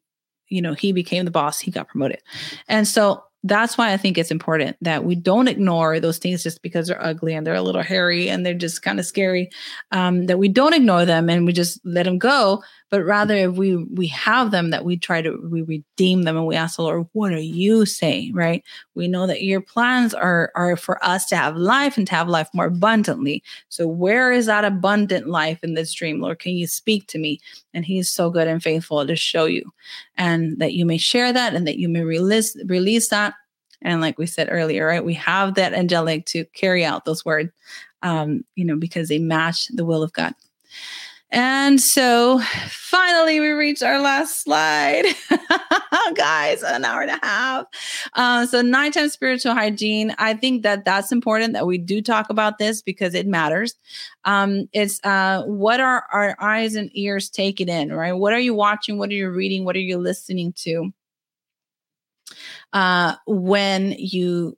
[0.50, 1.60] you know, he became the boss.
[1.60, 2.22] He got promoted.
[2.68, 6.62] And so that's why I think it's important that we don't ignore those things just
[6.62, 9.50] because they're ugly and they're a little hairy and they're just kind of scary.
[9.92, 13.54] Um, that we don't ignore them and we just let them go, but rather if
[13.56, 16.84] we we have them, that we try to we redeem them and we ask the
[16.84, 18.64] Lord, "What are you saying?" Right?
[18.94, 22.28] We know that your plans are are for us to have life and to have
[22.28, 23.42] life more abundantly.
[23.70, 26.40] So where is that abundant life in this dream, Lord?
[26.40, 27.40] Can you speak to me?
[27.74, 29.72] And He is so good and faithful to show you,
[30.18, 33.34] and that you may share that and that you may release release that
[33.82, 37.52] and like we said earlier, right, we have that angelic to carry out those words,
[38.04, 40.36] um, you know, because they match the will of God.
[41.32, 45.06] And so finally, we reached our last slide.
[46.16, 47.66] Guys, an hour and a half.
[48.14, 50.14] Uh, so, nighttime spiritual hygiene.
[50.18, 53.76] I think that that's important that we do talk about this because it matters.
[54.26, 58.14] Um, it's uh, what are our eyes and ears taking in, right?
[58.14, 58.98] What are you watching?
[58.98, 59.64] What are you reading?
[59.64, 60.92] What are you listening to?
[62.74, 64.58] uh, when you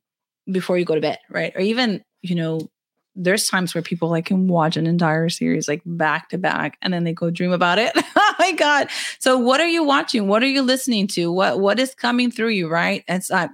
[0.51, 1.53] before you go to bed, right?
[1.55, 2.69] Or even you know,
[3.15, 6.93] there's times where people like can watch an entire series like back to back, and
[6.93, 7.91] then they go dream about it.
[8.15, 8.87] oh my god!
[9.19, 10.27] So what are you watching?
[10.27, 11.31] What are you listening to?
[11.31, 12.69] What what is coming through you?
[12.69, 13.03] Right?
[13.07, 13.49] It's uh,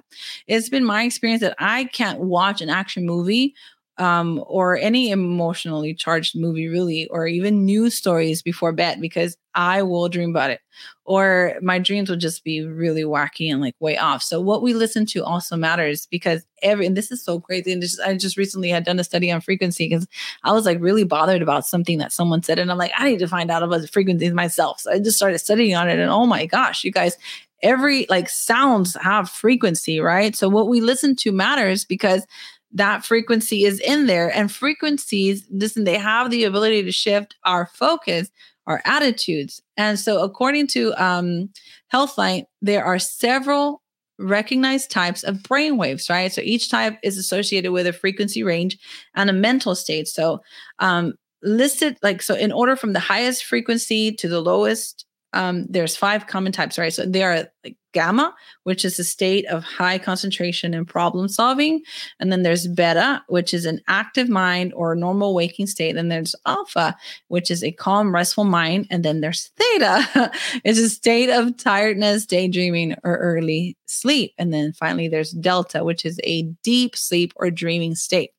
[0.47, 3.55] it's been my experience that I can't watch an action movie
[3.99, 9.83] um, or any emotionally charged movie, really, or even news stories before bed because I
[9.83, 10.61] will dream about it.
[11.03, 14.23] Or my dreams will just be really wacky and like way off.
[14.23, 17.73] So, what we listen to also matters because every, and this is so crazy.
[17.73, 20.07] And just, I just recently had done a study on frequency because
[20.43, 22.57] I was like really bothered about something that someone said.
[22.57, 24.79] And I'm like, I need to find out about the frequencies myself.
[24.81, 25.99] So, I just started studying on it.
[25.99, 27.17] And oh my gosh, you guys,
[27.61, 30.35] every like sounds have frequency, right?
[30.35, 32.25] So, what we listen to matters because
[32.73, 34.29] that frequency is in there.
[34.29, 38.29] And frequencies, listen, they have the ability to shift our focus,
[38.67, 39.61] our attitudes.
[39.77, 41.49] And so, according to um,
[41.93, 43.81] Healthline, there are several
[44.19, 46.31] recognized types of brain waves, right?
[46.31, 48.77] So each type is associated with a frequency range
[49.15, 50.07] and a mental state.
[50.07, 50.41] So,
[50.79, 55.95] um, listed like so, in order from the highest frequency to the lowest, um, there's
[55.95, 56.93] five common types, right?
[56.93, 58.33] So there are like gamma,
[58.63, 61.81] which is a state of high concentration and problem solving.
[62.19, 65.97] And then there's beta, which is an active mind or normal waking state.
[65.97, 66.95] And there's alpha,
[67.27, 68.87] which is a calm, restful mind.
[68.89, 70.31] And then there's theta,
[70.63, 74.33] it's a state of tiredness, daydreaming, or early sleep.
[74.37, 78.31] And then finally, there's delta, which is a deep sleep or dreaming state.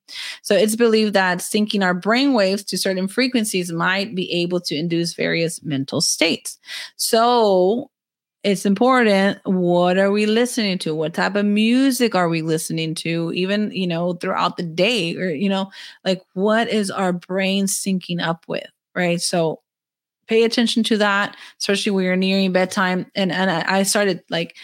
[0.43, 4.77] So it's believed that syncing our brain waves to certain frequencies might be able to
[4.77, 6.59] induce various mental states.
[6.97, 7.91] So
[8.43, 10.95] it's important what are we listening to?
[10.95, 15.17] What type of music are we listening to even you know throughout the day?
[15.17, 15.71] Or you know
[16.05, 19.21] like what is our brain syncing up with right?
[19.21, 19.61] So
[20.29, 23.07] pay attention to that especially when you're nearing bedtime.
[23.15, 24.57] And and i started like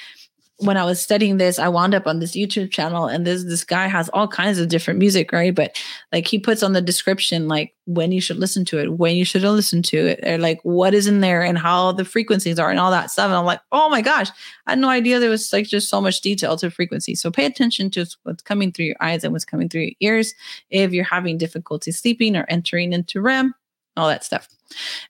[0.59, 3.63] when I was studying this, I wound up on this YouTube channel and this this
[3.63, 5.55] guy has all kinds of different music, right?
[5.55, 5.77] But
[6.13, 9.25] like he puts on the description like when you should listen to it, when you
[9.25, 12.71] shouldn't listen to it, or like what is in there and how the frequencies are
[12.71, 13.27] and all that stuff.
[13.27, 14.31] And I'm like, oh my gosh,
[14.67, 17.15] I had no idea there was like just so much detail to frequency.
[17.15, 20.35] So pay attention to what's coming through your eyes and what's coming through your ears
[20.71, 23.55] if you're having difficulty sleeping or entering into REM,
[23.99, 24.49] all that stuff.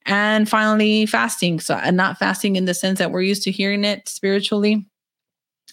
[0.07, 1.61] And finally, fasting.
[1.61, 4.87] So, and not fasting in the sense that we're used to hearing it spiritually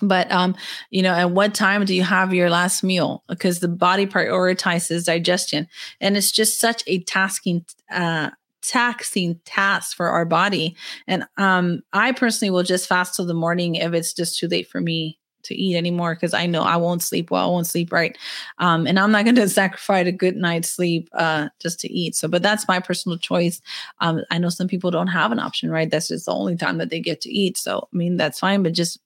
[0.02, 0.56] but um
[0.90, 5.06] you know at what time do you have your last meal because the body prioritizes
[5.06, 5.68] digestion
[6.02, 8.30] and it's just such a tasking uh
[8.62, 10.76] taxing task for our body
[11.06, 14.68] and um i personally will just fast till the morning if it's just too late
[14.68, 17.92] for me to eat anymore because I know I won't sleep well, I won't sleep
[17.92, 18.18] right.
[18.58, 22.16] Um, and I'm not going to sacrifice a good night's sleep uh, just to eat.
[22.16, 23.62] So, but that's my personal choice.
[24.00, 25.90] Um, I know some people don't have an option, right?
[25.90, 27.58] That's just the only time that they get to eat.
[27.58, 29.00] So, I mean, that's fine, but just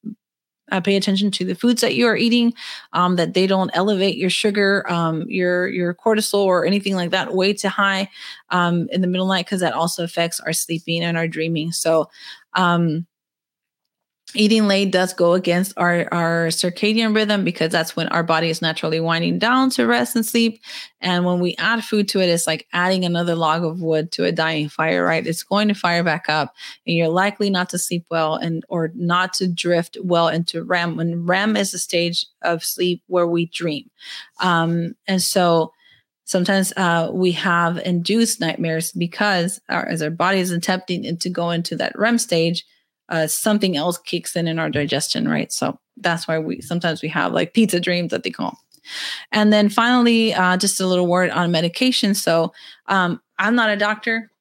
[0.72, 2.54] uh, pay attention to the foods that you are eating,
[2.94, 7.34] um, that they don't elevate your sugar, um, your your cortisol, or anything like that
[7.34, 8.10] way too high
[8.50, 11.72] um, in the middle night, because that also affects our sleeping and our dreaming.
[11.72, 12.10] So,
[12.54, 13.06] um,
[14.38, 18.62] eating late does go against our, our circadian rhythm because that's when our body is
[18.62, 20.62] naturally winding down to rest and sleep.
[21.02, 24.26] And when we add food to it, it's like adding another log of wood to
[24.26, 25.26] a dying fire, right?
[25.26, 26.54] It's going to fire back up
[26.86, 30.98] and you're likely not to sleep well and or not to drift well into REM
[30.98, 33.90] when REM is a stage of sleep where we dream.
[34.40, 35.74] Um, and so
[36.26, 41.50] sometimes uh, we have induced nightmares because our, as our body is attempting to go
[41.52, 42.66] into that REM stage,
[43.10, 45.52] uh, something else kicks in in our digestion, right?
[45.52, 48.60] So that's why we sometimes we have like pizza dreams that they call.
[49.32, 52.14] And then finally, uh, just a little word on medication.
[52.14, 52.54] So
[52.86, 54.32] um, I'm not a doctor.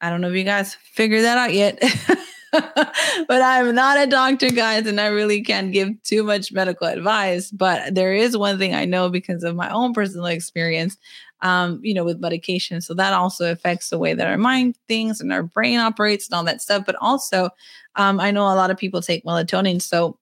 [0.00, 1.78] I don't know if you guys figured that out yet.
[2.52, 7.50] but I'm not a doctor, guys, and I really can't give too much medical advice.
[7.50, 10.96] But there is one thing I know because of my own personal experience
[11.42, 12.80] um, you know, with medication.
[12.80, 16.36] So that also affects the way that our mind thinks and our brain operates and
[16.36, 16.84] all that stuff.
[16.86, 17.50] But also,
[17.96, 19.80] um, I know a lot of people take melatonin.
[19.82, 20.18] So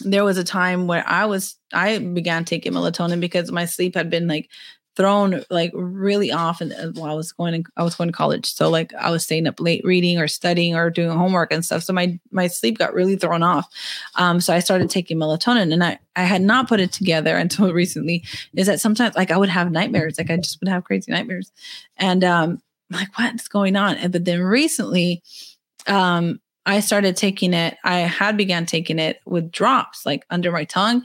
[0.00, 4.10] there was a time where I was, I began taking melatonin because my sleep had
[4.10, 4.48] been like
[4.94, 8.52] thrown like really off often while I was going to, I was going to college.
[8.52, 11.82] So like I was staying up late reading or studying or doing homework and stuff.
[11.82, 13.68] So my my sleep got really thrown off.
[14.16, 17.72] Um, so I started taking melatonin and I I had not put it together until
[17.72, 18.24] recently.
[18.54, 21.52] Is that sometimes like I would have nightmares, like I just would have crazy nightmares,
[21.96, 23.96] and um, like what's going on?
[23.96, 25.22] And but then recently,
[25.86, 27.76] um, I started taking it.
[27.84, 31.04] I had began taking it with drops like under my tongue,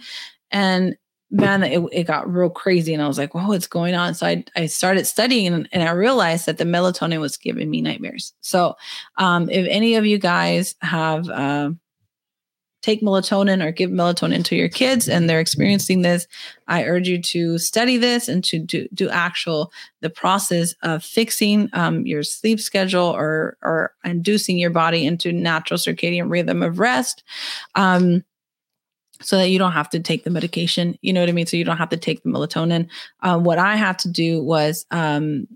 [0.51, 0.97] and
[1.29, 2.93] man, it, it got real crazy.
[2.93, 4.13] And I was like, whoa, what's going on?
[4.13, 7.81] So I, I started studying and, and I realized that the melatonin was giving me
[7.81, 8.33] nightmares.
[8.41, 8.75] So
[9.17, 11.71] um, if any of you guys have uh,
[12.81, 16.27] take melatonin or give melatonin to your kids and they're experiencing this,
[16.67, 19.71] I urge you to study this and to do, do actual
[20.01, 25.77] the process of fixing um, your sleep schedule or or inducing your body into natural
[25.77, 27.23] circadian rhythm of rest.
[27.75, 28.23] Um,
[29.19, 30.95] so that you don't have to take the medication.
[31.01, 31.47] You know what I mean?
[31.47, 32.87] So you don't have to take the melatonin.
[33.21, 35.47] Um, what I had to do was, um,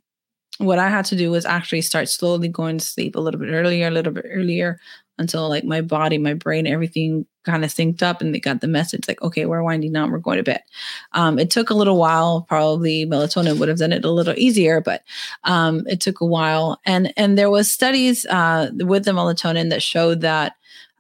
[0.58, 3.52] what I had to do was actually start slowly going to sleep a little bit
[3.52, 4.80] earlier, a little bit earlier
[5.18, 8.68] until like my body, my brain, everything kind of synced up and they got the
[8.68, 10.62] message like, okay, we're winding down, we're going to bed.
[11.14, 12.42] Um, it took a little while.
[12.48, 15.04] Probably melatonin would have done it a little easier, but
[15.44, 16.80] um, it took a while.
[16.86, 20.54] And and there was studies uh, with the melatonin that showed that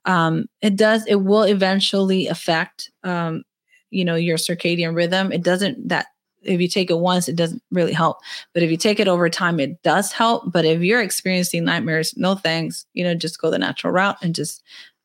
[0.05, 3.43] um, it does it will eventually affect um,
[3.89, 6.07] you know your circadian rhythm it doesn't that
[6.41, 8.17] if you take it once it doesn't really help.
[8.53, 10.51] But if you take it over time it does help.
[10.51, 14.35] But if you're experiencing nightmares no thanks you know just go the natural route and
[14.35, 14.63] just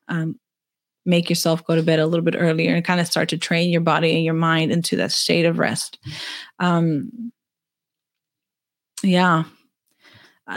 [0.08, 0.38] um,
[1.04, 3.70] make yourself go to bed a little bit earlier and kind of start to train
[3.70, 5.98] your body and your mind into that state of rest.
[6.58, 7.32] Um,
[9.02, 9.44] yeah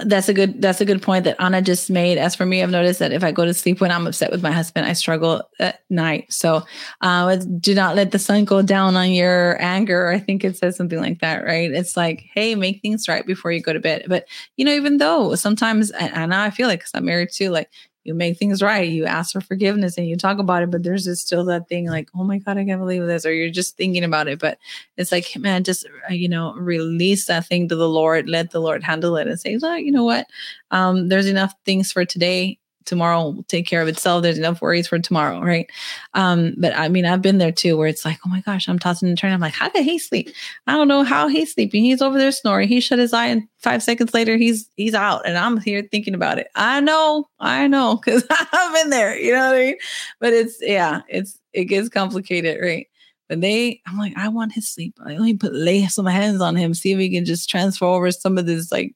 [0.05, 2.19] that's a good that's a good point that Anna just made.
[2.19, 4.43] As for me, I've noticed that if I go to sleep when I'm upset with
[4.43, 6.31] my husband, I struggle at night.
[6.31, 6.63] So,
[7.01, 10.09] uh, do not let the sun go down on your anger.
[10.09, 11.71] I think it says something like that, right?
[11.71, 14.05] It's like, hey, make things right before you go to bed.
[14.07, 17.71] But you know, even though sometimes, and I feel like because I'm married too, like
[18.03, 21.03] you make things right you ask for forgiveness and you talk about it but there's
[21.03, 23.75] just still that thing like oh my god i can't believe this or you're just
[23.75, 24.57] thinking about it but
[24.97, 28.59] it's like man just uh, you know release that thing to the lord let the
[28.59, 30.27] lord handle it and say look you know what?
[30.71, 34.23] Um, there's enough things for today tomorrow will take care of itself.
[34.23, 35.69] There's enough worries for tomorrow, right?
[36.13, 38.79] Um, but I mean, I've been there too, where it's like, oh my gosh, I'm
[38.79, 39.35] tossing and turning.
[39.35, 40.29] I'm like, how did he sleep?
[40.67, 41.83] I don't know how he's sleeping.
[41.83, 42.67] He's over there snoring.
[42.67, 46.13] He shut his eye, and five seconds later, he's he's out, and I'm here thinking
[46.13, 46.47] about it.
[46.55, 49.17] I know, I know, because I've been there.
[49.17, 49.75] You know what I mean?
[50.19, 52.87] But it's yeah, it's it gets complicated, right?
[53.27, 54.95] But they, I'm like, I want his sleep.
[55.05, 58.11] Let me put lay some hands on him, see if he can just transfer over
[58.11, 58.95] some of this like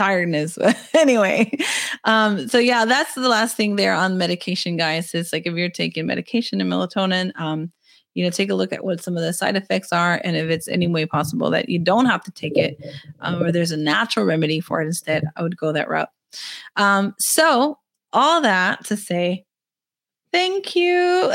[0.00, 0.56] tiredness.
[0.56, 1.52] But anyway,
[2.04, 5.14] um, so yeah, that's the last thing there on medication, guys.
[5.14, 7.70] Is like if you're taking medication and melatonin, um,
[8.14, 10.48] you know, take a look at what some of the side effects are, and if
[10.48, 12.78] it's any way possible that you don't have to take it,
[13.20, 16.10] um, or there's a natural remedy for it instead, I would go that route.
[16.76, 17.78] Um, so
[18.12, 19.44] all that to say,
[20.32, 21.32] Thank you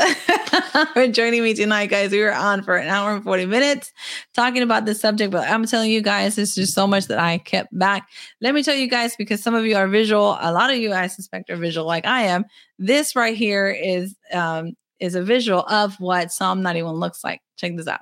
[0.94, 2.12] for joining me tonight, guys.
[2.12, 3.92] We were on for an hour and 40 minutes
[4.32, 7.36] talking about this subject, but I'm telling you guys, there's just so much that I
[7.36, 8.08] kept back.
[8.40, 10.94] Let me tell you guys, because some of you are visual, a lot of you
[10.94, 12.46] I suspect are visual like I am.
[12.78, 17.42] This right here is um, is a visual of what Psalm 91 looks like.
[17.56, 18.00] Check this out.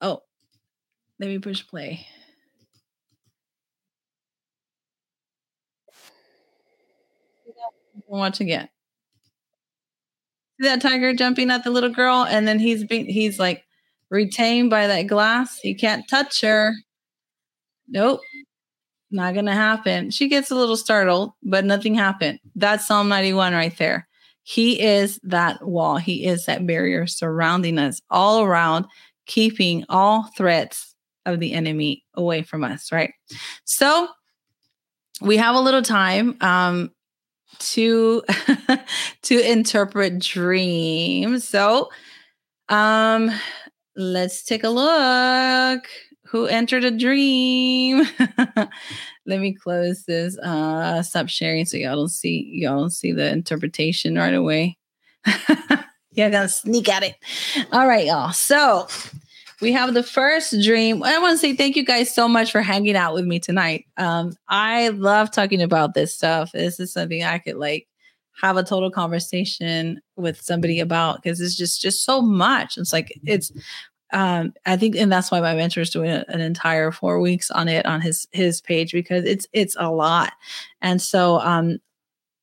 [0.00, 0.22] Oh,
[1.18, 2.06] let me push play.
[8.18, 8.68] Watch again.
[10.58, 13.64] That tiger jumping at the little girl, and then he's being he's like
[14.10, 15.58] retained by that glass.
[15.58, 16.74] He can't touch her.
[17.88, 18.20] Nope,
[19.10, 20.10] not gonna happen.
[20.10, 22.40] She gets a little startled, but nothing happened.
[22.54, 24.06] That's Psalm 91 right there.
[24.42, 25.96] He is that wall.
[25.96, 28.86] He is that barrier surrounding us all around,
[29.26, 30.94] keeping all threats
[31.26, 33.12] of the enemy away from us, right?
[33.64, 34.08] So
[35.20, 36.36] we have a little time.
[36.40, 36.90] Um,
[37.58, 38.22] to
[39.22, 41.46] to interpret dreams.
[41.46, 41.90] So,
[42.68, 43.30] um
[43.96, 45.86] let's take a look.
[46.26, 48.06] Who entered a dream?
[49.26, 50.38] Let me close this.
[50.38, 54.78] Uh stop sharing so y'all don't see y'all don't see the interpretation right away.
[56.12, 57.16] yeah, gonna sneak at it.
[57.72, 58.32] All right, y'all.
[58.32, 58.86] So
[59.60, 61.02] we have the first dream.
[61.02, 63.86] I want to say thank you guys so much for hanging out with me tonight.
[63.96, 66.52] Um, I love talking about this stuff.
[66.52, 67.86] This is something I could like
[68.40, 72.78] have a total conversation with somebody about because it's just just so much.
[72.78, 73.52] It's like it's
[74.12, 77.68] um i think and that's why my mentor is doing an entire four weeks on
[77.68, 80.32] it on his his page because it's it's a lot
[80.82, 81.78] and so um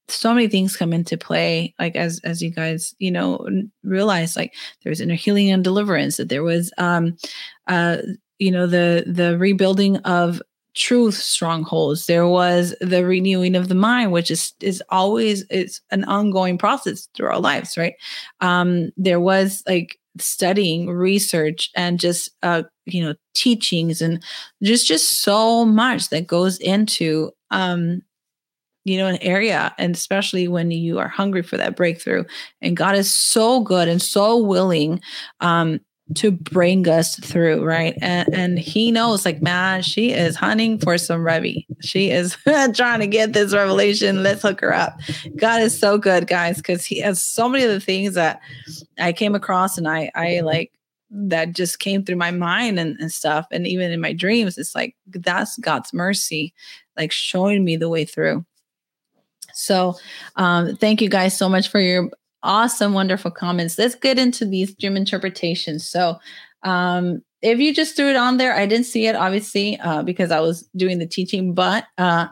[0.10, 3.46] so many things come into play like as as you guys you know
[3.84, 4.54] realize like
[4.84, 7.16] there was inner healing and deliverance that there was um
[7.68, 7.98] uh
[8.40, 10.42] you know the the rebuilding of
[10.76, 12.06] truth strongholds.
[12.06, 17.08] There was the renewing of the mind which is is always it's an ongoing process
[17.16, 17.96] through our lives right?
[18.42, 24.24] Um there was like studying research and just uh you know teachings and
[24.64, 28.02] just just so much that goes into um
[28.88, 32.24] you know, an area, and especially when you are hungry for that breakthrough.
[32.62, 35.02] And God is so good and so willing
[35.42, 35.82] um,
[36.16, 37.98] to bring us through, right?
[38.02, 41.66] And, and He knows, like, man, she is hunting for some Revy.
[41.82, 42.38] She is
[42.74, 44.24] trying to get this revelation.
[44.24, 45.00] Let's hook her up.
[45.36, 48.40] God is so good, guys, because He has so many of the things that
[48.98, 50.72] I came across, and I, I like
[51.10, 54.58] that just came through my mind and, and stuff, and even in my dreams.
[54.58, 56.54] It's like that's God's mercy,
[56.96, 58.46] like showing me the way through.
[59.58, 59.96] So,
[60.36, 62.10] um, thank you guys so much for your
[62.44, 63.78] awesome, wonderful comments.
[63.78, 65.88] Let's get into these dream interpretations.
[65.88, 66.18] So,
[66.64, 70.32] um, if you just threw it on there, I didn't see it obviously uh, because
[70.32, 71.54] I was doing the teaching.
[71.54, 72.28] But uh,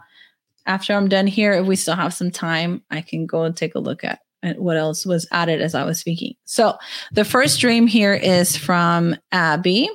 [0.65, 3.76] after I'm done here, if we still have some time, I can go and take
[3.76, 6.34] a look at, at what else was added as I was speaking.
[6.45, 6.77] So,
[7.11, 9.89] the first dream here is from Abby.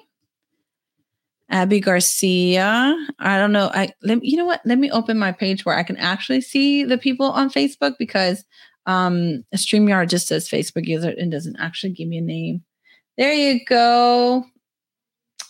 [1.50, 2.96] Abby Garcia.
[3.18, 3.70] I don't know.
[3.74, 4.60] I let you know what?
[4.64, 8.44] Let me open my page where I can actually see the people on Facebook because
[8.86, 12.62] um StreamYard just says Facebook user and doesn't actually give me a name.
[13.18, 14.44] There you go.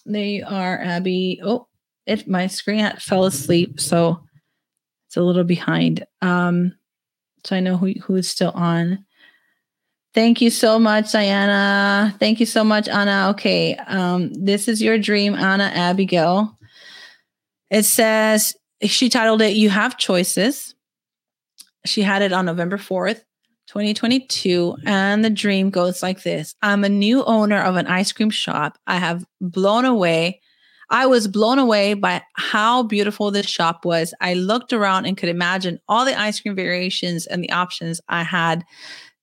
[0.06, 1.40] There you are, Abby.
[1.44, 1.68] Oh,
[2.06, 4.20] it my screen fell asleep, so
[5.06, 6.06] it's a little behind.
[6.22, 6.72] Um,
[7.44, 9.04] so I know who who is still on.
[10.12, 12.14] Thank you so much, Diana.
[12.18, 13.28] Thank you so much, Anna.
[13.30, 16.58] Okay, um, this is your dream, Anna Abigail.
[17.70, 20.74] It says, she titled it You Have Choices.
[21.86, 23.22] She had it on November 4th,
[23.68, 24.76] 2022.
[24.84, 28.78] And the dream goes like this I'm a new owner of an ice cream shop.
[28.88, 30.40] I have blown away.
[30.92, 34.12] I was blown away by how beautiful this shop was.
[34.20, 38.24] I looked around and could imagine all the ice cream variations and the options I
[38.24, 38.64] had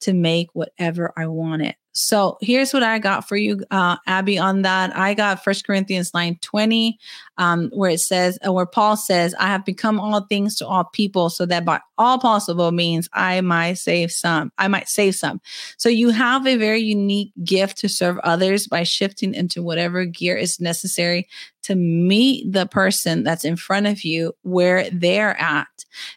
[0.02, 1.76] to make whatever I wanted.
[1.94, 4.96] So here's what I got for you, uh, Abby, on that.
[4.96, 7.00] I got First Corinthians 9 20,
[7.38, 10.86] um, where it says, uh, where Paul says, I have become all things to all
[10.86, 14.52] people so that by all possible means I might save some.
[14.58, 15.42] I might save some.
[15.78, 20.36] So you have a very unique gift to serve others by shifting into whatever gear
[20.36, 21.28] is necessary
[21.64, 25.68] to meet the person that's in front of you where they're at.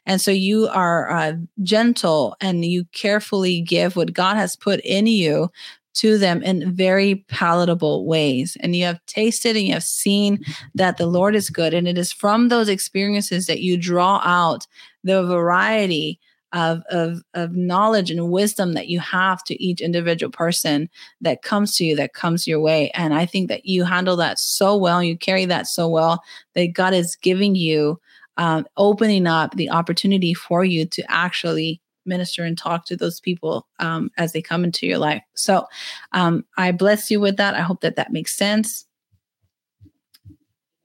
[0.07, 1.33] And so you are uh,
[1.63, 5.51] gentle and you carefully give what God has put in you
[5.95, 8.57] to them in very palatable ways.
[8.61, 10.45] And you have tasted and you have seen
[10.75, 11.75] that the Lord is good.
[11.75, 14.67] And it is from those experiences that you draw out
[15.03, 16.21] the variety
[16.53, 20.89] of, of, of knowledge and wisdom that you have to each individual person
[21.21, 22.91] that comes to you, that comes your way.
[22.91, 26.23] And I think that you handle that so well, you carry that so well
[26.55, 28.01] that God is giving you,
[28.37, 33.67] um, opening up the opportunity for you to actually minister and talk to those people
[33.79, 35.23] um, as they come into your life.
[35.35, 35.67] So
[36.13, 37.55] um, I bless you with that.
[37.55, 38.87] I hope that that makes sense.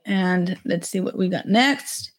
[0.06, 2.12] And let's see what we got next.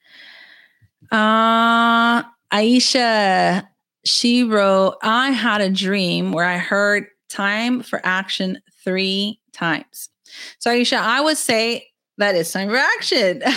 [1.13, 3.67] Uh, Aisha,
[4.05, 10.09] she wrote, I had a dream where I heard time for action three times.
[10.59, 13.43] So, Aisha, I would say that is time for action.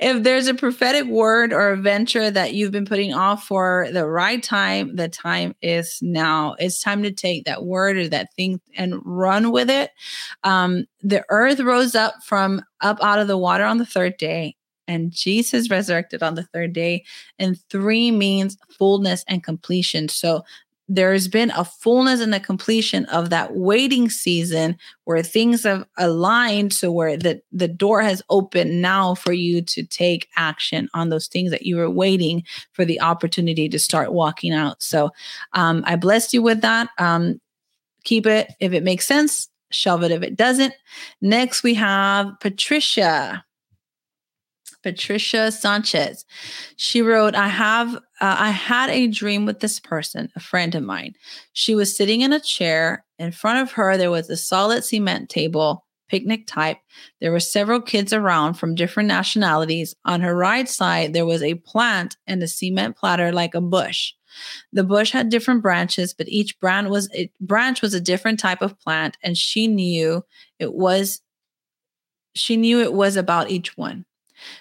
[0.00, 4.06] if there's a prophetic word or a venture that you've been putting off for the
[4.06, 6.54] right time, the time is now.
[6.58, 9.90] It's time to take that word or that thing and run with it.
[10.42, 14.56] Um, the earth rose up from up out of the water on the third day
[14.86, 17.04] and Jesus resurrected on the third day.
[17.38, 20.08] And three means fullness and completion.
[20.08, 20.42] So
[20.88, 26.72] there's been a fullness and a completion of that waiting season where things have aligned
[26.72, 31.26] to where the, the door has opened now for you to take action on those
[31.26, 32.42] things that you were waiting
[32.72, 34.82] for the opportunity to start walking out.
[34.82, 35.10] So
[35.54, 36.90] um, i blessed you with that.
[36.98, 37.40] Um,
[38.04, 38.52] keep it.
[38.60, 40.10] If it makes sense shove it.
[40.10, 40.74] If it doesn't
[41.20, 43.44] next we have patricia.
[44.82, 46.26] Patricia Sanchez.
[46.76, 50.82] She wrote, I have, uh, I had a dream with this person, a friend of
[50.82, 51.12] mine.
[51.52, 53.04] She was sitting in a chair.
[53.18, 56.78] In front of her, there was a solid cement table, picnic type.
[57.20, 59.94] There were several kids around from different nationalities.
[60.06, 64.14] On her right side, there was a plant and a cement platter like a bush.
[64.72, 68.62] The bush had different branches, but each branch was a branch was a different type
[68.62, 70.24] of plant, and she knew
[70.58, 71.20] it was
[72.34, 74.06] she knew it was about each one.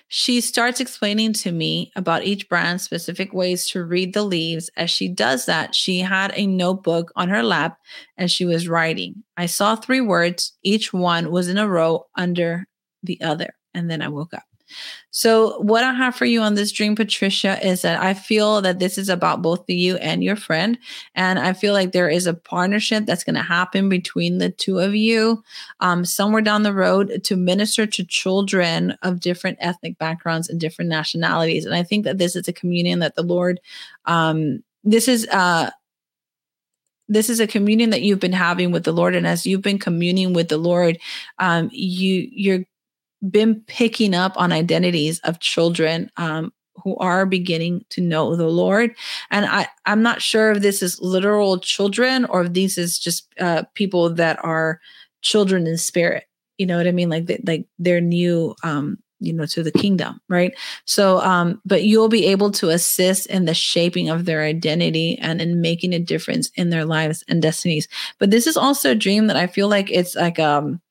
[0.07, 4.69] She starts explaining to me about each brand specific ways to read the leaves.
[4.77, 7.79] As she does that, she had a notebook on her lap
[8.17, 9.23] and she was writing.
[9.37, 12.67] I saw three words, each one was in a row under
[13.01, 13.55] the other.
[13.73, 14.43] And then I woke up.
[15.11, 18.79] So, what I have for you on this dream, Patricia, is that I feel that
[18.79, 20.77] this is about both you and your friend.
[21.13, 24.79] And I feel like there is a partnership that's going to happen between the two
[24.79, 25.43] of you
[25.81, 30.89] um, somewhere down the road to minister to children of different ethnic backgrounds and different
[30.89, 31.65] nationalities.
[31.65, 33.59] And I think that this is a communion that the Lord,
[34.05, 35.69] um, this is, uh,
[37.07, 39.79] this is a communion that you've been having with the Lord, and as you've been
[39.79, 40.97] communing with the Lord,
[41.37, 42.65] um, you you're
[43.29, 46.51] been picking up on identities of children um,
[46.83, 48.95] who are beginning to know the Lord.
[49.31, 53.27] And I, I'm not sure if this is literal children or if this is just
[53.39, 54.79] uh, people that are
[55.21, 56.25] children in spirit.
[56.57, 57.09] You know what I mean?
[57.09, 60.51] Like they, like they're new, um, you know, to the kingdom, right?
[60.85, 65.41] So, um, but you'll be able to assist in the shaping of their identity and
[65.41, 67.87] in making a difference in their lives and destinies.
[68.19, 70.81] But this is also a dream that I feel like it's like um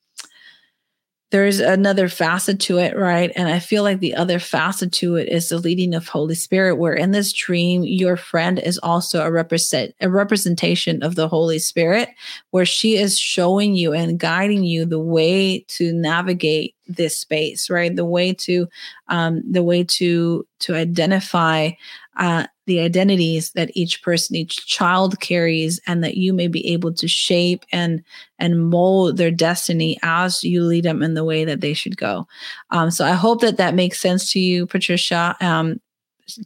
[1.32, 3.32] there's another facet to it, right?
[3.34, 6.76] And I feel like the other facet to it is the leading of Holy Spirit,
[6.76, 11.58] where in this dream, your friend is also a represent a representation of the Holy
[11.58, 12.10] Spirit,
[12.50, 17.94] where she is showing you and guiding you the way to navigate this space, right?
[17.94, 18.68] The way to
[19.08, 21.70] um, the way to to identify
[22.16, 26.92] uh, the identities that each person each child carries and that you may be able
[26.94, 28.02] to shape and
[28.38, 32.26] and mold their destiny as you lead them in the way that they should go.
[32.70, 35.36] Um, so i hope that that makes sense to you patricia.
[35.40, 35.80] Um,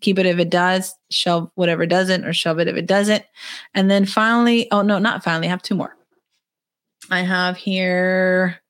[0.00, 3.24] keep it if it does shelve whatever doesn't or shove it if it doesn't.
[3.74, 5.96] And then finally oh no not finally i have two more.
[7.10, 8.60] I have here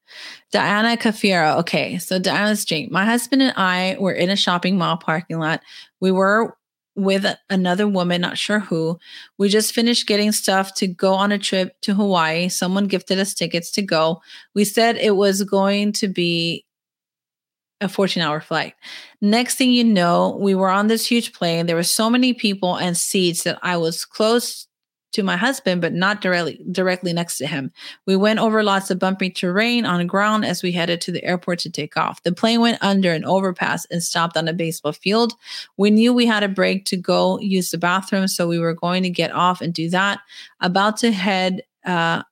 [0.52, 1.59] Diana Cafiero.
[1.59, 2.89] Okay, so Diana's dream.
[2.90, 5.60] My husband and I were in a shopping mall parking lot.
[6.01, 6.56] We were
[6.94, 8.98] with another woman, not sure who.
[9.39, 12.48] We just finished getting stuff to go on a trip to Hawaii.
[12.48, 14.23] Someone gifted us tickets to go.
[14.55, 16.64] We said it was going to be
[17.82, 18.73] a 14 hour flight.
[19.20, 21.66] Next thing you know, we were on this huge plane.
[21.66, 24.66] There were so many people and seats that I was close
[25.16, 27.72] to my husband, but not directly directly next to him.
[28.05, 31.59] We went over lots of bumpy terrain on ground as we headed to the airport
[31.60, 32.22] to take off.
[32.22, 35.32] The plane went under an overpass and stopped on a baseball field.
[35.78, 39.02] We knew we had a break to go use the bathroom, so we were going
[39.05, 40.20] to get off and do that.
[40.60, 42.22] About to head uh,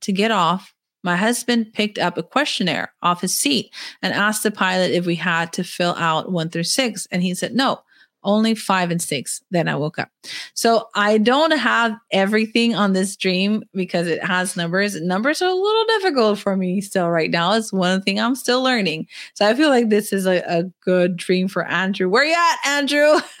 [0.00, 0.74] to get off,
[1.04, 3.72] my husband picked up a questionnaire off his seat
[4.02, 7.06] and asked the pilot if we had to fill out one through six.
[7.12, 7.82] And he said, no
[8.28, 9.42] only five and six.
[9.50, 10.10] Then I woke up.
[10.52, 15.00] So I don't have everything on this dream because it has numbers.
[15.00, 17.54] Numbers are a little difficult for me still right now.
[17.54, 19.06] It's one thing I'm still learning.
[19.32, 22.10] So I feel like this is a, a good dream for Andrew.
[22.10, 23.18] Where you at, Andrew?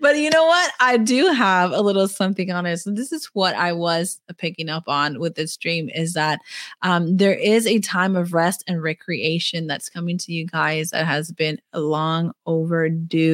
[0.00, 0.72] but you know what?
[0.80, 2.78] I do have a little something on it.
[2.78, 6.40] So this is what I was picking up on with this dream is that
[6.80, 11.04] um, there is a time of rest and recreation that's coming to you guys that
[11.04, 13.25] has been long overdue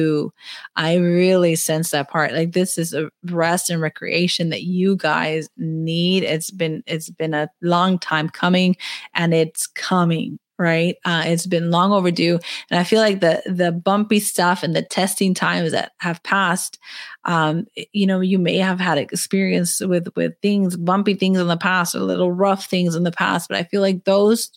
[0.75, 2.33] I really sense that part.
[2.33, 6.23] Like this is a rest and recreation that you guys need.
[6.23, 8.75] It's been it's been a long time coming
[9.13, 12.39] and it's coming right uh, it's been long overdue
[12.69, 16.77] and i feel like the the bumpy stuff and the testing times that have passed
[17.25, 21.57] um, you know you may have had experience with with things bumpy things in the
[21.57, 24.51] past or little rough things in the past but i feel like those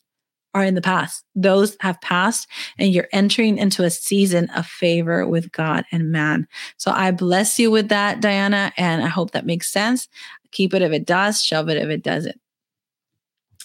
[0.56, 1.22] are in the past.
[1.34, 6.48] Those have passed, and you're entering into a season of favor with God and man.
[6.78, 10.08] So I bless you with that, Diana, and I hope that makes sense.
[10.52, 12.40] Keep it if it does, shove it if it doesn't.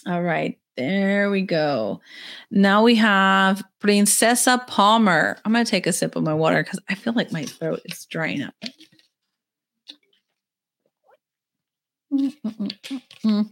[0.06, 2.02] All right, there we go.
[2.50, 5.38] Now we have Princesa Palmer.
[5.44, 7.80] I'm going to take a sip of my water because I feel like my throat
[7.86, 8.54] is drying up.
[12.12, 13.50] Mm-mm-mm-mm.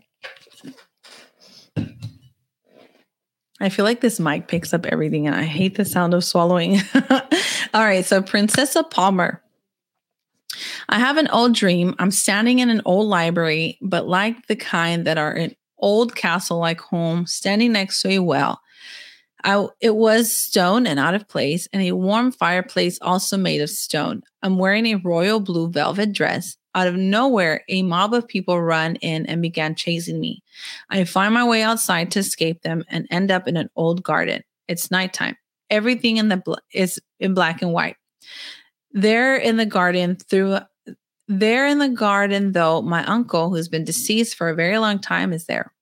[3.60, 6.80] I feel like this mic picks up everything and I hate the sound of swallowing.
[7.74, 9.42] All right, so Princesa Palmer.
[10.88, 11.94] I have an old dream.
[11.98, 16.58] I'm standing in an old library, but like the kind that are in old castle
[16.58, 18.60] like home, standing next to a well.
[19.42, 23.70] I, it was stone and out of place, and a warm fireplace also made of
[23.70, 24.22] stone.
[24.42, 28.96] I'm wearing a royal blue velvet dress out of nowhere, a mob of people run
[28.96, 30.42] in and began chasing me.
[30.88, 34.42] I find my way outside to escape them and end up in an old garden.
[34.68, 35.36] It's nighttime.
[35.68, 37.96] Everything in the bl- is in black and white.
[38.92, 40.58] There in the garden through
[41.28, 45.32] there in the garden though, my uncle who's been deceased for a very long time
[45.32, 45.72] is there.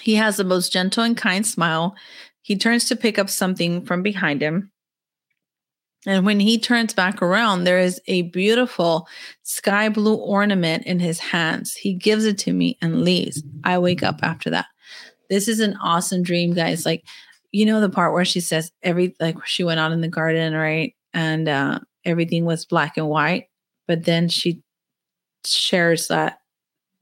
[0.00, 1.96] He has the most gentle and kind smile.
[2.42, 4.70] He turns to pick up something from behind him.
[6.06, 9.06] And when he turns back around, there is a beautiful
[9.42, 11.74] sky blue ornament in his hands.
[11.74, 13.42] He gives it to me and leaves.
[13.64, 14.66] I wake up after that.
[15.28, 16.86] This is an awesome dream, guys.
[16.86, 17.04] Like,
[17.52, 20.54] you know, the part where she says every, like, she went out in the garden,
[20.54, 20.94] right?
[21.12, 23.48] And uh, everything was black and white.
[23.86, 24.62] But then she
[25.44, 26.38] shares that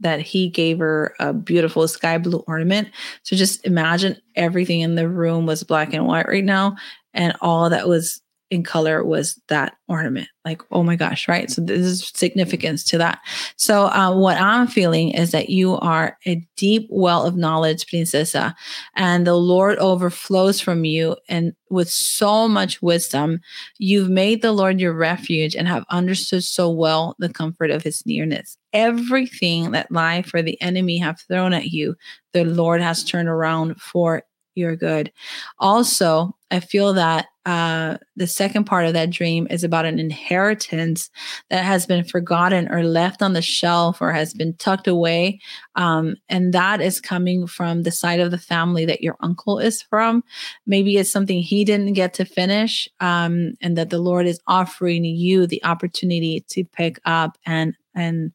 [0.01, 2.89] that he gave her a beautiful sky blue ornament.
[3.25, 6.77] So just imagine everything in the room was black and white right now,
[7.15, 8.21] and all that was
[8.51, 10.29] in color was that ornament.
[10.45, 11.51] Like, oh my gosh, right?
[11.51, 13.21] So this is significance to that.
[13.57, 18.55] So uh, what I'm feeling is that you are a deep well of knowledge, princesa,
[18.97, 23.41] and the Lord overflows from you, and with so much wisdom,
[23.79, 28.07] you've made the Lord your refuge and have understood so well the comfort of His
[28.07, 28.57] nearness.
[28.73, 31.97] Everything that life or the enemy have thrown at you,
[32.33, 34.23] the Lord has turned around for
[34.55, 35.13] your good.
[35.59, 41.09] Also, I feel that uh, the second part of that dream is about an inheritance
[41.49, 45.41] that has been forgotten or left on the shelf or has been tucked away.
[45.75, 49.81] Um, and that is coming from the side of the family that your uncle is
[49.81, 50.25] from.
[50.67, 55.07] Maybe it's something he didn't get to finish, um, and that the Lord is offering
[55.07, 58.33] you the opportunity to pick up and and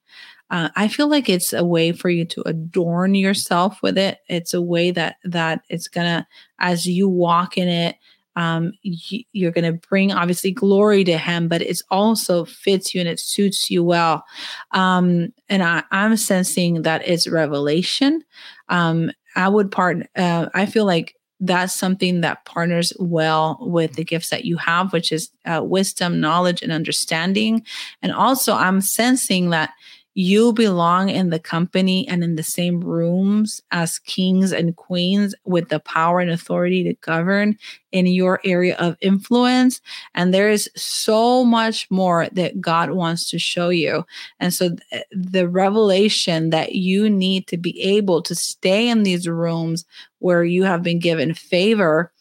[0.53, 4.19] uh, I feel like it's a way for you to adorn yourself with it.
[4.27, 6.27] It's a way that that it's gonna,
[6.59, 7.95] as you walk in it,
[8.35, 13.01] um, you, are going to bring obviously glory to him, but it also fits you
[13.01, 14.23] and it suits you well.
[14.71, 18.23] Um, and I, am sensing that it's revelation.
[18.69, 24.03] Um, I would part, uh, I feel like that's something that partners well with the
[24.03, 27.65] gifts that you have, which is uh, wisdom, knowledge, and understanding.
[28.01, 29.71] And also, I'm sensing that
[30.15, 35.69] you belong in the company and in the same rooms as kings and queens with
[35.69, 37.57] the power and authority to govern
[37.91, 39.81] in your area of influence.
[40.13, 44.05] And there is so much more that God wants to show you.
[44.39, 49.27] And so th- the revelation that you need to be able to stay in these
[49.27, 49.85] rooms
[50.19, 52.12] where you have been given favor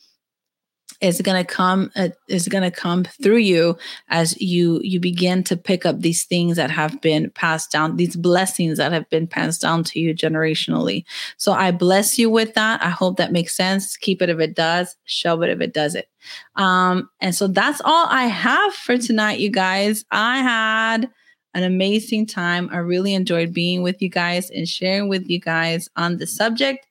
[1.02, 3.76] is going to come uh, is going to come through you
[4.08, 8.14] as you you begin to pick up these things that have been passed down these
[8.14, 11.04] blessings that have been passed down to you generationally.
[11.36, 12.82] So i bless you with that.
[12.82, 13.96] I hope that makes sense.
[13.96, 16.06] Keep it if it does show it if it doesn't.
[16.54, 20.04] Um and so that's all i have for tonight you guys.
[20.10, 21.10] I had
[21.54, 22.70] an amazing time.
[22.72, 26.86] I really enjoyed being with you guys and sharing with you guys on the subject.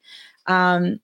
[0.48, 1.00] Um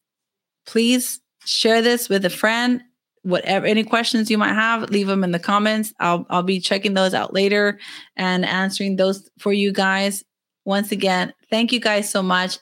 [0.66, 2.84] please share this with a friend
[3.28, 5.94] whatever any questions you might have leave them in the comments.
[6.00, 7.80] I'll i'll be checking those out later
[8.16, 10.24] and answering those for you guys.
[10.66, 12.58] Once again thank you guys so much.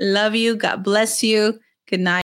[0.00, 0.56] Love you.
[0.56, 1.58] God bless you.
[1.88, 2.27] Good night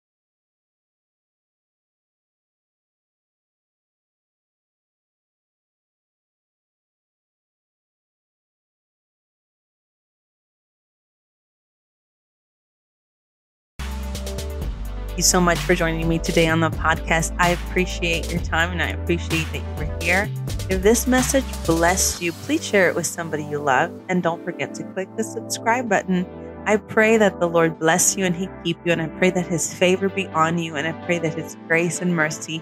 [15.16, 17.34] you so much for joining me today on the podcast.
[17.38, 20.30] I appreciate your time and I appreciate that you were here.
[20.68, 24.74] If this message blessed you, please share it with somebody you love and don't forget
[24.74, 26.26] to click the subscribe button.
[26.66, 29.47] I pray that the Lord bless you and He keep you, and I pray that
[29.47, 32.60] His favor be on you, and I pray that His grace and mercy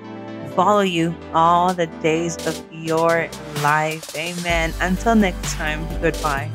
[0.54, 3.28] follow you all the days of your
[3.62, 4.14] life.
[4.14, 4.74] Amen.
[4.80, 6.50] Until next time, goodbye.